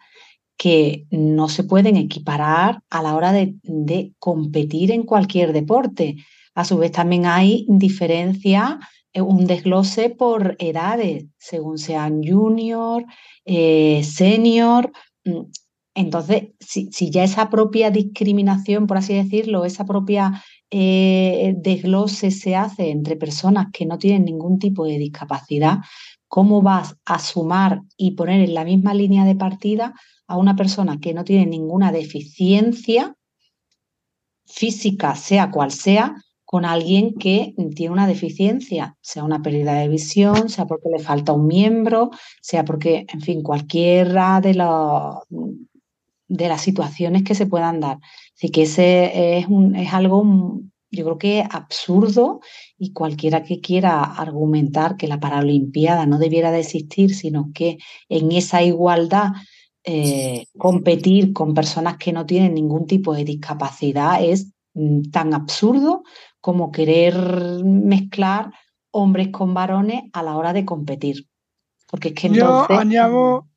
que 0.57 1.05
no 1.11 1.49
se 1.49 1.65
pueden 1.65 1.97
equiparar 1.97 2.81
a 2.89 3.03
la 3.03 3.15
hora 3.17 3.33
de, 3.33 3.57
de 3.63 4.13
competir 4.19 4.93
en 4.93 5.03
cualquier 5.03 5.53
deporte. 5.53 6.17
A 6.55 6.65
su 6.65 6.79
vez 6.79 6.93
también 6.93 7.27
hay 7.27 7.67
diferencia, 7.69 8.79
eh, 9.13 9.21
un 9.21 9.47
desglose 9.47 10.11
por 10.11 10.57
edades, 10.59 11.27
según 11.39 11.79
sean 11.79 12.23
junior, 12.23 13.05
eh, 13.45 14.03
senior. 14.05 14.93
Mm, 15.25 15.43
entonces, 15.97 16.49
si, 16.61 16.91
ya 17.11 17.25
esa 17.25 17.51
propia 17.51 17.91
discriminación, 17.91 18.87
por 18.87 18.99
así 18.99 19.15
decirlo, 19.15 19.65
esa 19.65 19.85
propia 19.85 20.43
eh, 20.71 21.55
desglose 21.57 22.31
se 22.33 22.57
hace 22.57 22.91
entre 22.91 23.17
personas 23.17 23.69
que 23.73 23.87
no 23.87 23.99
tienen 23.99 24.25
ningún 24.25 24.59
tipo 24.59 24.85
de 24.85 24.99
discapacidad, 24.99 25.79
¿cómo 26.27 26.63
vas 26.63 26.97
a 27.05 27.21
sumar 27.21 27.83
y 27.97 28.13
poner 28.13 28.41
en 28.41 28.55
la 28.55 28.65
misma 28.65 28.93
línea 28.95 29.25
de 29.25 29.37
partida 29.37 29.95
a 30.27 30.37
una 30.37 30.57
persona 30.57 30.99
que 31.01 31.15
no 31.15 31.23
tiene 31.25 31.47
ninguna 31.47 31.93
deficiencia 31.93 33.15
física, 34.47 35.15
sea 35.15 35.51
cual 35.51 35.71
sea, 35.71 36.15
con 36.55 36.65
alguien 36.65 37.15
que 37.15 37.53
tiene 37.75 37.93
una 37.93 38.07
deficiencia, 38.07 38.97
sea 39.01 39.25
una 39.25 39.43
pérdida 39.43 39.75
de 39.75 39.89
visión, 39.89 40.49
sea 40.49 40.67
porque 40.67 40.89
le 40.89 41.03
falta 41.03 41.33
un 41.33 41.49
miembro, 41.49 42.13
sea 42.41 42.65
porque, 42.65 43.07
en 43.13 43.21
fin, 43.23 43.43
cualquiera 43.43 44.41
de, 44.41 44.53
de 46.29 46.49
las 46.49 46.61
situaciones 46.61 47.25
que 47.25 47.35
se 47.35 47.47
puedan 47.47 47.81
dar. 47.81 47.99
Así 48.37 48.51
que 48.51 48.63
ese 48.63 49.39
es, 49.39 49.47
algo, 49.93 50.61
yo 50.93 51.05
creo 51.05 51.19
que 51.19 51.45
absurdo 51.51 52.39
y 52.79 52.93
cualquiera 52.93 53.43
que 53.43 53.61
quiera 53.61 54.05
argumentar 54.05 54.97
que 54.97 55.09
la 55.09 55.19
Paralimpiada 55.19 56.07
no 56.07 56.19
debiera 56.21 56.53
de 56.53 56.61
existir, 56.61 57.17
sino 57.17 57.51
que 57.53 57.79
en 58.09 58.31
esa 58.31 58.63
igualdad 58.63 59.33
eh, 59.83 60.47
competir 60.57 61.33
con 61.33 61.53
personas 61.53 61.97
que 61.97 62.13
no 62.13 62.25
tienen 62.25 62.55
ningún 62.55 62.87
tipo 62.87 63.13
de 63.13 63.25
discapacidad 63.25 64.23
es 64.23 64.53
mm, 64.75 65.11
tan 65.11 65.35
absurdo 65.35 66.05
como 66.45 66.71
querer 66.71 67.15
mezclar 67.65 68.53
hombres 68.91 69.29
con 69.29 69.55
varones 69.55 70.03
a 70.13 70.23
la 70.23 70.37
hora 70.37 70.53
de 70.53 70.67
competir. 70.67 71.27
Porque 71.91 72.09
es 72.09 72.15
que 72.15 72.29
Yo 72.29 72.71
añado. 72.71 73.49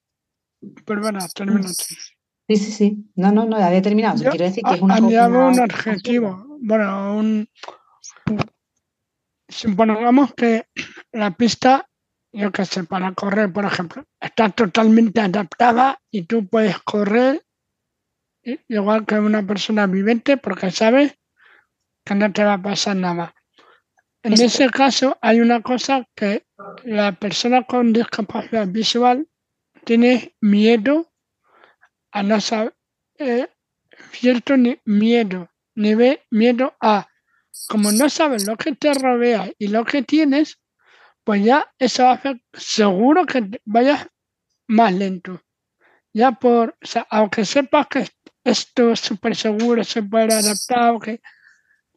Perdona, 0.85 1.27
termina. 1.35 1.67
Sí, 1.67 2.55
sí, 2.55 2.71
sí. 2.71 3.11
No, 3.15 3.33
no, 3.33 3.43
no, 3.43 3.57
había 3.57 3.81
terminado. 3.81 4.17
Quiero 4.17 4.45
decir 4.45 4.63
que 4.63 4.75
es 4.75 4.81
una 4.81 4.95
añado 4.95 5.49
un 5.49 5.59
adjetivo. 5.59 6.57
Bueno, 6.61 7.17
un. 7.17 7.49
Supongamos 9.49 10.33
que 10.33 10.67
la 11.11 11.31
pista, 11.31 11.89
yo 12.31 12.53
qué 12.53 12.63
sé, 12.63 12.85
para 12.85 13.13
correr, 13.13 13.51
por 13.51 13.65
ejemplo, 13.65 14.05
está 14.17 14.47
totalmente 14.47 15.19
adaptada 15.19 15.99
y 16.09 16.23
tú 16.23 16.47
puedes 16.47 16.79
correr 16.83 17.45
igual 18.69 19.05
que 19.05 19.15
una 19.15 19.45
persona 19.45 19.88
vivente 19.88 20.38
porque 20.38 20.71
sabes 20.71 21.16
que 22.08 22.16
no 22.16 22.32
te 22.32 22.43
va 22.43 22.53
a 22.53 22.62
pasar 22.62 22.95
nada. 22.95 23.36
En 24.24 24.34
ese 24.34 24.70
caso 24.70 25.18
hay 25.22 25.39
una 25.41 25.62
cosa 25.62 26.08
que 26.16 26.45
la 26.84 27.12
persona 27.12 27.64
con 27.64 27.93
discapacidad 27.93 28.68
visual 28.68 29.28
tiene 29.84 30.36
miedo 30.41 31.12
a 32.12 32.24
no 32.24 32.39
saber, 32.41 32.76
eh, 33.20 33.47
cierto 34.12 34.55
miedo, 34.86 35.49
nivel, 35.76 36.20
miedo 36.32 36.76
a, 36.82 37.08
como 37.68 37.91
no 37.91 38.10
sabes 38.10 38.45
lo 38.47 38.58
que 38.58 38.74
te 38.76 38.93
rodea 38.93 39.51
y 39.58 39.68
lo 39.68 39.86
que 39.86 40.01
tienes, 40.01 40.60
pues 41.24 41.43
ya 41.43 41.72
eso 41.78 42.03
va 42.03 42.12
a 42.12 42.16
hacer 42.16 42.41
seguro 42.53 43.26
que 43.26 43.62
vayas 43.66 44.08
más 44.68 44.93
lento. 44.93 45.41
Ya 46.14 46.32
por, 46.32 46.78
o 46.82 46.86
sea, 46.86 47.05
aunque 47.10 47.45
sepas 47.45 47.88
que 47.88 48.08
esto 48.43 48.91
es 48.91 48.99
súper 49.01 49.36
seguro, 49.36 49.84
se 49.84 50.03
puede 50.03 50.34
adaptar, 50.34 50.99
que 50.99 51.22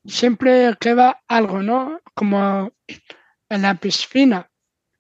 siempre 0.05 0.75
queda 0.81 1.23
algo, 1.29 1.63
¿no? 1.63 2.01
Como 2.15 2.73
en 3.49 3.63
la 3.63 3.75
piscina, 3.75 4.51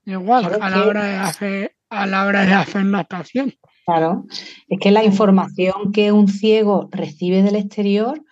igual, 0.04 0.58
a 0.60 0.70
la 0.70 0.86
hora 0.86 1.04
de 1.04 1.16
hacer, 1.16 1.76
a 1.88 2.06
la 2.06 2.26
hora 2.26 2.44
de 2.44 2.54
hacer 2.54 2.84
natación. 2.84 3.54
Claro, 3.86 4.24
es 4.68 4.78
que 4.78 4.90
la 4.90 5.04
información 5.04 5.92
que 5.92 6.12
un 6.12 6.28
ciego 6.28 6.88
recibe 6.92 7.42
del 7.42 7.56
exterior 7.56 8.22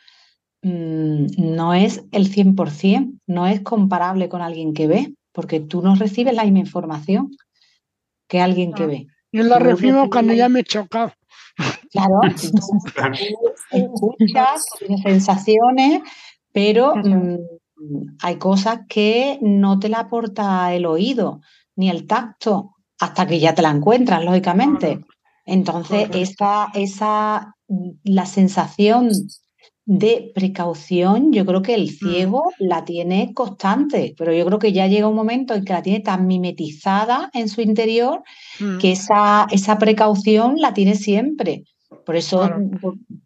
mm, 0.63 1.27
no 1.39 1.75
es 1.75 2.05
el 2.13 2.33
100%, 2.33 3.21
no 3.27 3.47
es 3.47 3.61
comparable 3.61 4.29
con 4.29 4.43
alguien 4.43 4.75
que 4.75 4.87
ve, 4.87 5.15
porque 5.33 5.61
tú 5.61 5.83
no 5.83 5.95
recibes 5.95 6.35
la 6.35 6.45
misma 6.45 6.61
información 6.61 7.31
que 8.29 8.41
alguien 8.41 8.73
que 8.73 8.87
ve. 8.87 9.07
Yo 9.33 9.43
la 9.43 9.59
recibo 9.59 10.09
cuando 10.11 10.33
ya 10.33 10.49
me 10.49 10.61
he 10.61 10.65
chocado. 10.65 11.13
Claro, 11.91 12.21
escuchas, 13.71 14.65
tienes 14.79 15.03
sensaciones, 15.03 16.03
pero 16.59 16.97
mm, 16.97 18.17
hay 18.21 18.37
cosas 18.37 18.81
que 18.89 19.39
no 19.41 19.79
te 19.79 19.89
la 19.89 20.01
aporta 20.01 20.75
el 20.75 20.87
oído 20.87 21.41
ni 21.77 21.89
el 21.89 22.09
tacto 22.09 22.75
hasta 22.99 23.29
que 23.29 23.39
ya 23.39 23.55
te 23.55 23.63
la 23.63 23.71
encuentras, 23.71 24.25
lógicamente. 24.25 25.05
Entonces, 25.47 26.09
esa, 26.15 26.67
esa, 26.75 27.55
mm, 27.69 27.91
la 28.03 28.27
sensación 28.27 29.11
de 29.85 30.33
precaución, 30.35 31.33
yo 31.33 31.47
creo 31.47 31.63
que 31.63 31.75
el 31.77 31.85
mm. 31.85 31.95
ciego 32.01 32.53
la 32.59 32.85
tiene 32.85 33.33
constante, 33.35 34.17
pero 34.19 34.33
yo 34.33 34.45
creo 34.45 34.59
que 34.59 34.73
ya 34.73 34.89
llega 34.89 35.07
un 35.07 35.15
momento 35.15 35.55
en 35.55 35.65
que 35.65 35.75
la 35.75 35.83
tiene 35.83 36.01
tan 36.01 36.27
mimetizada 36.27 37.31
en 37.35 37.49
su 37.49 37.61
interior 37.61 38.25
que 38.81 38.91
esa, 38.91 39.47
esa 39.53 39.79
precaución 39.79 40.57
la 40.57 40.75
tiene 40.75 40.97
siempre. 40.97 41.63
Por 42.09 42.17
eso 42.17 42.49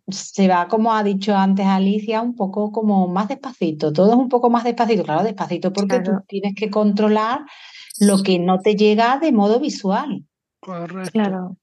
se 0.09 0.49
va, 0.49 0.67
como 0.67 0.93
ha 0.93 1.05
dicho 1.05 1.37
antes 1.37 1.65
Alicia, 1.65 2.21
un 2.21 2.35
poco 2.35 2.73
como 2.73 3.07
más 3.07 3.29
despacito. 3.29 3.93
Todo 3.93 4.11
es 4.11 4.17
un 4.17 4.29
poco 4.29 4.51
más 4.51 4.65
despacito, 4.65 5.05
claro, 5.05 5.23
despacito 5.23 5.73
porque 5.73 6.01
tú 6.01 6.11
tienes 6.27 6.57
que 6.57 6.69
controlar 6.69 7.43
lo 8.01 8.25
que 8.25 8.41
no 8.41 8.59
te 8.59 8.75
llega 8.75 9.21
de 9.21 9.31
modo 9.31 9.61
visual. 9.61 10.25
Correcto. 10.59 11.13
Claro. 11.13 11.57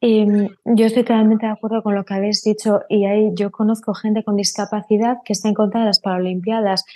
Em, 0.00 0.48
yo 0.64 0.86
estoy 0.86 1.02
totalmente 1.02 1.44
de 1.44 1.52
acuerdo 1.52 1.82
con 1.82 1.94
lo 1.94 2.06
que 2.06 2.14
habéis 2.14 2.42
dicho 2.42 2.80
y 2.88 3.04
ahí 3.04 3.32
yo 3.34 3.50
conozco 3.50 3.92
gente 3.92 4.24
con 4.24 4.36
discapacidad 4.36 5.18
que 5.22 5.34
está 5.34 5.48
en 5.48 5.54
contra 5.54 5.80
de 5.80 5.86
las 5.88 6.00
Paralimpiadas. 6.00 6.86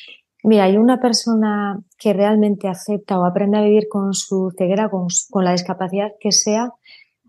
Mira, 0.42 0.64
hay 0.64 0.78
una 0.78 1.02
persona 1.02 1.82
que 1.98 2.14
realmente 2.14 2.66
acepta 2.66 3.20
o 3.20 3.26
aprende 3.26 3.58
a 3.58 3.62
vivir 3.62 3.88
con 3.90 4.14
su 4.14 4.54
ceguera, 4.56 4.88
con, 4.88 5.08
con 5.30 5.44
la 5.44 5.52
discapacidad 5.52 6.12
que 6.18 6.32
sea, 6.32 6.72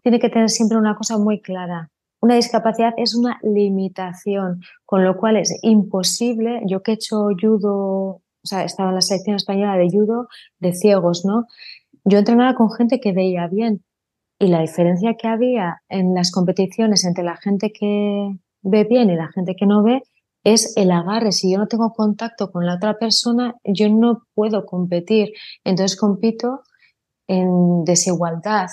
tiene 0.01 0.18
que 0.18 0.30
tener 0.30 0.49
siempre 0.49 0.78
una 0.78 0.95
cosa 0.95 1.18
muy 1.18 1.41
clara 1.41 1.91
una 2.26 2.36
discapacidad 2.36 2.93
es 2.97 3.13
una 3.13 3.39
limitación, 3.43 4.61
con 4.84 5.03
lo 5.03 5.15
cual 5.15 5.38
es 5.38 5.59
imposible, 5.61 6.61
yo 6.65 6.82
que 6.82 6.91
he 6.91 6.95
hecho 6.95 7.28
judo, 7.39 7.76
o 7.84 8.21
sea, 8.43 8.63
estaba 8.63 8.89
en 8.89 8.95
la 8.95 9.01
selección 9.01 9.36
española 9.36 9.78
de 9.78 9.89
judo 9.91 10.28
de 10.57 10.73
ciegos, 10.73 11.23
¿no? 11.23 11.45
Yo 12.03 12.17
entrenaba 12.17 12.55
con 12.55 12.71
gente 12.71 12.99
que 12.99 13.13
veía 13.13 13.47
bien 13.47 13.84
y 14.39 14.47
la 14.47 14.61
diferencia 14.61 15.13
que 15.13 15.28
había 15.28 15.84
en 15.88 16.15
las 16.15 16.32
competiciones 16.32 17.05
entre 17.05 17.23
la 17.23 17.38
gente 17.38 17.71
que 17.71 18.36
ve 18.63 18.84
bien 18.86 19.11
y 19.11 19.15
la 19.15 19.28
gente 19.32 19.55
que 19.55 19.67
no 19.67 19.84
ve 19.84 20.01
es 20.43 20.76
el 20.78 20.91
agarre. 20.91 21.32
Si 21.32 21.51
yo 21.51 21.59
no 21.59 21.67
tengo 21.67 21.93
contacto 21.93 22.51
con 22.51 22.65
la 22.65 22.76
otra 22.76 22.97
persona, 22.97 23.53
yo 23.63 23.88
no 23.89 24.23
puedo 24.34 24.65
competir. 24.65 25.32
Entonces 25.63 25.95
compito 25.95 26.63
en 27.28 27.84
desigualdad 27.86 28.69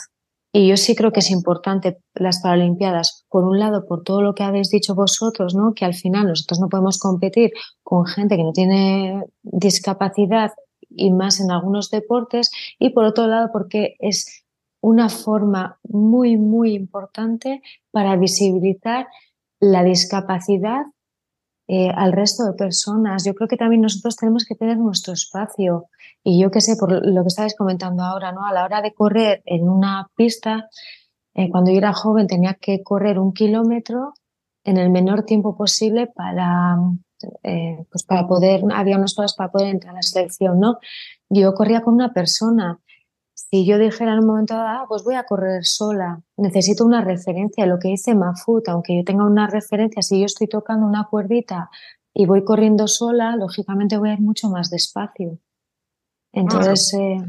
y 0.52 0.68
yo 0.68 0.76
sí 0.76 0.94
creo 0.94 1.12
que 1.12 1.20
es 1.20 1.30
importante 1.30 1.98
las 2.14 2.42
Paralimpiadas, 2.42 3.24
por 3.30 3.44
un 3.44 3.58
lado, 3.58 3.86
por 3.86 4.02
todo 4.02 4.20
lo 4.20 4.34
que 4.34 4.42
habéis 4.42 4.70
dicho 4.70 4.94
vosotros, 4.94 5.54
¿no? 5.54 5.72
que 5.74 5.86
al 5.86 5.94
final 5.94 6.26
nosotros 6.26 6.60
no 6.60 6.68
podemos 6.68 6.98
competir 6.98 7.52
con 7.82 8.06
gente 8.06 8.36
que 8.36 8.44
no 8.44 8.52
tiene 8.52 9.24
discapacidad 9.42 10.52
y 10.90 11.10
más 11.10 11.40
en 11.40 11.50
algunos 11.50 11.90
deportes, 11.90 12.50
y 12.78 12.90
por 12.90 13.04
otro 13.04 13.26
lado, 13.26 13.48
porque 13.50 13.96
es 13.98 14.44
una 14.82 15.08
forma 15.08 15.78
muy, 15.84 16.36
muy 16.36 16.74
importante 16.74 17.62
para 17.90 18.16
visibilizar 18.16 19.06
la 19.58 19.84
discapacidad 19.84 20.82
eh, 21.68 21.88
al 21.94 22.12
resto 22.12 22.44
de 22.44 22.52
personas. 22.52 23.24
Yo 23.24 23.34
creo 23.34 23.48
que 23.48 23.56
también 23.56 23.80
nosotros 23.80 24.16
tenemos 24.16 24.44
que 24.44 24.56
tener 24.56 24.76
nuestro 24.76 25.14
espacio. 25.14 25.86
Y 26.24 26.40
yo 26.40 26.50
qué 26.50 26.60
sé, 26.60 26.76
por 26.76 26.92
lo 27.04 27.22
que 27.22 27.28
estabais 27.28 27.56
comentando 27.56 28.02
ahora, 28.04 28.32
¿no? 28.32 28.46
A 28.46 28.52
la 28.52 28.64
hora 28.64 28.80
de 28.80 28.94
correr 28.94 29.42
en 29.44 29.68
una 29.68 30.08
pista, 30.14 30.68
eh, 31.34 31.50
cuando 31.50 31.70
yo 31.70 31.78
era 31.78 31.92
joven 31.92 32.26
tenía 32.26 32.54
que 32.54 32.82
correr 32.82 33.18
un 33.18 33.32
kilómetro 33.32 34.14
en 34.64 34.76
el 34.76 34.90
menor 34.90 35.24
tiempo 35.24 35.56
posible 35.56 36.06
para, 36.06 36.76
eh, 37.42 37.84
pues 37.90 38.04
para 38.04 38.26
poder, 38.28 38.62
había 38.74 38.96
unas 38.96 39.14
cosas 39.14 39.34
para 39.34 39.50
poder 39.50 39.68
entrar 39.68 39.92
a 39.92 39.96
la 39.96 40.02
selección, 40.02 40.60
¿no? 40.60 40.78
Yo 41.28 41.54
corría 41.54 41.82
con 41.82 41.94
una 41.94 42.12
persona 42.12 42.80
si 43.52 43.66
yo 43.66 43.78
dijera 43.78 44.14
en 44.14 44.20
un 44.20 44.26
momento 44.26 44.54
dado, 44.54 44.68
ah, 44.68 44.84
pues 44.88 45.04
voy 45.04 45.14
a 45.14 45.24
correr 45.24 45.66
sola, 45.66 46.22
necesito 46.38 46.86
una 46.86 47.02
referencia, 47.02 47.66
lo 47.66 47.78
que 47.78 47.88
dice 47.88 48.14
Mafut, 48.14 48.66
aunque 48.68 48.96
yo 48.96 49.04
tenga 49.04 49.26
una 49.26 49.46
referencia, 49.46 50.00
si 50.00 50.20
yo 50.20 50.24
estoy 50.24 50.46
tocando 50.46 50.86
una 50.86 51.06
cuerdita 51.10 51.68
y 52.14 52.24
voy 52.24 52.44
corriendo 52.44 52.88
sola, 52.88 53.36
lógicamente 53.36 53.98
voy 53.98 54.08
a 54.08 54.14
ir 54.14 54.22
mucho 54.22 54.48
más 54.48 54.70
despacio. 54.70 55.38
Entonces, 56.32 56.92
eh, 56.94 57.22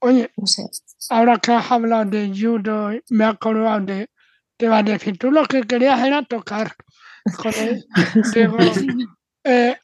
oye, 0.00 0.30
no 0.36 0.46
sé. 0.46 0.64
ahora 1.10 1.38
que 1.38 1.52
has 1.52 1.70
hablado 1.70 2.04
de 2.06 2.32
judo, 2.34 2.90
me 3.10 3.24
he 3.24 3.26
acordado 3.26 3.80
de, 3.80 4.08
te 4.56 4.68
va 4.68 4.78
a 4.78 4.82
decir, 4.82 5.18
tú 5.18 5.30
lo 5.30 5.44
que 5.44 5.62
querías 5.62 6.02
era 6.04 6.22
tocar. 6.22 6.74
Joder, 7.36 7.84
digo, 8.34 8.58
eh, 9.44 9.76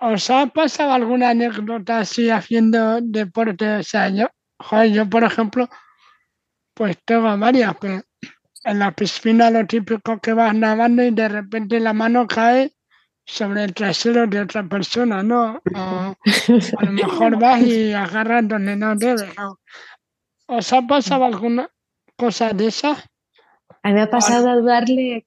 ¿Os 0.00 0.30
ha 0.30 0.46
pasado 0.46 0.92
alguna 0.92 1.30
anécdota 1.30 1.98
así 1.98 2.30
haciendo 2.30 3.00
deporte? 3.00 3.78
O 3.78 3.82
sea, 3.82 4.08
yo, 4.08 4.28
Joder, 4.60 4.92
yo, 4.92 5.08
por 5.08 5.24
ejemplo, 5.24 5.68
pues 6.74 6.98
tengo 7.04 7.36
varias, 7.38 7.76
pero 7.80 8.02
en 8.64 8.78
la 8.78 8.92
piscina 8.92 9.50
lo 9.50 9.66
típico 9.66 10.18
que 10.18 10.32
vas 10.32 10.54
nadando 10.54 11.04
y 11.04 11.10
de 11.10 11.28
repente 11.28 11.80
la 11.80 11.92
mano 11.92 12.26
cae 12.26 12.72
sobre 13.28 13.64
el 13.64 13.74
trasero 13.74 14.26
de 14.26 14.40
otra 14.40 14.66
persona, 14.66 15.22
¿no? 15.22 15.60
a 15.74 16.14
lo 16.84 16.92
mejor 16.92 17.38
vas 17.38 17.60
y 17.60 17.92
agarras 17.92 18.48
donde 18.48 18.74
no 18.74 18.96
debes. 18.96 19.30
¿Os 20.46 20.72
ha 20.72 20.82
pasado 20.82 21.24
alguna 21.26 21.70
cosa 22.16 22.52
de 22.54 22.68
esas? 22.68 23.04
A 23.82 23.88
mí 23.88 23.94
me 23.94 24.00
ha 24.00 24.10
pasado 24.10 24.48
a 24.48 24.60
darle 24.60 25.24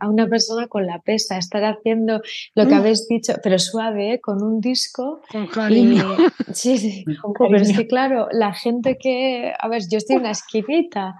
a 0.00 0.08
una 0.08 0.26
persona 0.26 0.66
con 0.66 0.84
la 0.84 0.98
pesa, 0.98 1.38
estar 1.38 1.64
haciendo 1.64 2.20
lo 2.54 2.68
que 2.68 2.74
habéis 2.74 3.08
dicho, 3.08 3.34
pero 3.42 3.58
suave, 3.58 4.14
¿eh? 4.14 4.20
con 4.20 4.42
un 4.42 4.60
disco. 4.60 5.22
Con 5.30 5.46
cariño. 5.46 6.16
sí, 6.52 6.76
sí. 6.76 7.04
Pero 7.38 7.56
es 7.56 7.74
que, 7.74 7.86
claro, 7.86 8.28
la 8.32 8.52
gente 8.52 8.98
que. 8.98 9.54
A 9.58 9.68
ver, 9.68 9.82
yo 9.90 9.98
estoy 9.98 10.16
en 10.16 10.24
la 10.24 10.32
esquinita. 10.32 11.14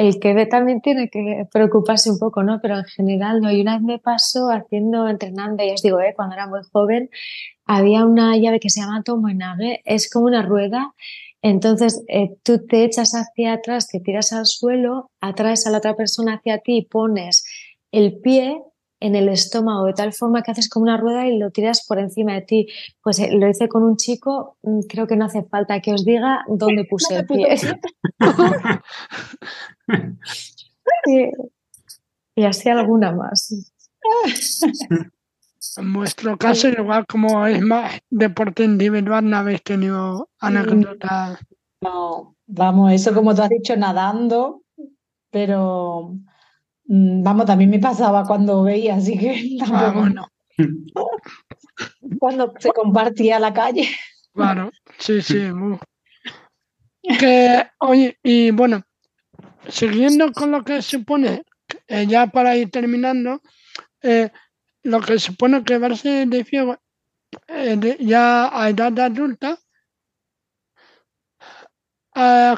El 0.00 0.18
que 0.18 0.32
ve 0.32 0.46
también 0.46 0.80
tiene 0.80 1.10
que 1.10 1.46
preocuparse 1.52 2.10
un 2.10 2.18
poco, 2.18 2.42
¿no? 2.42 2.60
Pero 2.62 2.78
en 2.78 2.84
general 2.84 3.40
no. 3.40 3.50
Y 3.50 3.60
una 3.60 3.74
vez 3.74 3.82
me 3.82 3.98
pasó 3.98 4.48
haciendo, 4.50 5.08
entrenando, 5.08 5.62
y 5.62 5.70
os 5.72 5.82
digo, 5.82 6.00
¿eh? 6.00 6.14
cuando 6.16 6.34
era 6.36 6.46
muy 6.46 6.60
joven, 6.72 7.10
había 7.66 8.06
una 8.06 8.36
llave 8.36 8.60
que 8.60 8.70
se 8.70 8.80
llama 8.80 9.02
Tomoenage, 9.02 9.82
es 9.84 10.10
como 10.10 10.26
una 10.26 10.42
rueda 10.42 10.94
entonces, 11.42 12.04
eh, 12.08 12.36
tú 12.42 12.66
te 12.66 12.84
echas 12.84 13.12
hacia 13.12 13.54
atrás, 13.54 13.88
te 13.88 14.00
tiras 14.00 14.32
al 14.32 14.46
suelo, 14.46 15.10
atraes 15.20 15.66
a 15.66 15.70
la 15.70 15.78
otra 15.78 15.96
persona 15.96 16.34
hacia 16.34 16.58
ti 16.58 16.78
y 16.78 16.84
pones 16.84 17.44
el 17.92 18.20
pie 18.20 18.62
en 19.00 19.16
el 19.16 19.28
estómago 19.28 19.86
de 19.86 19.94
tal 19.94 20.12
forma 20.12 20.42
que 20.42 20.50
haces 20.50 20.68
como 20.68 20.84
una 20.84 20.98
rueda 20.98 21.26
y 21.26 21.38
lo 21.38 21.50
tiras 21.50 21.84
por 21.86 21.98
encima 21.98 22.34
de 22.34 22.42
ti. 22.42 22.68
Pues 23.02 23.18
eh, 23.18 23.30
lo 23.32 23.48
hice 23.48 23.68
con 23.68 23.82
un 23.82 23.96
chico, 23.96 24.58
mm, 24.62 24.80
creo 24.88 25.06
que 25.06 25.16
no 25.16 25.24
hace 25.24 25.42
falta 25.42 25.80
que 25.80 25.92
os 25.92 26.04
diga 26.04 26.44
dónde 26.48 26.84
puse 26.90 27.16
el 27.16 27.26
pie. 27.26 27.56
y 32.36 32.44
así 32.44 32.68
alguna 32.68 33.12
más. 33.12 33.74
En 35.76 35.92
vuestro 35.92 36.36
caso, 36.38 36.68
igual 36.68 37.06
como 37.06 37.46
es 37.46 37.62
más 37.62 38.00
deporte 38.10 38.64
individual, 38.64 39.28
no 39.28 39.38
habéis 39.38 39.62
tenido 39.62 40.28
anécdotas. 40.38 41.38
No, 41.80 42.36
vamos, 42.46 42.92
eso 42.92 43.14
como 43.14 43.34
tú 43.34 43.42
has 43.42 43.48
dicho, 43.48 43.74
nadando, 43.76 44.62
pero 45.30 46.14
vamos, 46.92 47.46
también 47.46 47.70
me 47.70 47.78
pasaba 47.78 48.24
cuando 48.24 48.64
veía, 48.64 48.96
así 48.96 49.16
que 49.16 49.58
vamos, 49.70 50.12
no. 50.12 50.28
Cuando 52.18 52.52
se 52.58 52.70
compartía 52.70 53.38
la 53.38 53.54
calle. 53.54 53.88
Claro, 54.34 54.70
sí, 54.98 55.22
sí. 55.22 55.48
Que, 57.18 57.66
oye, 57.78 58.18
y 58.22 58.50
bueno, 58.50 58.82
siguiendo 59.68 60.32
con 60.32 60.50
lo 60.50 60.64
que 60.64 60.82
supone, 60.82 61.44
eh, 61.86 62.06
ya 62.06 62.26
para 62.26 62.56
ir 62.56 62.70
terminando, 62.70 63.40
eh, 64.02 64.30
lo 64.82 65.00
que 65.00 65.18
supone 65.18 65.62
que 65.62 65.78
verse 65.78 66.26
de 66.26 66.44
ciego 66.44 66.76
eh, 67.46 67.96
ya 68.00 68.50
a 68.52 68.68
edad 68.68 68.98
adulta, 68.98 69.58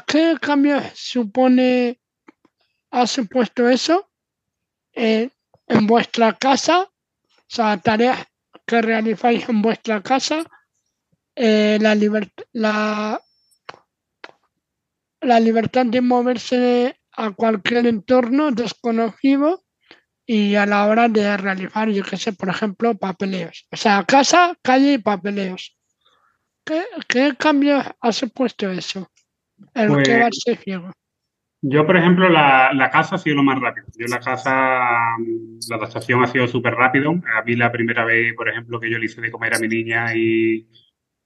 ¿qué 0.07 0.35
cambios 0.41 0.83
supone, 0.95 1.99
ha 2.91 3.07
supuesto 3.07 3.69
eso 3.69 4.09
en 4.93 5.87
vuestra 5.87 6.33
casa? 6.33 6.81
O 6.81 7.45
sea, 7.47 7.77
tareas 7.77 8.25
que 8.65 8.81
realizáis 8.81 9.47
en 9.49 9.61
vuestra 9.61 10.01
casa, 10.01 10.43
eh, 11.35 11.77
la, 11.81 11.95
la, 12.53 13.21
la 15.21 15.39
libertad 15.39 15.85
de 15.85 16.01
moverse 16.01 16.99
a 17.11 17.31
cualquier 17.31 17.87
entorno 17.87 18.51
desconocido 18.51 19.63
y 20.25 20.55
a 20.55 20.65
la 20.65 20.85
hora 20.87 21.09
de 21.09 21.35
realizar, 21.37 21.89
yo 21.89 22.03
qué 22.03 22.17
sé, 22.17 22.33
por 22.33 22.49
ejemplo, 22.49 22.95
papeleos. 22.97 23.67
O 23.71 23.75
sea, 23.75 24.03
casa, 24.05 24.57
calle 24.61 24.93
y 24.93 24.97
papeleos. 24.97 25.77
¿Qué, 26.65 26.85
qué 27.07 27.35
cambios 27.37 27.85
has 27.99 28.25
puesto 28.33 28.69
eso? 28.71 29.11
El 29.73 29.89
Pues- 29.89 30.07
ciego. 30.63 30.91
Yo, 31.65 31.85
por 31.85 31.95
ejemplo, 31.95 32.27
la, 32.29 32.73
la 32.73 32.89
casa 32.89 33.15
ha 33.15 33.17
sido 33.17 33.37
lo 33.37 33.43
más 33.43 33.57
rápido. 33.59 33.87
Yo 33.97 34.05
la 34.07 34.19
casa, 34.19 35.15
mm, 35.17 35.59
la 35.69 35.77
adaptación 35.77 36.21
ha 36.23 36.27
sido 36.27 36.45
súper 36.47 36.73
rápido. 36.75 37.11
A 37.11 37.41
mí 37.43 37.55
la 37.55 37.71
primera 37.71 38.03
vez, 38.03 38.33
por 38.35 38.49
ejemplo, 38.49 38.79
que 38.79 38.89
yo 38.91 38.97
le 38.97 39.05
hice 39.05 39.21
de 39.21 39.31
comer 39.31 39.53
a 39.55 39.59
mi 39.59 39.67
niña 39.69 40.13
y, 40.15 40.67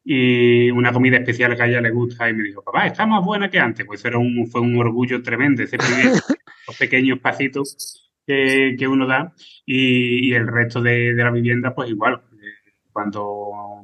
y 0.04 0.70
una 0.72 0.94
comida 0.94 1.18
especial 1.18 1.56
que 1.56 1.64
a 1.64 1.68
ella 1.68 1.82
le 1.82 1.90
gusta 1.92 2.30
y 2.30 2.34
me 2.34 2.44
dijo, 2.44 2.64
papá, 2.64 2.86
está 2.88 3.06
más 3.08 3.26
buena 3.26 3.50
que 3.50 3.60
antes. 3.60 3.86
Pues 3.86 4.06
era 4.06 4.20
un, 4.20 4.48
fue 4.48 4.62
un 4.62 4.78
orgullo 4.78 5.24
tremendo, 5.24 5.64
ese 5.64 5.78
primer, 5.78 6.12
los 6.68 6.78
pequeños 6.78 7.20
pasitos 7.20 8.12
que, 8.28 8.76
que 8.78 8.88
uno 8.88 9.08
da 9.08 9.34
y, 9.66 10.30
y 10.30 10.34
el 10.36 10.48
resto 10.48 10.82
de, 10.82 11.14
de 11.16 11.24
la 11.24 11.32
vivienda, 11.32 11.74
pues 11.74 11.90
igual. 11.90 12.22
Eh, 12.34 12.72
Cuando 12.92 13.82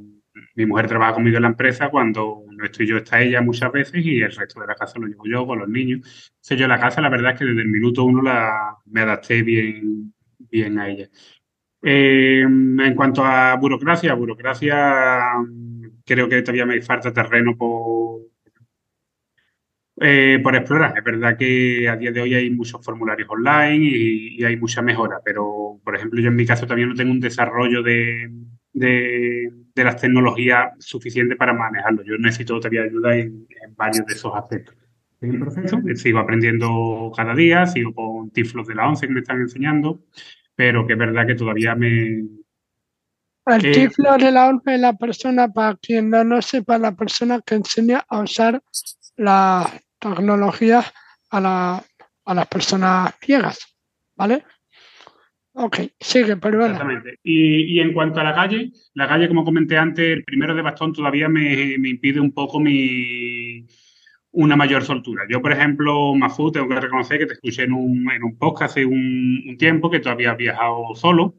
mi 0.55 0.65
mujer 0.65 0.87
trabaja 0.87 1.13
conmigo 1.13 1.37
en 1.37 1.43
la 1.43 1.49
empresa, 1.49 1.89
cuando 1.89 2.43
no 2.49 2.65
estoy 2.65 2.87
yo, 2.87 2.97
está 2.97 3.21
ella 3.21 3.41
muchas 3.41 3.71
veces 3.71 4.05
y 4.05 4.21
el 4.21 4.31
resto 4.31 4.59
de 4.61 4.67
la 4.67 4.75
casa 4.75 4.99
lo 4.99 5.07
llevo 5.07 5.25
yo 5.25 5.45
con 5.47 5.59
los 5.59 5.69
niños. 5.69 6.31
Entonces 6.35 6.59
yo 6.59 6.67
la 6.67 6.79
casa, 6.79 7.01
la 7.01 7.09
verdad 7.09 7.33
es 7.33 7.39
que 7.39 7.45
desde 7.45 7.61
el 7.61 7.69
minuto 7.69 8.03
uno 8.03 8.21
la, 8.21 8.77
me 8.85 9.01
adapté 9.01 9.41
bien, 9.41 10.13
bien 10.37 10.79
a 10.79 10.89
ella. 10.89 11.09
Eh, 11.81 12.41
en 12.41 12.95
cuanto 12.95 13.25
a 13.25 13.55
burocracia, 13.57 14.13
burocracia, 14.13 15.33
creo 16.05 16.29
que 16.29 16.41
todavía 16.41 16.65
me 16.65 16.81
falta 16.81 17.11
terreno 17.11 17.57
por, 17.57 18.21
eh, 20.01 20.39
por 20.43 20.55
explorar. 20.55 20.97
Es 20.97 21.03
verdad 21.03 21.37
que 21.37 21.87
a 21.89 21.95
día 21.95 22.11
de 22.11 22.21
hoy 22.21 22.33
hay 22.35 22.49
muchos 22.49 22.83
formularios 22.83 23.29
online 23.29 23.85
y, 23.85 24.41
y 24.41 24.43
hay 24.43 24.57
mucha 24.57 24.81
mejora, 24.81 25.19
pero 25.23 25.79
por 25.83 25.95
ejemplo 25.95 26.21
yo 26.21 26.29
en 26.29 26.35
mi 26.35 26.45
caso 26.45 26.67
también 26.67 26.89
no 26.89 26.95
tengo 26.95 27.11
un 27.11 27.19
desarrollo 27.19 27.83
de, 27.83 28.31
de, 28.73 29.51
de 29.75 29.83
las 29.83 29.99
tecnologías 29.99 30.73
suficiente 30.79 31.35
para 31.35 31.53
manejarlo. 31.53 32.03
Yo 32.03 32.17
necesito 32.17 32.57
todavía 32.57 32.83
ayuda 32.83 33.15
en, 33.15 33.47
en 33.63 33.75
varios 33.75 34.05
de 34.05 34.13
esos 34.13 34.33
aspectos. 34.35 34.75
En 35.21 35.31
el 35.31 35.39
proceso, 35.39 35.79
sigo 35.95 36.19
aprendiendo 36.19 37.11
cada 37.15 37.33
día, 37.33 37.65
sigo 37.65 37.93
con 37.93 38.29
tiflos 38.31 38.67
de 38.67 38.75
la 38.75 38.89
11 38.89 39.07
que 39.07 39.13
me 39.13 39.19
están 39.21 39.39
enseñando, 39.39 40.03
pero 40.53 40.85
que 40.85 40.93
es 40.93 40.99
verdad 40.99 41.25
que 41.25 41.35
todavía 41.35 41.75
me, 41.75 42.25
El 43.45 43.65
Eh, 43.65 43.71
tiflo 43.71 44.17
de 44.17 44.31
la 44.31 44.47
ONCE 44.49 44.75
es 44.75 44.79
la 44.79 44.93
persona, 44.93 45.47
para 45.49 45.75
quien 45.75 46.09
no 46.09 46.23
lo 46.23 46.41
sepa, 46.41 46.77
la 46.77 46.95
persona 46.95 47.41
que 47.45 47.55
enseña 47.55 48.03
a 48.07 48.21
usar 48.21 48.61
la 49.17 49.69
tecnología 49.99 50.83
a, 51.29 51.39
la, 51.41 51.83
a 52.25 52.33
las 52.33 52.47
personas 52.47 53.13
ciegas, 53.21 53.59
¿vale? 54.15 54.43
Ok, 55.55 55.79
sigue, 55.99 56.35
perdona. 56.37 56.73
Exactamente. 56.73 57.19
Y, 57.23 57.75
y 57.75 57.79
en 57.79 57.93
cuanto 57.93 58.19
a 58.19 58.23
la 58.23 58.33
calle, 58.33 58.71
la 58.95 59.07
calle, 59.07 59.27
como 59.27 59.43
comenté 59.43 59.77
antes, 59.77 60.05
el 60.05 60.23
primero 60.23 60.55
de 60.55 60.61
bastón 60.63 60.93
todavía 60.93 61.29
me, 61.29 61.77
me 61.77 61.89
impide 61.89 62.19
un 62.19 62.33
poco 62.33 62.59
mi 62.59 63.65
una 64.33 64.55
mayor 64.55 64.83
soltura. 64.83 65.23
Yo, 65.29 65.41
por 65.41 65.51
ejemplo, 65.51 66.13
Mafu, 66.15 66.51
tengo 66.51 66.67
que 66.67 66.79
reconocer 66.79 67.19
que 67.19 67.27
te 67.27 67.33
escuché 67.33 67.63
en 67.63 67.73
un, 67.73 68.11
en 68.11 68.23
un 68.23 68.37
podcast 68.37 68.71
hace 68.71 68.85
un, 68.85 69.43
un 69.47 69.57
tiempo 69.57 69.91
que 69.91 69.99
tú 69.99 70.09
habías 70.09 70.35
viajado 70.35 70.95
solo. 70.95 71.35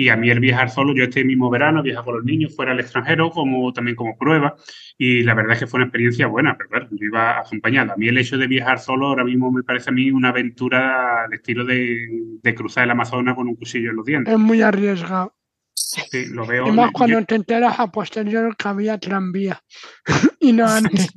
Y 0.00 0.08
a 0.08 0.16
mí 0.16 0.30
el 0.30 0.40
viajar 0.40 0.70
solo, 0.70 0.94
yo 0.94 1.04
este 1.04 1.24
mismo 1.24 1.50
verano 1.50 1.82
viajaba 1.82 2.06
con 2.06 2.14
los 2.14 2.24
niños 2.24 2.56
fuera 2.56 2.72
al 2.72 2.80
extranjero, 2.80 3.30
como 3.30 3.70
también 3.74 3.96
como 3.96 4.16
prueba, 4.16 4.56
y 4.96 5.22
la 5.24 5.34
verdad 5.34 5.52
es 5.52 5.58
que 5.58 5.66
fue 5.66 5.76
una 5.76 5.84
experiencia 5.84 6.26
buena, 6.26 6.56
pero 6.56 6.70
claro, 6.70 6.88
yo 6.90 7.04
iba 7.04 7.38
acompañado. 7.38 7.92
A 7.92 7.96
mí 7.96 8.08
el 8.08 8.16
hecho 8.16 8.38
de 8.38 8.46
viajar 8.46 8.78
solo 8.78 9.08
ahora 9.08 9.24
mismo 9.24 9.52
me 9.52 9.62
parece 9.62 9.90
a 9.90 9.92
mí 9.92 10.10
una 10.10 10.30
aventura 10.30 11.24
al 11.24 11.34
estilo 11.34 11.66
de, 11.66 11.98
de 12.42 12.54
cruzar 12.54 12.84
el 12.84 12.92
Amazonas 12.92 13.34
con 13.34 13.46
un 13.46 13.56
cuchillo 13.56 13.90
en 13.90 13.96
los 13.96 14.06
dientes. 14.06 14.32
Es 14.32 14.40
muy 14.40 14.62
arriesgado. 14.62 15.34
Sí, 15.74 16.26
lo 16.26 16.46
veo. 16.46 16.68
Y 16.68 16.72
más 16.72 16.86
yo- 16.88 16.92
cuando 16.92 17.24
te 17.24 17.34
enteras 17.34 17.78
a 17.78 17.90
posterior 17.90 18.56
que 18.56 18.68
había 18.68 18.98
tranvía. 18.98 19.60
y 20.40 20.52
no 20.52 20.66
antes. 20.66 21.08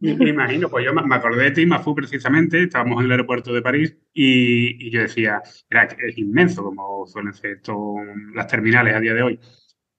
Me, 0.00 0.16
me 0.16 0.30
imagino, 0.30 0.68
pues 0.68 0.84
yo 0.84 0.92
me, 0.94 1.14
acordé 1.14 1.44
de 1.44 1.50
ti, 1.50 1.66
Mafu, 1.66 1.94
precisamente, 1.94 2.62
estábamos 2.62 2.98
en 3.00 3.06
el 3.06 3.12
aeropuerto 3.12 3.52
de 3.52 3.62
París 3.62 3.96
y, 4.12 4.86
y 4.86 4.90
yo 4.90 5.00
decía, 5.00 5.40
era, 5.68 5.84
es 5.84 6.18
inmenso 6.18 6.62
como 6.64 7.06
suelen 7.06 7.32
ser 7.34 7.52
esto, 7.52 7.96
las 8.34 8.46
terminales 8.46 8.94
a 8.94 9.00
día 9.00 9.14
de 9.14 9.22
hoy. 9.22 9.40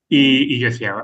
Y, 0.08 0.54
y 0.54 0.58
yo 0.58 0.68
decía, 0.68 0.94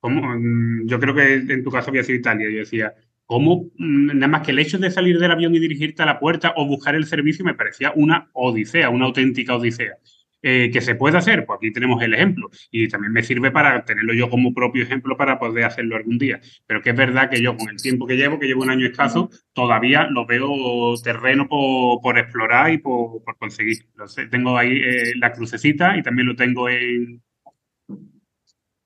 ¿cómo? 0.00 0.34
Mm, 0.38 0.86
Yo 0.86 0.98
creo 1.00 1.14
que 1.14 1.34
en 1.34 1.62
tu 1.64 1.70
caso 1.70 1.90
había 1.90 2.02
sido 2.04 2.18
Italia, 2.18 2.50
yo 2.50 2.58
decía, 2.58 2.94
¿cómo? 3.26 3.70
Mm, 3.76 4.18
Nada 4.18 4.28
más 4.28 4.42
que 4.42 4.50
el 4.52 4.58
hecho 4.58 4.78
de 4.78 4.90
salir 4.90 5.18
del 5.18 5.30
avión 5.30 5.54
y 5.54 5.58
dirigirte 5.60 6.02
a 6.02 6.06
la 6.06 6.18
puerta 6.18 6.52
o 6.56 6.66
buscar 6.66 6.94
el 6.94 7.06
servicio 7.06 7.44
me 7.44 7.54
parecía 7.54 7.92
una 7.94 8.30
odisea, 8.32 8.90
una 8.90 9.06
auténtica 9.06 9.56
odisea. 9.56 9.96
Eh, 10.44 10.70
¿que 10.72 10.80
se 10.80 10.96
puede 10.96 11.16
hacer? 11.16 11.46
Pues 11.46 11.58
aquí 11.58 11.72
tenemos 11.72 12.02
el 12.02 12.14
ejemplo 12.14 12.50
y 12.72 12.88
también 12.88 13.12
me 13.12 13.22
sirve 13.22 13.52
para 13.52 13.84
tenerlo 13.84 14.12
yo 14.12 14.28
como 14.28 14.52
propio 14.52 14.82
ejemplo 14.82 15.16
para 15.16 15.38
poder 15.38 15.64
hacerlo 15.64 15.94
algún 15.94 16.18
día. 16.18 16.40
Pero 16.66 16.82
que 16.82 16.90
es 16.90 16.96
verdad 16.96 17.30
que 17.30 17.40
yo 17.40 17.56
con 17.56 17.68
el 17.68 17.80
tiempo 17.80 18.06
que 18.06 18.16
llevo, 18.16 18.40
que 18.40 18.46
llevo 18.46 18.62
un 18.62 18.70
año 18.70 18.86
escaso, 18.86 19.30
todavía 19.52 20.08
lo 20.10 20.26
veo 20.26 20.94
terreno 21.02 21.48
por, 21.48 22.00
por 22.02 22.18
explorar 22.18 22.72
y 22.72 22.78
por, 22.78 23.22
por 23.22 23.38
conseguir. 23.38 23.84
Entonces, 23.92 24.28
tengo 24.30 24.58
ahí 24.58 24.72
eh, 24.72 25.12
la 25.16 25.32
crucecita 25.32 25.96
y 25.96 26.02
también 26.02 26.26
lo 26.26 26.34
tengo 26.34 26.68
en, 26.68 27.22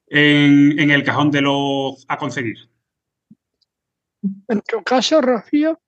en, 0.09 0.79
en 0.79 0.91
el 0.91 1.03
cajón 1.05 1.31
de 1.31 1.41
los 1.41 2.05
a 2.07 2.19
conseguir. 2.19 2.59
En 4.49 4.61
tu 4.61 4.83
caso, 4.83 5.21
Rocío, 5.21 5.81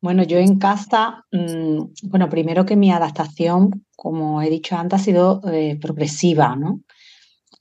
Bueno, 0.00 0.22
yo 0.22 0.38
en 0.38 0.58
casa, 0.58 1.24
mm, 1.30 1.82
bueno, 2.04 2.28
primero 2.30 2.64
que 2.64 2.76
mi 2.76 2.90
adaptación, 2.90 3.84
como 3.96 4.40
he 4.40 4.48
dicho 4.48 4.76
antes, 4.76 5.00
ha 5.00 5.04
sido 5.04 5.40
eh, 5.52 5.78
progresiva, 5.80 6.56
¿no? 6.56 6.80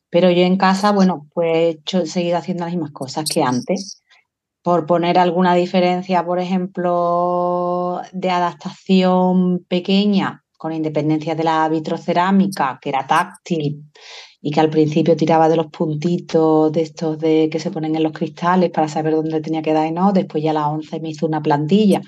Pero 0.10 0.32
yo 0.32 0.44
en 0.44 0.58
casa, 0.58 0.92
bueno, 0.94 1.28
pues 1.34 1.50
he 1.56 1.70
hecho- 1.72 2.02
he 2.04 2.08
seguido 2.08 2.38
haciendo 2.38 2.66
las 2.66 2.74
mismas 2.74 2.92
cosas 2.92 3.26
que 3.30 3.44
antes. 3.44 4.02
Por 4.64 4.86
poner 4.86 5.20
alguna 5.20 5.56
diferencia, 5.56 6.26
por 6.26 6.40
ejemplo, 6.40 8.02
de 8.14 8.30
adaptación 8.32 9.66
pequeña, 9.70 10.44
con 10.58 10.74
independencia 10.74 11.36
de 11.36 11.44
la 11.46 11.70
vitrocerámica, 11.70 12.80
que 12.82 12.90
era 12.90 13.08
táctil 13.08 13.86
y 14.42 14.52
que 14.52 14.60
al 14.62 14.70
principio 14.70 15.16
tiraba 15.18 15.50
de 15.50 15.58
los 15.58 15.68
puntitos 15.68 16.72
de 16.74 16.82
estos 16.84 17.20
de 17.20 17.50
que 17.52 17.60
se 17.60 17.72
ponen 17.72 17.96
en 17.96 18.04
los 18.04 18.14
cristales 18.14 18.72
para 18.72 18.88
saber 18.90 19.16
dónde 19.16 19.42
tenía 19.42 19.62
que 19.62 19.74
dar 19.74 19.88
y 19.88 19.92
no, 19.92 20.14
después 20.14 20.44
ya 20.44 20.52
a 20.52 20.54
la 20.56 20.70
11 20.70 21.00
me 21.00 21.10
hizo 21.10 21.26
una 21.28 21.42
plantilla. 21.42 22.02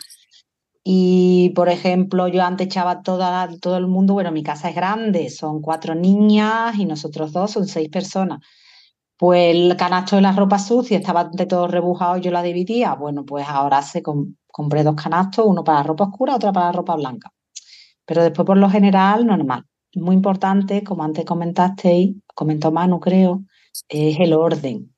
Y, 0.83 1.51
por 1.55 1.69
ejemplo, 1.69 2.27
yo 2.27 2.43
antes 2.43 2.65
echaba 2.67 3.03
toda, 3.03 3.47
todo 3.59 3.77
el 3.77 3.87
mundo, 3.87 4.13
bueno, 4.13 4.31
mi 4.31 4.43
casa 4.43 4.69
es 4.69 4.75
grande, 4.75 5.29
son 5.29 5.61
cuatro 5.61 5.93
niñas 5.95 6.75
y 6.77 6.85
nosotros 6.85 7.31
dos, 7.33 7.51
son 7.51 7.67
seis 7.67 7.89
personas. 7.89 8.39
Pues 9.17 9.55
el 9.55 9.77
canasto 9.77 10.15
de 10.17 10.23
la 10.23 10.31
ropa 10.33 10.59
sucia 10.59 10.97
estaba 10.97 11.25
de 11.25 11.45
todo 11.47 11.67
rebujado 11.67 12.17
yo 12.17 12.31
la 12.31 12.43
dividía. 12.43 12.95
Bueno, 12.95 13.25
pues 13.25 13.47
ahora 13.47 13.81
se 13.83 14.01
com- 14.03 14.35
compré 14.47 14.83
dos 14.83 14.95
canastos, 14.95 15.45
uno 15.47 15.63
para 15.63 15.83
ropa 15.83 16.05
oscura, 16.05 16.35
otro 16.35 16.53
para 16.53 16.71
ropa 16.71 16.95
blanca. 16.95 17.31
Pero 18.05 18.23
después, 18.23 18.45
por 18.45 18.57
lo 18.57 18.69
general, 18.69 19.25
normal. 19.25 19.65
Muy 19.95 20.15
importante, 20.15 20.83
como 20.83 21.03
antes 21.03 21.25
comentasteis, 21.25 22.15
comentó 22.35 22.71
Manu, 22.71 22.99
creo, 22.99 23.43
es 23.89 24.19
el 24.19 24.33
orden. 24.33 24.93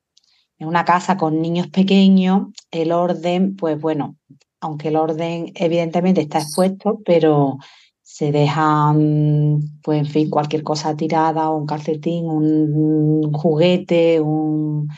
En 0.59 0.67
una 0.67 0.85
casa 0.85 1.17
con 1.17 1.41
niños 1.41 1.67
pequeños, 1.69 2.47
el 2.71 2.91
orden, 2.91 3.55
pues 3.55 3.79
bueno, 3.81 4.17
aunque 4.63 4.89
el 4.89 4.95
orden 4.95 5.51
evidentemente 5.55 6.21
está 6.21 6.39
expuesto, 6.39 6.99
pero 7.05 7.57
se 8.01 8.31
dejan, 8.31 9.59
pues 9.81 9.99
en 9.99 10.05
fin, 10.05 10.29
cualquier 10.29 10.63
cosa 10.63 10.95
tirada, 10.95 11.49
un 11.49 11.65
calcetín, 11.65 12.25
un, 12.25 13.31
juguete, 13.33 14.21
un... 14.21 14.89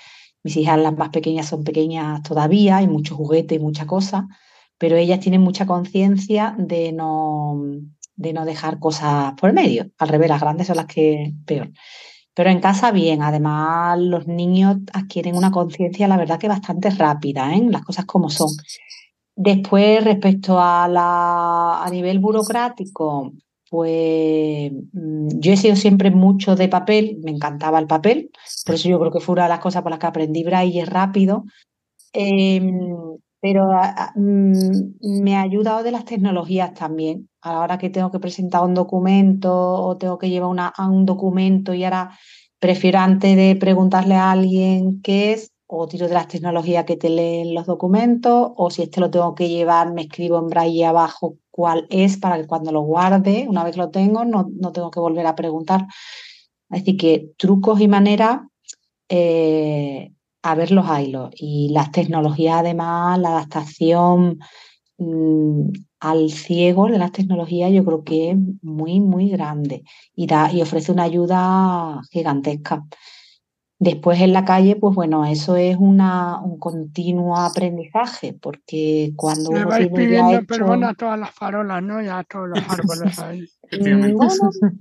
Mis 0.44 0.58
hijas 0.58 0.80
las 0.80 0.96
más 0.96 1.10
pequeñas 1.10 1.48
son 1.48 1.64
pequeñas 1.64 2.22
todavía, 2.22 2.78
hay 2.78 2.88
mucho 2.88 3.16
juguete 3.16 3.56
y 3.56 3.60
mucha 3.60 3.88
cosa, 3.88 4.28
pero 4.78 4.96
ellas 4.96 5.20
tienen 5.20 5.42
mucha 5.42 5.66
conciencia 5.66 6.56
de 6.60 6.92
no, 6.92 7.60
de 8.16 8.34
no 8.34 8.46
dejar 8.46 8.80
cosas 8.80 9.34
por 9.40 9.54
medio. 9.54 9.90
Al 9.98 10.10
revés, 10.10 10.30
las 10.30 10.42
grandes 10.42 10.68
son 10.68 10.78
las 10.78 10.86
que 10.86 11.34
peor. 11.46 11.72
Pero 12.36 12.50
en 12.50 12.60
casa 12.60 12.92
bien, 12.92 13.24
además 13.24 13.98
los 13.98 14.28
niños 14.28 14.78
adquieren 14.92 15.38
una 15.38 15.52
conciencia, 15.52 16.08
la 16.08 16.18
verdad 16.18 16.38
que 16.38 16.50
bastante 16.50 16.90
rápida, 16.90 17.56
¿eh? 17.56 17.66
Las 17.70 17.84
cosas 17.84 18.06
como 18.06 18.30
son. 18.30 18.50
Después, 19.36 20.04
respecto 20.04 20.60
a 20.60 20.88
la 20.88 21.84
a 21.84 21.90
nivel 21.90 22.20
burocrático, 22.20 23.34
pues 23.70 24.72
mm, 24.94 25.40
yo 25.40 25.52
he 25.52 25.58
sido 25.58 25.76
siempre 25.76 26.12
mucho 26.12 26.56
de 26.56 26.70
papel, 26.70 27.20
me 27.24 27.32
encantaba 27.32 27.80
el 27.80 27.88
papel, 27.88 28.30
por 28.66 28.76
eso 28.76 28.90
yo 28.90 29.00
creo 29.00 29.12
que 29.12 29.20
fue 29.20 29.34
una 29.34 29.44
de 29.44 29.50
las 29.50 29.60
cosas 29.60 29.82
por 29.82 29.92
las 29.92 30.00
que 30.00 30.08
aprendí 30.08 30.44
braille 30.44 30.86
rápido. 30.86 31.46
Em, 32.14 33.18
pero 33.42 33.68
mm, 34.16 35.22
me 35.22 35.36
ha 35.36 35.42
ayudado 35.42 35.84
de 35.84 35.92
las 35.92 36.06
tecnologías 36.06 36.74
también. 36.74 37.30
A 37.42 37.54
la 37.54 37.60
hora 37.60 37.78
que 37.78 37.90
tengo 37.90 38.12
que 38.12 38.20
presentar 38.20 38.64
un 38.64 38.74
documento 38.74 39.54
o 39.54 39.98
tengo 39.98 40.18
que 40.18 40.30
llevar 40.30 40.50
una, 40.50 40.68
a 40.68 40.88
un 40.90 41.06
documento 41.06 41.74
y 41.74 41.84
ahora 41.84 42.18
prefiero 42.60 43.00
antes 43.00 43.36
de 43.36 43.56
preguntarle 43.60 44.16
a 44.16 44.32
alguien 44.32 45.02
qué 45.04 45.34
es, 45.34 45.52
o 45.68 45.88
tiro 45.88 46.08
de 46.08 46.14
las 46.14 46.28
tecnologías 46.28 46.86
que 46.86 46.96
te 46.98 47.10
leen 47.10 47.54
los 47.54 47.66
documentos, 47.66 48.52
o 48.56 48.70
si 48.70 48.84
este 48.84 49.02
lo 49.02 49.10
tengo 49.10 49.34
que 49.36 49.50
llevar, 49.50 49.94
me 49.94 50.04
escribo 50.04 50.38
en 50.40 50.48
braille 50.48 50.86
abajo 50.86 51.38
cuál 51.50 51.88
es 51.90 52.18
para 52.18 52.38
que 52.38 52.48
cuando 52.48 52.72
lo 52.72 52.82
guarde, 52.82 53.46
una 53.50 53.64
vez 53.64 53.78
lo 53.78 53.90
tengo, 53.90 54.26
no, 54.26 54.46
tengo 54.72 54.92
que 54.92 55.00
volver 55.00 55.26
a 55.26 55.36
preguntar. 55.36 55.88
Así 56.70 56.98
que 56.98 57.32
trucos 57.38 57.80
y 57.82 57.88
maneras, 57.88 58.42
eh, 59.10 60.12
a 60.44 60.56
ver 60.56 60.72
los 60.72 60.86
hilos. 61.00 61.32
Y 61.36 61.70
las 61.70 61.92
tecnologías, 61.92 62.60
además, 62.60 63.20
la 63.20 63.30
adaptación 63.30 64.40
mm, 64.98 65.70
al 66.00 66.30
ciego 66.30 66.88
de 66.88 67.00
las 67.00 67.12
tecnologías, 67.12 67.72
yo 67.72 67.84
creo 67.84 68.04
que 68.04 68.32
es 68.32 68.38
muy, 68.62 69.00
muy 69.02 69.30
grande 69.30 69.84
y, 70.16 70.28
da, 70.28 70.52
y 70.54 70.62
ofrece 70.62 70.92
una 70.92 71.04
ayuda 71.04 72.02
gigantesca. 72.12 72.86
Después 73.78 74.22
en 74.22 74.32
la 74.32 74.46
calle, 74.46 74.78
pues 74.78 74.96
bueno, 74.96 75.26
eso 75.26 75.58
es 75.58 75.76
una, 75.78 76.40
un 76.42 76.58
continuo 76.58 77.36
aprendizaje, 77.38 78.34
porque 78.34 79.12
cuando 79.18 79.52
Le 79.52 79.58
uno 79.58 79.70
vais 79.70 79.90
tiene 79.90 79.98
ya 80.04 80.08
pidiendo 80.08 80.32
hecho- 80.38 80.48
perdón 80.48 80.84
a 80.86 80.94
todas 80.94 81.20
las 81.20 81.32
farolas, 81.32 81.84
¿no? 81.84 82.02
Y 82.02 82.08
a 82.08 82.24
todos 82.24 82.48
los 82.48 82.60
árboles 82.70 83.20
ahí. 83.20 83.48
Efectivamente. 83.64 84.26
No, 84.26 84.28
no, 84.28 84.52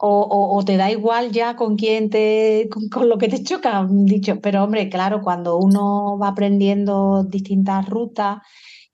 O, 0.00 0.20
o- 0.20 0.56
o 0.56 0.64
te 0.64 0.76
da 0.76 0.90
igual 0.92 1.32
ya 1.32 1.56
con 1.56 1.76
quién 1.76 2.08
te, 2.08 2.68
con, 2.70 2.88
con 2.88 3.08
lo 3.08 3.18
que 3.18 3.28
te 3.28 3.42
choca, 3.42 3.84
dicho. 3.90 4.40
Pero 4.40 4.62
hombre, 4.62 4.88
claro, 4.88 5.20
cuando 5.22 5.56
uno 5.58 6.16
va 6.18 6.28
aprendiendo 6.28 7.24
distintas 7.24 7.88
rutas 7.88 8.38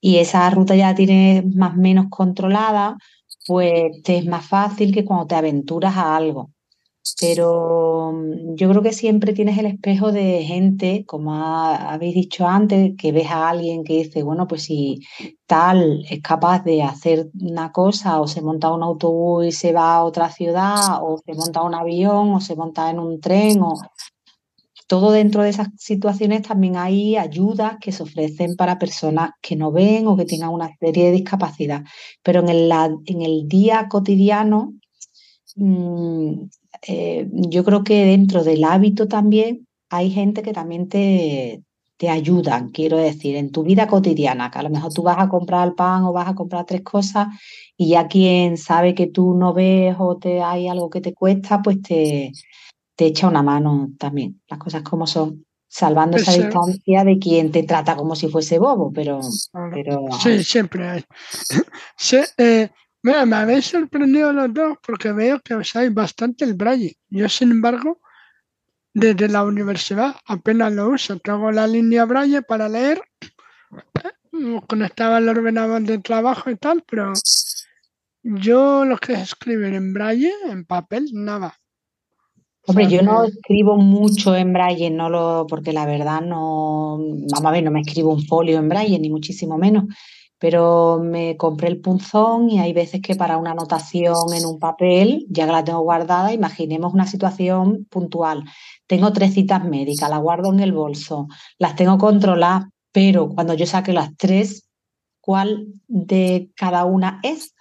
y 0.01 0.16
esa 0.16 0.49
ruta 0.49 0.74
ya 0.76 0.89
la 0.91 0.95
tienes 0.95 1.45
más 1.57 1.74
o 1.74 1.80
menos 1.80 2.07
controlada, 2.09 2.97
pues 3.47 4.03
te 4.03 4.16
es 4.16 4.26
más 4.26 4.47
fácil 4.47 4.95
que 4.95 5.05
cuando 5.05 5.26
te 5.26 5.35
aventuras 5.35 5.95
a 5.97 6.16
algo. 6.16 6.51
Pero 7.20 8.12
mm, 8.12 8.55
yo 8.57 8.68
creo 8.70 8.82
que 8.82 8.92
siempre 8.92 9.32
tienes 9.34 9.59
el 9.59 9.66
espejo 9.66 10.12
de 10.12 10.42
gente, 10.44 11.05
como 11.07 11.34
ha- 11.34 11.92
habéis 11.92 12.14
dicho 12.14 12.46
antes, 12.46 12.92
que 12.98 13.12
ves 13.12 13.30
a 13.30 13.48
alguien 13.50 13.84
que 13.84 13.94
dice, 14.05 14.22
bueno, 14.22 14.46
pues 14.46 14.64
si 14.64 15.00
tal 15.46 16.05
es 16.09 16.20
capaz 16.22 16.64
de 16.64 16.82
hacer 16.82 17.28
una 17.40 17.72
cosa 17.72 18.20
o 18.20 18.26
se 18.26 18.42
monta 18.42 18.72
un 18.72 18.82
autobús 18.82 19.46
y 19.46 19.52
se 19.52 19.72
va 19.72 19.94
a 19.96 20.05
otra 20.05 20.30
ciudad 20.30 20.98
o 21.02 21.18
se 21.24 21.34
monta 21.34 21.62
un 21.62 21.74
avión 21.74 22.34
o 22.34 22.40
se 22.40 22.57
monta 22.57 22.90
en 22.90 22.98
un 22.98 23.20
tren 23.20 23.62
o 23.62 23.80
todo 24.86 25.12
dentro 25.12 25.42
de 25.42 25.50
esas 25.50 25.68
situaciones 25.78 26.42
también 26.42 26.76
hay 26.76 27.16
ayudas 27.16 27.78
que 27.80 27.90
se 27.92 28.02
ofrecen 28.02 28.55
para 28.57 28.78
personas 28.78 29.30
que 29.40 29.57
no 29.57 29.72
ven 29.72 30.07
o 30.07 30.16
que 30.16 30.26
tengan 30.26 30.50
una 30.50 30.68
serie 30.78 31.07
de 31.07 31.12
discapacidad. 31.12 31.82
Pero 32.22 32.40
en 32.40 32.48
el, 32.50 32.68
la- 32.68 32.94
en 33.07 33.22
el 33.22 33.48
día 33.48 33.88
cotidiano, 33.88 34.74
mm, 35.57 36.34
eh, 36.87 37.26
yo 37.32 37.64
creo 37.64 37.82
que 37.85 38.05
dentro 38.05 38.45
del 38.45 38.64
hábito 38.64 39.09
también 39.09 39.66
hay 39.91 40.11
gente 40.11 40.43
que 40.43 40.53
también 40.53 40.89
te, 40.89 41.62
te 41.97 42.09
ayudan, 42.11 42.70
quiero 42.70 42.97
decir, 42.99 43.37
en 43.37 43.51
tu 43.51 43.62
vida 43.62 43.87
cotidiana, 43.87 44.51
que 44.51 44.59
a 44.59 44.62
lo 44.62 44.70
mejor 44.70 44.93
tú 44.93 45.03
vas 45.03 45.18
a 45.18 45.28
comprar 45.28 45.66
el 45.68 45.74
pan 45.74 46.05
o 46.05 46.12
vas 46.12 46.28
a 46.28 46.35
comprar 46.35 46.64
tres 46.66 46.82
cosas 46.82 47.28
y 47.76 47.91
ya 47.91 48.09
quien 48.09 48.57
sabe 48.57 48.95
que 48.95 49.07
tú 49.07 49.35
no 49.35 49.53
ves 49.53 49.97
o 49.99 50.16
te 50.16 50.43
hay 50.43 50.68
algo 50.68 50.91
que 50.91 51.01
te 51.01 51.14
cuesta, 51.14 51.62
pues 51.62 51.80
te, 51.82 52.32
te 52.97 53.07
echa 53.07 53.28
una 53.28 53.43
mano 53.43 53.91
también, 53.99 54.41
las 54.49 54.59
cosas 54.59 54.82
como 54.82 55.07
son, 55.07 55.45
salvando 55.68 56.16
esa 56.16 56.32
Ese- 56.32 56.43
distancia 56.43 57.05
de 57.05 57.18
quien 57.18 57.51
te 57.51 57.62
trata 57.62 57.97
como 57.97 58.14
si 58.16 58.28
fuese 58.28 58.59
bobo, 58.59 58.93
pero, 58.93 59.20
pero 59.72 60.07
Sí, 60.22 60.43
siempre 60.45 60.89
hay. 60.89 61.05
Sí, 61.97 62.18
eh, 62.39 62.70
mira, 63.05 63.26
me 63.26 63.36
habéis 63.36 63.66
sorprendido 63.66 64.32
los 64.32 64.52
dos 64.52 64.78
porque 64.84 65.12
veo 65.12 65.38
que 65.40 65.55
usáis 65.55 65.92
bastante 65.92 66.44
el 66.44 66.55
braille. 66.55 66.96
Yo, 67.11 67.28
sin 67.28 67.50
embargo, 67.50 68.00
desde 68.94 69.28
la 69.28 69.44
universidad 69.44 70.16
apenas 70.24 70.72
lo 70.72 70.88
uso. 70.88 71.18
Tengo 71.18 71.52
la 71.52 71.66
línea 71.66 72.07
braille 72.07 72.42
para 72.42 72.68
leer, 72.68 73.02
eh, 74.02 74.61
conectaba 74.66 75.18
al 75.18 75.28
ordenador 75.28 75.82
de 75.82 75.98
trabajo 75.98 76.50
y 76.50 76.57
tal, 76.57 76.82
pero 76.88 77.12
yo 78.22 78.86
lo 78.86 78.96
que 78.96 79.12
es 79.12 79.20
escribir 79.20 79.74
en 79.74 79.92
braille, 79.92 80.32
en 80.48 80.64
papel, 80.64 81.11
nada. 81.12 81.61
Hombre, 82.66 82.88
yo 82.88 83.02
no 83.02 83.24
escribo 83.24 83.76
mucho 83.76 84.34
en 84.34 84.55
braille, 84.55 84.90
no 84.90 85.11
lo, 85.11 85.46
porque 85.46 85.74
la 85.74 85.84
verdad 85.84 86.22
no, 86.22 86.96
vamos 86.98 87.44
a 87.44 87.50
ver, 87.50 87.62
no 87.62 87.70
me 87.70 87.82
escribo 87.82 88.14
un 88.14 88.24
folio 88.24 88.59
en 88.59 88.70
braille, 88.70 88.98
ni 88.98 89.11
muchísimo 89.11 89.59
menos, 89.59 89.84
pero 90.45 91.01
me 91.03 91.38
compré 91.38 91.68
el 91.68 91.80
punzón 91.80 92.51
y 92.51 92.61
hay 92.61 92.74
veces 92.74 93.01
que 93.01 93.14
para 93.14 93.38
una 93.38 93.53
anotación 93.53 94.34
en 94.36 94.45
un 94.45 94.59
papel, 94.59 95.24
ya 95.30 95.47
que 95.47 95.53
la 95.53 95.64
tengo 95.64 95.80
guardada, 95.80 96.34
imaginemos 96.34 96.92
una 96.92 97.07
situación 97.07 97.86
puntual. 97.88 98.45
Tengo 98.86 99.11
tres 99.14 99.32
citas 99.32 99.64
médicas, 99.64 100.11
las 100.11 100.20
guardo 100.20 100.53
en 100.53 100.61
el 100.61 100.72
bolso, 100.72 101.28
las 101.57 101.76
tengo 101.76 101.97
controladas, 101.97 102.64
pero 102.92 103.30
cuando 103.30 103.55
yo 103.55 103.64
saque 103.64 103.95
las 103.95 104.14
tres, 104.18 104.68
¿cuál 105.18 105.64
de 105.86 106.51
cada 106.55 106.84
una 106.84 107.20
es? 107.22 107.55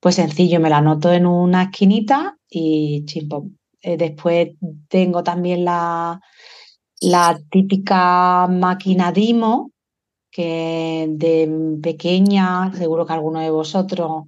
Pues 0.00 0.14
sencillo, 0.14 0.58
me 0.58 0.70
la 0.70 0.78
anoto 0.78 1.12
en 1.12 1.26
una 1.26 1.64
esquinita 1.64 2.38
y 2.48 3.04
chimpón. 3.04 3.58
Eh, 3.82 3.98
después 3.98 4.52
tengo 4.88 5.22
también 5.22 5.66
la, 5.66 6.18
la 7.02 7.38
típica 7.50 8.48
máquina 8.48 9.12
Dimo, 9.12 9.72
que 10.32 11.06
de 11.10 11.78
pequeña, 11.82 12.72
seguro 12.74 13.06
que 13.06 13.12
alguno 13.12 13.40
de 13.40 13.50
vosotros 13.50 14.24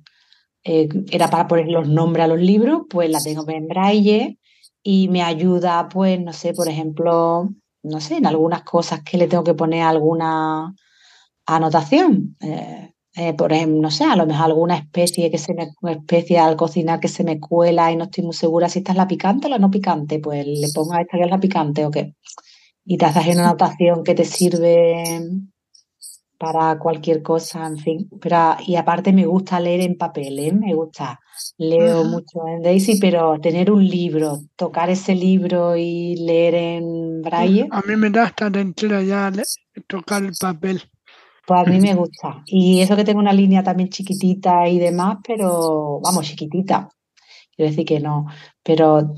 eh, 0.63 0.89
era 1.11 1.29
para 1.31 1.49
poner 1.49 1.69
los 1.69 1.89
nombres 1.89 2.25
a 2.25 2.29
los 2.29 2.41
libros, 2.41 2.83
pues 2.89 3.11
la 3.11 3.21
tengo 3.21 3.49
en 3.49 3.67
braille 3.69 4.39
y 4.83 5.09
me 5.09 5.23
ayuda, 5.23 5.89
pues, 5.89 6.21
no 6.21 6.33
sé, 6.33 6.53
por 6.53 6.69
ejemplo, 6.69 7.49
no 7.83 8.01
sé, 8.01 8.19
en 8.19 8.27
algunas 8.27 8.63
cosas 8.63 9.03
que 9.03 9.17
le 9.19 9.29
tengo 9.29 9.45
que 9.45 9.55
poner 9.55 9.83
alguna 9.83 10.75
anotación. 11.47 12.37
Eh, 12.41 12.93
eh, 13.17 13.33
por 13.35 13.53
ejemplo, 13.53 13.81
no 13.81 13.91
sé, 13.91 14.05
a 14.05 14.17
lo 14.17 14.27
mejor 14.27 14.47
alguna 14.47 14.77
especie 14.77 15.31
que 15.31 15.39
se 15.39 15.55
me, 15.55 15.69
especie 15.93 16.39
al 16.39 16.57
cocinar 16.57 17.01
que 17.01 17.09
se 17.09 17.25
me 17.25 17.41
cuela 17.41 17.93
y 17.93 17.97
no 17.97 18.05
estoy 18.05 18.25
muy 18.25 18.35
segura 18.35 18.69
si 18.69 18.81
esta 18.81 18.93
es 18.93 18.99
la 18.99 19.07
picante 19.07 19.47
o 19.47 19.51
la 19.51 19.59
no 19.59 19.71
picante, 19.71 20.19
pues 20.19 20.47
le 20.47 20.69
pongo 20.75 20.95
a 20.95 21.01
esta 21.01 21.17
que 21.17 21.25
es 21.25 21.31
la 21.31 21.41
picante 21.41 21.87
o 21.87 21.91
qué. 21.91 22.15
Y 22.85 22.99
te 22.99 23.07
haces 23.07 23.35
una 23.37 23.51
anotación 23.51 24.05
que 24.05 24.15
te 24.15 24.25
sirve 24.25 25.23
para 26.39 26.79
cualquier 26.79 27.23
cosa, 27.23 27.67
en 27.67 27.79
fin. 27.79 28.09
Pero, 28.21 28.57
y 28.67 28.77
aparte 28.77 29.13
me 29.13 29.27
gusta 29.27 29.61
leer 29.61 29.81
en 29.83 29.97
papel, 29.97 30.39
¿eh? 30.39 30.53
Me 30.53 30.75
gusta. 30.75 31.21
Leo 31.59 32.05
mucho 32.05 32.47
en 32.49 32.63
Daisy, 32.63 32.99
pero 33.01 33.39
tener 33.41 33.71
un 33.71 33.87
libro, 33.87 34.39
tocar 34.57 34.91
ese 34.91 35.15
libro 35.15 35.77
y 35.77 36.17
leer 36.17 36.55
en 36.55 37.23
braille, 37.23 37.69
A 37.71 37.81
mí 37.83 37.97
me 37.97 38.11
da 38.11 38.25
hasta 38.25 38.51
dentro 38.51 39.01
ya 39.03 39.33
tocar 39.87 40.23
el 40.25 40.33
papel. 40.39 40.83
pues 41.47 41.61
a 41.61 41.71
mí 41.71 41.81
me 41.81 41.95
gusta. 41.95 42.43
Y 42.47 42.81
eso 42.81 42.97
que 42.97 43.05
tengo 43.05 43.21
una 43.21 43.33
línea 43.33 43.63
también 43.63 43.89
chiquitita 43.89 44.69
y 44.69 44.79
demás, 44.79 45.19
pero 45.27 46.01
vamos, 46.03 46.27
chiquitita. 46.27 46.89
Quiero 47.57 47.71
decir 47.71 47.85
que 47.87 48.01
no, 48.01 48.27
pero 48.63 49.15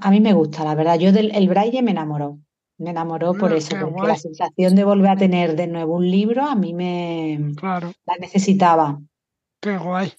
a 0.00 0.10
mí 0.10 0.20
me 0.20 0.32
gusta, 0.32 0.64
la 0.64 0.74
verdad. 0.74 0.98
Yo 0.98 1.12
del 1.12 1.30
el 1.34 1.48
braille 1.48 1.82
me 1.82 1.90
enamoró. 1.92 2.38
Me 2.82 2.90
enamoró 2.90 3.32
por 3.34 3.50
Mira, 3.50 3.56
eso, 3.58 3.76
porque 3.78 3.92
guay. 3.94 4.08
la 4.08 4.16
sensación 4.16 4.74
de 4.74 4.84
volver 4.84 5.10
a 5.12 5.16
tener 5.16 5.54
de 5.56 5.68
nuevo 5.68 5.96
un 5.96 6.10
libro 6.10 6.44
a 6.44 6.54
mí 6.56 6.74
me 6.74 7.52
Claro, 7.56 7.92
la 8.06 8.16
necesitaba. 8.18 8.98
qué 9.60 9.76
guay. 9.78 10.12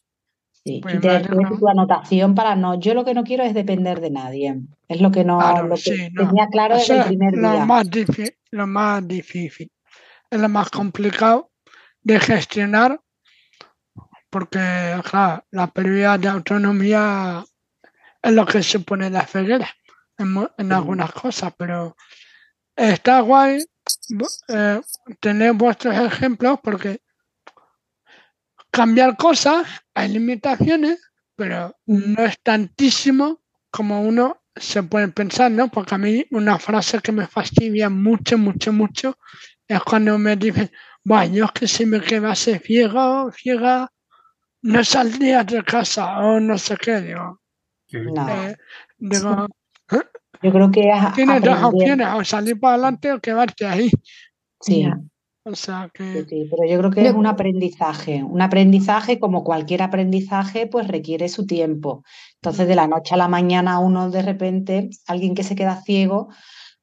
Sí, 0.66 0.80
Pues 0.82 0.96
y 0.96 1.00
tener 1.00 1.28
alegro. 1.28 1.58
tu 1.60 1.68
anotación 1.68 2.36
para 2.36 2.56
no. 2.56 2.80
Yo 2.80 2.94
lo 2.94 3.04
que 3.04 3.14
no 3.14 3.26
quiero 3.26 3.44
es 3.44 3.54
depender 3.54 4.00
de 4.00 4.12
nadie. 4.12 4.62
Es 4.88 5.02
lo 5.02 5.12
que 5.12 5.26
no, 5.26 5.40
Claro, 5.40 5.68
lo 5.68 5.76
que 5.76 5.82
sí, 5.82 6.08
no. 6.14 6.26
tenía 6.30 6.48
claro 6.48 6.76
desde 6.78 7.00
el 7.00 7.04
primer 7.04 7.36
lo 7.36 7.52
día. 7.52 7.66
más 7.66 7.90
difícil, 7.90 8.38
lo 8.52 8.66
más 8.66 9.06
difícil. 9.06 9.70
Es 10.32 10.40
lo 10.40 10.48
más 10.48 10.70
complicado 10.70 11.52
de 12.02 12.18
gestionar 12.22 13.02
porque, 14.30 14.96
claro, 15.10 15.44
la 15.52 15.68
pérdida 15.68 16.18
de 16.18 16.28
autonomía 16.30 17.44
es 18.22 18.32
lo 18.32 18.46
que 18.46 18.64
supone 18.64 19.10
la 19.10 19.26
ceguera 19.28 19.68
en, 20.18 20.48
en 20.58 20.72
algunas 20.72 21.12
cosas, 21.12 21.54
pero 21.58 21.96
está 22.76 23.22
guay 23.22 23.64
eh, 24.50 24.82
tener 25.20 25.54
vuestros 25.54 25.96
ejemplos 25.96 26.60
porque 26.64 27.02
cambiar 28.72 29.16
cosas 29.18 29.68
hay 29.94 30.10
limitaciones, 30.10 31.00
pero 31.36 31.76
no 31.86 32.24
es 32.26 32.40
tantísimo 32.42 33.42
como 33.70 34.02
uno 34.02 34.42
se 34.56 34.84
puede 34.84 35.08
pensar, 35.10 35.52
¿no? 35.52 35.68
Porque 35.70 35.96
a 35.96 35.98
mí 35.98 36.26
una 36.32 36.60
frase 36.60 37.00
que 37.00 37.12
me 37.12 37.28
fastidia 37.28 37.90
mucho, 37.90 38.38
mucho, 38.38 38.72
mucho 38.72 39.18
es 39.68 39.80
cuando 39.82 40.18
me 40.18 40.36
dicen, 40.36 40.72
bueno, 41.04 41.34
yo 41.36 41.46
es 41.46 41.52
que 41.52 41.68
si 41.68 41.86
me 41.86 42.00
quedase 42.02 42.60
ciego, 42.60 43.32
ciega, 43.32 43.92
no 44.62 44.84
saldría 44.84 45.44
de 45.44 45.64
casa 45.64 46.20
o 46.20 46.40
no 46.40 46.58
sé 46.58 46.78
qué, 46.78 47.02
digo. 47.02 47.42
No, 47.92 48.30
eh, 48.30 48.58
digo, 48.98 49.48
yo 50.44 50.52
creo 50.52 50.72
que 50.72 50.90
es 50.90 51.14
tienes 51.16 51.42
dos 51.42 51.64
opciones, 51.64 52.08
o 52.16 52.24
salir 52.24 52.60
para 52.60 52.74
adelante 52.76 53.12
o 53.12 53.20
quedarte 53.20 53.66
ahí. 53.66 53.90
Sí. 54.62 54.86
O 55.46 55.56
sea 55.56 55.90
sí, 55.94 56.04
que, 56.14 56.26
sí, 56.30 56.48
pero 56.50 56.70
yo 56.70 56.78
creo 56.80 56.92
que 56.92 57.04
Yo- 57.04 57.10
es 57.10 57.16
un 57.16 57.26
aprendizaje. 57.26 58.24
Un 58.24 58.42
aprendizaje, 58.42 59.20
como 59.20 59.44
cualquier 59.44 59.82
aprendizaje, 59.82 60.68
pues 60.68 60.88
requiere 60.88 61.28
su 61.28 61.46
tiempo. 61.46 62.04
Entonces, 62.36 62.68
de 62.68 62.76
la 62.76 62.88
noche 62.88 63.14
a 63.16 63.18
la 63.18 63.28
mañana, 63.28 63.80
uno 63.80 64.10
de 64.10 64.22
repente, 64.22 64.90
alguien 65.06 65.36
que 65.36 65.44
se 65.44 65.56
queda 65.56 65.82
ciego, 65.82 66.30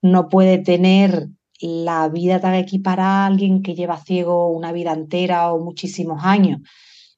no 0.03 0.29
puede 0.29 0.59
tener 0.59 1.29
la 1.61 2.09
vida 2.09 2.41
tan 2.41 2.55
equiparada 2.55 3.25
a 3.25 3.27
alguien 3.27 3.63
que 3.63 3.75
lleva 3.75 3.99
ciego 3.99 4.49
una 4.49 4.73
vida 4.73 4.93
entera 4.93 5.53
o 5.53 5.63
muchísimos 5.63 6.25
años 6.25 6.61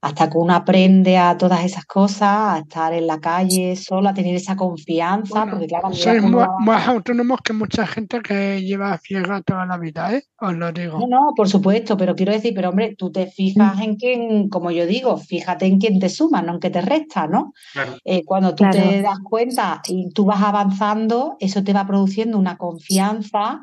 hasta 0.02 0.28
que 0.28 0.36
uno 0.36 0.52
aprende 0.52 1.16
a 1.16 1.38
todas 1.38 1.64
esas 1.64 1.84
cosas, 1.84 2.28
a 2.28 2.58
estar 2.58 2.92
en 2.92 3.06
la 3.06 3.20
calle 3.20 3.76
solo, 3.76 4.08
a 4.08 4.14
tener 4.14 4.34
esa 4.34 4.56
confianza, 4.56 5.46
porque 5.48 5.68
claro, 5.68 5.94
sois 5.94 6.20
más, 6.24 6.88
autónomos 6.88 7.38
que 7.40 7.52
mucha 7.52 7.86
gente 7.86 8.20
que 8.20 8.60
lleva 8.60 8.98
ciega 8.98 9.40
toda 9.42 9.64
la 9.64 9.78
vida, 9.78 10.12
¿eh? 10.12 10.24
Os 10.40 10.54
lo 10.54 10.72
digo. 10.72 10.98
No, 10.98 11.06
no, 11.06 11.32
por 11.36 11.48
supuesto, 11.48 11.96
pero 11.96 12.16
quiero 12.16 12.32
decir, 12.32 12.52
pero 12.52 12.70
hombre, 12.70 12.96
tú 12.98 13.12
te 13.12 13.28
fijas 13.28 13.80
en 13.80 13.94
quién, 13.94 14.48
como 14.48 14.72
yo 14.72 14.86
digo, 14.86 15.16
fíjate 15.18 15.66
en 15.66 15.78
quién 15.78 16.00
te 16.00 16.08
suma, 16.08 16.42
no 16.42 16.54
en 16.54 16.60
qué 16.60 16.70
te 16.70 16.80
resta, 16.80 17.28
¿no? 17.28 17.52
Eh, 18.04 18.24
cuando 18.24 18.56
tú 18.56 18.64
te 18.72 19.02
das 19.02 19.20
cuenta 19.22 19.82
y 19.86 20.10
tú 20.10 20.24
vas 20.24 20.42
avanzando, 20.42 21.36
eso 21.38 21.62
te 21.62 21.72
va 21.72 21.86
produciendo 21.86 22.38
una 22.38 22.56
confianza 22.56 23.62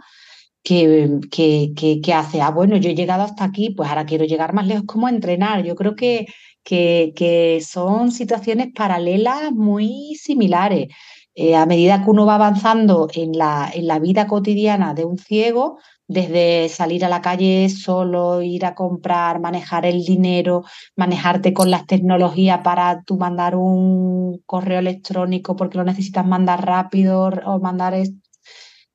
que, 0.64 1.20
que, 1.32 2.01
que, 2.01 2.14
hace, 2.14 2.41
ah, 2.41 2.51
bueno, 2.51 2.78
yo 2.78 2.89
he 2.89 2.95
llegado 2.95 3.24
hasta 3.24 3.43
aquí, 3.45 3.72
pues 3.72 3.89
ahora 3.89 4.05
quiero 4.05 4.26
llegar 4.26 4.53
más 4.53 4.68
lejos, 4.68 4.86
como 4.86 5.10
entrenar. 5.10 5.64
Yo 5.64 5.76
creo 5.76 5.95
que, 5.95 6.28
que, 6.64 7.62
son 7.66 8.12
situaciones 8.12 8.70
paralelas 8.76 9.51
muy 9.51 10.16
similares. 10.16 10.88
Eh, 11.36 11.55
a 11.55 11.66
medida 11.66 12.03
que 12.03 12.10
uno 12.10 12.26
va 12.26 12.36
avanzando 12.36 13.07
en 13.14 13.38
la, 13.38 13.72
en 13.74 13.88
la 13.88 13.99
vida 13.99 14.28
cotidiana 14.28 14.93
de 14.93 15.05
un 15.05 15.18
ciego, 15.18 15.78
desde 16.10 16.70
salir 16.70 17.05
a 17.05 17.10
la 17.10 17.22
calle 17.22 17.70
solo, 17.70 18.41
ir 18.41 18.66
a 18.66 18.74
comprar, 18.76 19.39
manejar 19.39 19.86
el 19.86 20.03
dinero, 20.03 20.64
manejarte 20.95 21.53
con 21.53 21.70
las 21.70 21.86
tecnologías 21.86 22.62
para 22.64 23.03
tú 23.03 23.18
mandar 23.18 23.55
un 23.55 24.41
correo 24.47 24.80
electrónico 24.80 25.55
porque 25.55 25.78
lo 25.78 25.84
necesitas 25.84 26.26
mandar 26.26 26.66
rápido 26.66 27.30
o 27.45 27.60
mandar 27.60 27.93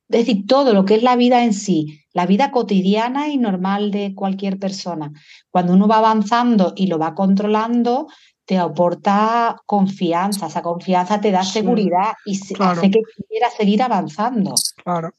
es 0.08 0.26
decir, 0.26 0.46
todo 0.46 0.74
lo 0.74 0.84
que 0.84 0.96
es 0.96 1.02
la 1.02 1.16
vida 1.16 1.44
en 1.44 1.54
sí, 1.54 2.04
la 2.12 2.26
vida 2.26 2.50
cotidiana 2.50 3.28
y 3.28 3.38
normal 3.38 3.90
de 3.90 4.14
cualquier 4.14 4.58
persona. 4.58 5.10
Cuando 5.50 5.72
uno 5.72 5.88
va 5.88 5.98
avanzando 5.98 6.74
y 6.76 6.86
lo 6.88 6.98
va 6.98 7.14
controlando, 7.14 8.08
te 8.44 8.58
aporta 8.58 9.56
confianza, 9.64 10.46
esa 10.46 10.62
confianza 10.62 11.20
te 11.20 11.30
da 11.30 11.42
seguridad 11.42 12.12
y 12.26 12.38
hace 12.58 12.90
que 12.90 13.00
quieras 13.28 13.54
seguir 13.56 13.82
avanzando. 13.82 14.54
Claro. 14.82 15.14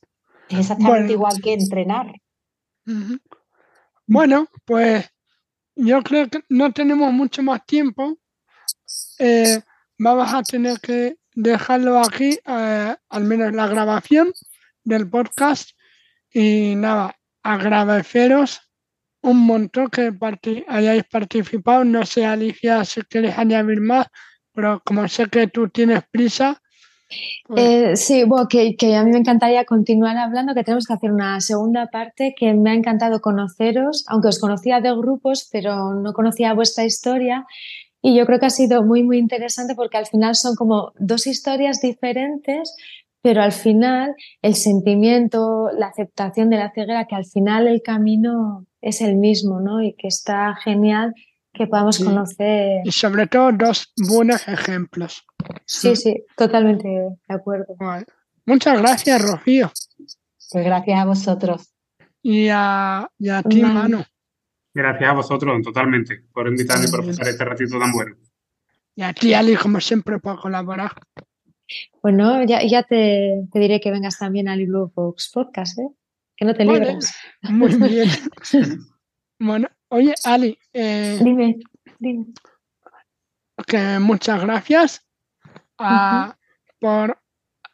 Es 0.50 0.60
exactamente 0.60 1.14
igual 1.14 1.42
que 1.42 1.54
entrenar. 1.54 2.14
Bueno, 4.06 4.48
pues 4.64 5.10
yo 5.76 6.04
creo 6.04 6.30
que 6.30 6.44
no 6.50 6.72
tenemos 6.72 7.12
mucho 7.12 7.42
más 7.42 7.66
tiempo. 7.66 8.16
Eh, 9.18 9.60
vamos 9.98 10.32
a 10.32 10.44
tener 10.44 10.80
que 10.80 11.18
dejarlo 11.34 12.00
aquí, 12.00 12.38
eh, 12.46 12.96
al 13.10 13.24
menos 13.24 13.52
la 13.54 13.66
grabación 13.66 14.32
del 14.86 15.10
podcast. 15.10 15.72
Y 16.34 16.76
nada, 16.76 17.16
agradeceros 17.44 18.62
un 19.22 19.40
montón 19.40 19.90
que 19.90 20.14
hayáis 20.68 21.04
participado. 21.06 21.84
No 21.84 22.06
sé, 22.06 22.26
Alicia, 22.26 22.86
si 22.86 23.02
quieres 23.02 23.38
añadir 23.38 23.82
más, 23.82 24.08
pero 24.54 24.82
como 24.86 25.08
sé 25.08 25.28
que 25.28 25.48
tú 25.48 25.68
tienes 25.70 26.04
prisa. 26.10 26.62
Pues 27.48 27.62
eh, 27.62 27.96
sí, 27.96 28.24
bueno, 28.24 28.48
que, 28.48 28.76
que, 28.76 28.96
a 28.96 29.04
mí 29.04 29.12
me 29.12 29.20
encantaría 29.20 29.64
continuar 29.66 30.18
hablando, 30.18 30.56
que 30.56 30.64
tenemos 30.64 30.86
que 30.86 30.94
hacer 30.94 31.12
una 31.12 31.40
segunda 31.40 31.88
parte, 31.88 32.34
que 32.38 32.54
me 32.54 32.72
ha 32.72 32.74
encantado 32.74 33.22
conoceros, 33.22 34.06
aunque 34.08 34.30
os 34.30 34.40
conocía 34.40 34.82
de 34.82 34.92
grupos, 34.92 35.48
pero 35.52 35.94
no 35.94 36.14
conocía 36.14 36.54
vuestra 36.54 36.84
historia. 36.84 37.46
Y 38.02 38.16
yo 38.16 38.26
creo 38.26 38.40
que 38.40 38.48
ha 38.48 38.52
sido 38.52 38.84
muy, 38.84 39.04
muy 39.04 39.18
interesante 39.18 39.76
porque 39.76 39.98
al 39.98 40.06
final 40.06 40.36
son 40.36 40.56
como 40.56 40.94
dos 40.98 41.26
historias 41.28 41.82
diferentes, 41.82 42.76
pero 43.26 43.42
al 43.42 43.54
final 43.54 44.14
el 44.44 44.54
sentimiento, 44.54 45.72
la 45.76 45.88
aceptación 45.88 46.52
de 46.52 46.58
la 46.58 46.72
ceguera, 46.72 47.08
que 47.08 47.16
al 47.16 47.26
final 47.26 47.68
el 47.68 47.82
camino 47.82 48.68
es 48.82 49.02
el 49.02 49.16
mismo, 49.16 49.60
¿no? 49.60 49.82
Y 49.82 49.96
que 49.96 50.08
está 50.08 50.54
genial 50.64 51.16
que 51.52 51.66
podamos 51.66 51.98
conocer. 51.98 52.82
Y 52.84 52.92
sobre 52.92 53.26
todo 53.26 53.52
dos 53.52 53.92
buenos 53.98 54.48
ejemplos. 54.48 55.26
Sí, 55.66 55.96
sí, 55.96 56.24
totalmente 56.38 56.88
de 56.88 57.36
acuerdo. 57.36 57.76
Muchas 58.46 58.80
gracias, 58.80 59.20
Rocío. 59.20 59.72
Pues 60.52 60.64
gracias 60.64 61.00
a 61.00 61.06
vosotros. 61.06 61.74
Y 62.22 62.50
a, 62.52 63.10
ti, 63.50 63.64
Manu. 63.64 64.04
Gracias 64.72 65.10
a 65.10 65.14
vosotros, 65.14 65.64
totalmente, 65.64 66.26
por 66.32 66.48
invitarme 66.48 66.86
y 66.86 66.92
por 66.92 67.04
pasar 67.04 67.30
este 67.30 67.44
ratito 67.44 67.80
tan 67.80 67.92
bueno. 67.92 68.18
Y 68.96 69.02
a 69.02 69.14
ti, 69.14 69.34
Ali, 69.34 69.56
como 69.56 69.82
siempre, 69.82 70.20
por 70.20 70.40
colaborar. 70.40 70.92
Bueno, 72.02 72.44
ya, 72.46 72.64
ya 72.64 72.84
te, 72.84 73.44
te, 73.52 73.60
diré 73.60 73.80
que 73.80 73.92
vengas 73.92 74.18
también 74.20 74.48
al 74.48 74.66
Blue 74.66 74.92
Box 74.94 75.32
Podcast, 75.34 75.80
¿eh? 75.80 75.90
Que 76.36 76.46
no 76.46 76.54
te 76.54 76.66
libres. 76.66 77.14
Muy 77.44 77.76
bien. 77.76 78.10
bueno, 79.40 79.68
oye, 79.90 80.14
Ali. 80.26 80.58
Eh, 80.74 81.20
dime, 81.24 81.58
dime. 82.00 82.26
Que 83.66 84.00
muchas 84.00 84.42
gracias 84.42 85.06
ah, 85.80 86.36
por 86.80 87.18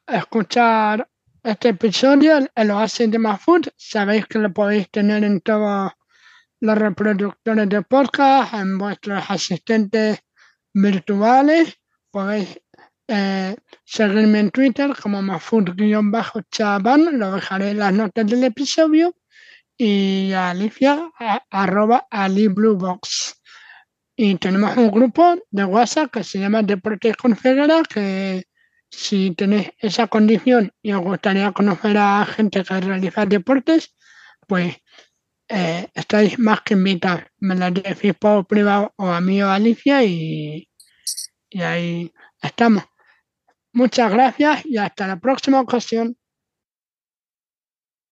escuchar 0.07 1.09
este 1.43 1.69
episodio, 1.69 2.47
el 2.53 2.71
Oasis 2.71 3.09
de 3.09 3.19
Food. 3.39 3.69
Sabéis 3.75 4.27
que 4.27 4.37
lo 4.37 4.53
podéis 4.53 4.89
tener 4.91 5.23
en 5.23 5.41
todos 5.41 5.91
los 6.59 6.77
reproductores 6.77 7.67
de 7.67 7.81
podcast, 7.81 8.53
en 8.53 8.77
vuestros 8.77 9.23
asistentes 9.27 10.23
virtuales. 10.73 11.79
Podéis 12.11 12.61
eh, 13.07 13.55
seguirme 13.83 14.39
en 14.39 14.51
Twitter 14.51 14.93
como 15.01 15.21
mafud-chaban, 15.21 17.17
lo 17.17 17.33
dejaré 17.33 17.71
en 17.71 17.79
las 17.79 17.93
notas 17.93 18.25
del 18.27 18.43
episodio, 18.43 19.15
y 19.77 20.31
a 20.33 20.51
Alicia, 20.51 21.11
arroba 21.49 22.05
alibluebox. 22.11 23.41
Y 24.15 24.35
tenemos 24.35 24.77
un 24.77 24.91
grupo 24.91 25.35
de 25.49 25.65
WhatsApp 25.65 26.11
que 26.11 26.23
se 26.23 26.39
llama 26.39 26.61
Deportes 26.61 27.15
con 27.17 27.35
que 27.35 28.43
si 28.91 29.31
tenéis 29.31 29.71
esa 29.79 30.05
condición 30.07 30.71
y 30.83 30.91
os 30.91 31.01
gustaría 31.01 31.51
conocer 31.51 31.97
a 31.97 32.25
gente 32.25 32.63
que 32.63 32.79
realiza 32.81 33.25
deportes, 33.25 33.95
pues 34.47 34.75
eh, 35.47 35.87
estáis 35.95 36.37
más 36.37 36.61
que 36.61 36.75
invitados. 36.75 37.23
Me 37.39 37.55
la 37.55 37.71
decís 37.71 38.13
por 38.19 38.45
privado 38.45 38.93
o 38.97 39.07
a 39.07 39.21
mí 39.21 39.41
o 39.41 39.47
a 39.47 39.55
Alicia 39.55 40.03
y, 40.03 40.69
y 41.49 41.61
ahí 41.61 42.13
estamos. 42.41 42.83
Muchas 43.73 44.11
gracias 44.11 44.65
y 44.65 44.77
hasta 44.77 45.07
la 45.07 45.19
próxima 45.19 45.61
ocasión. 45.61 46.17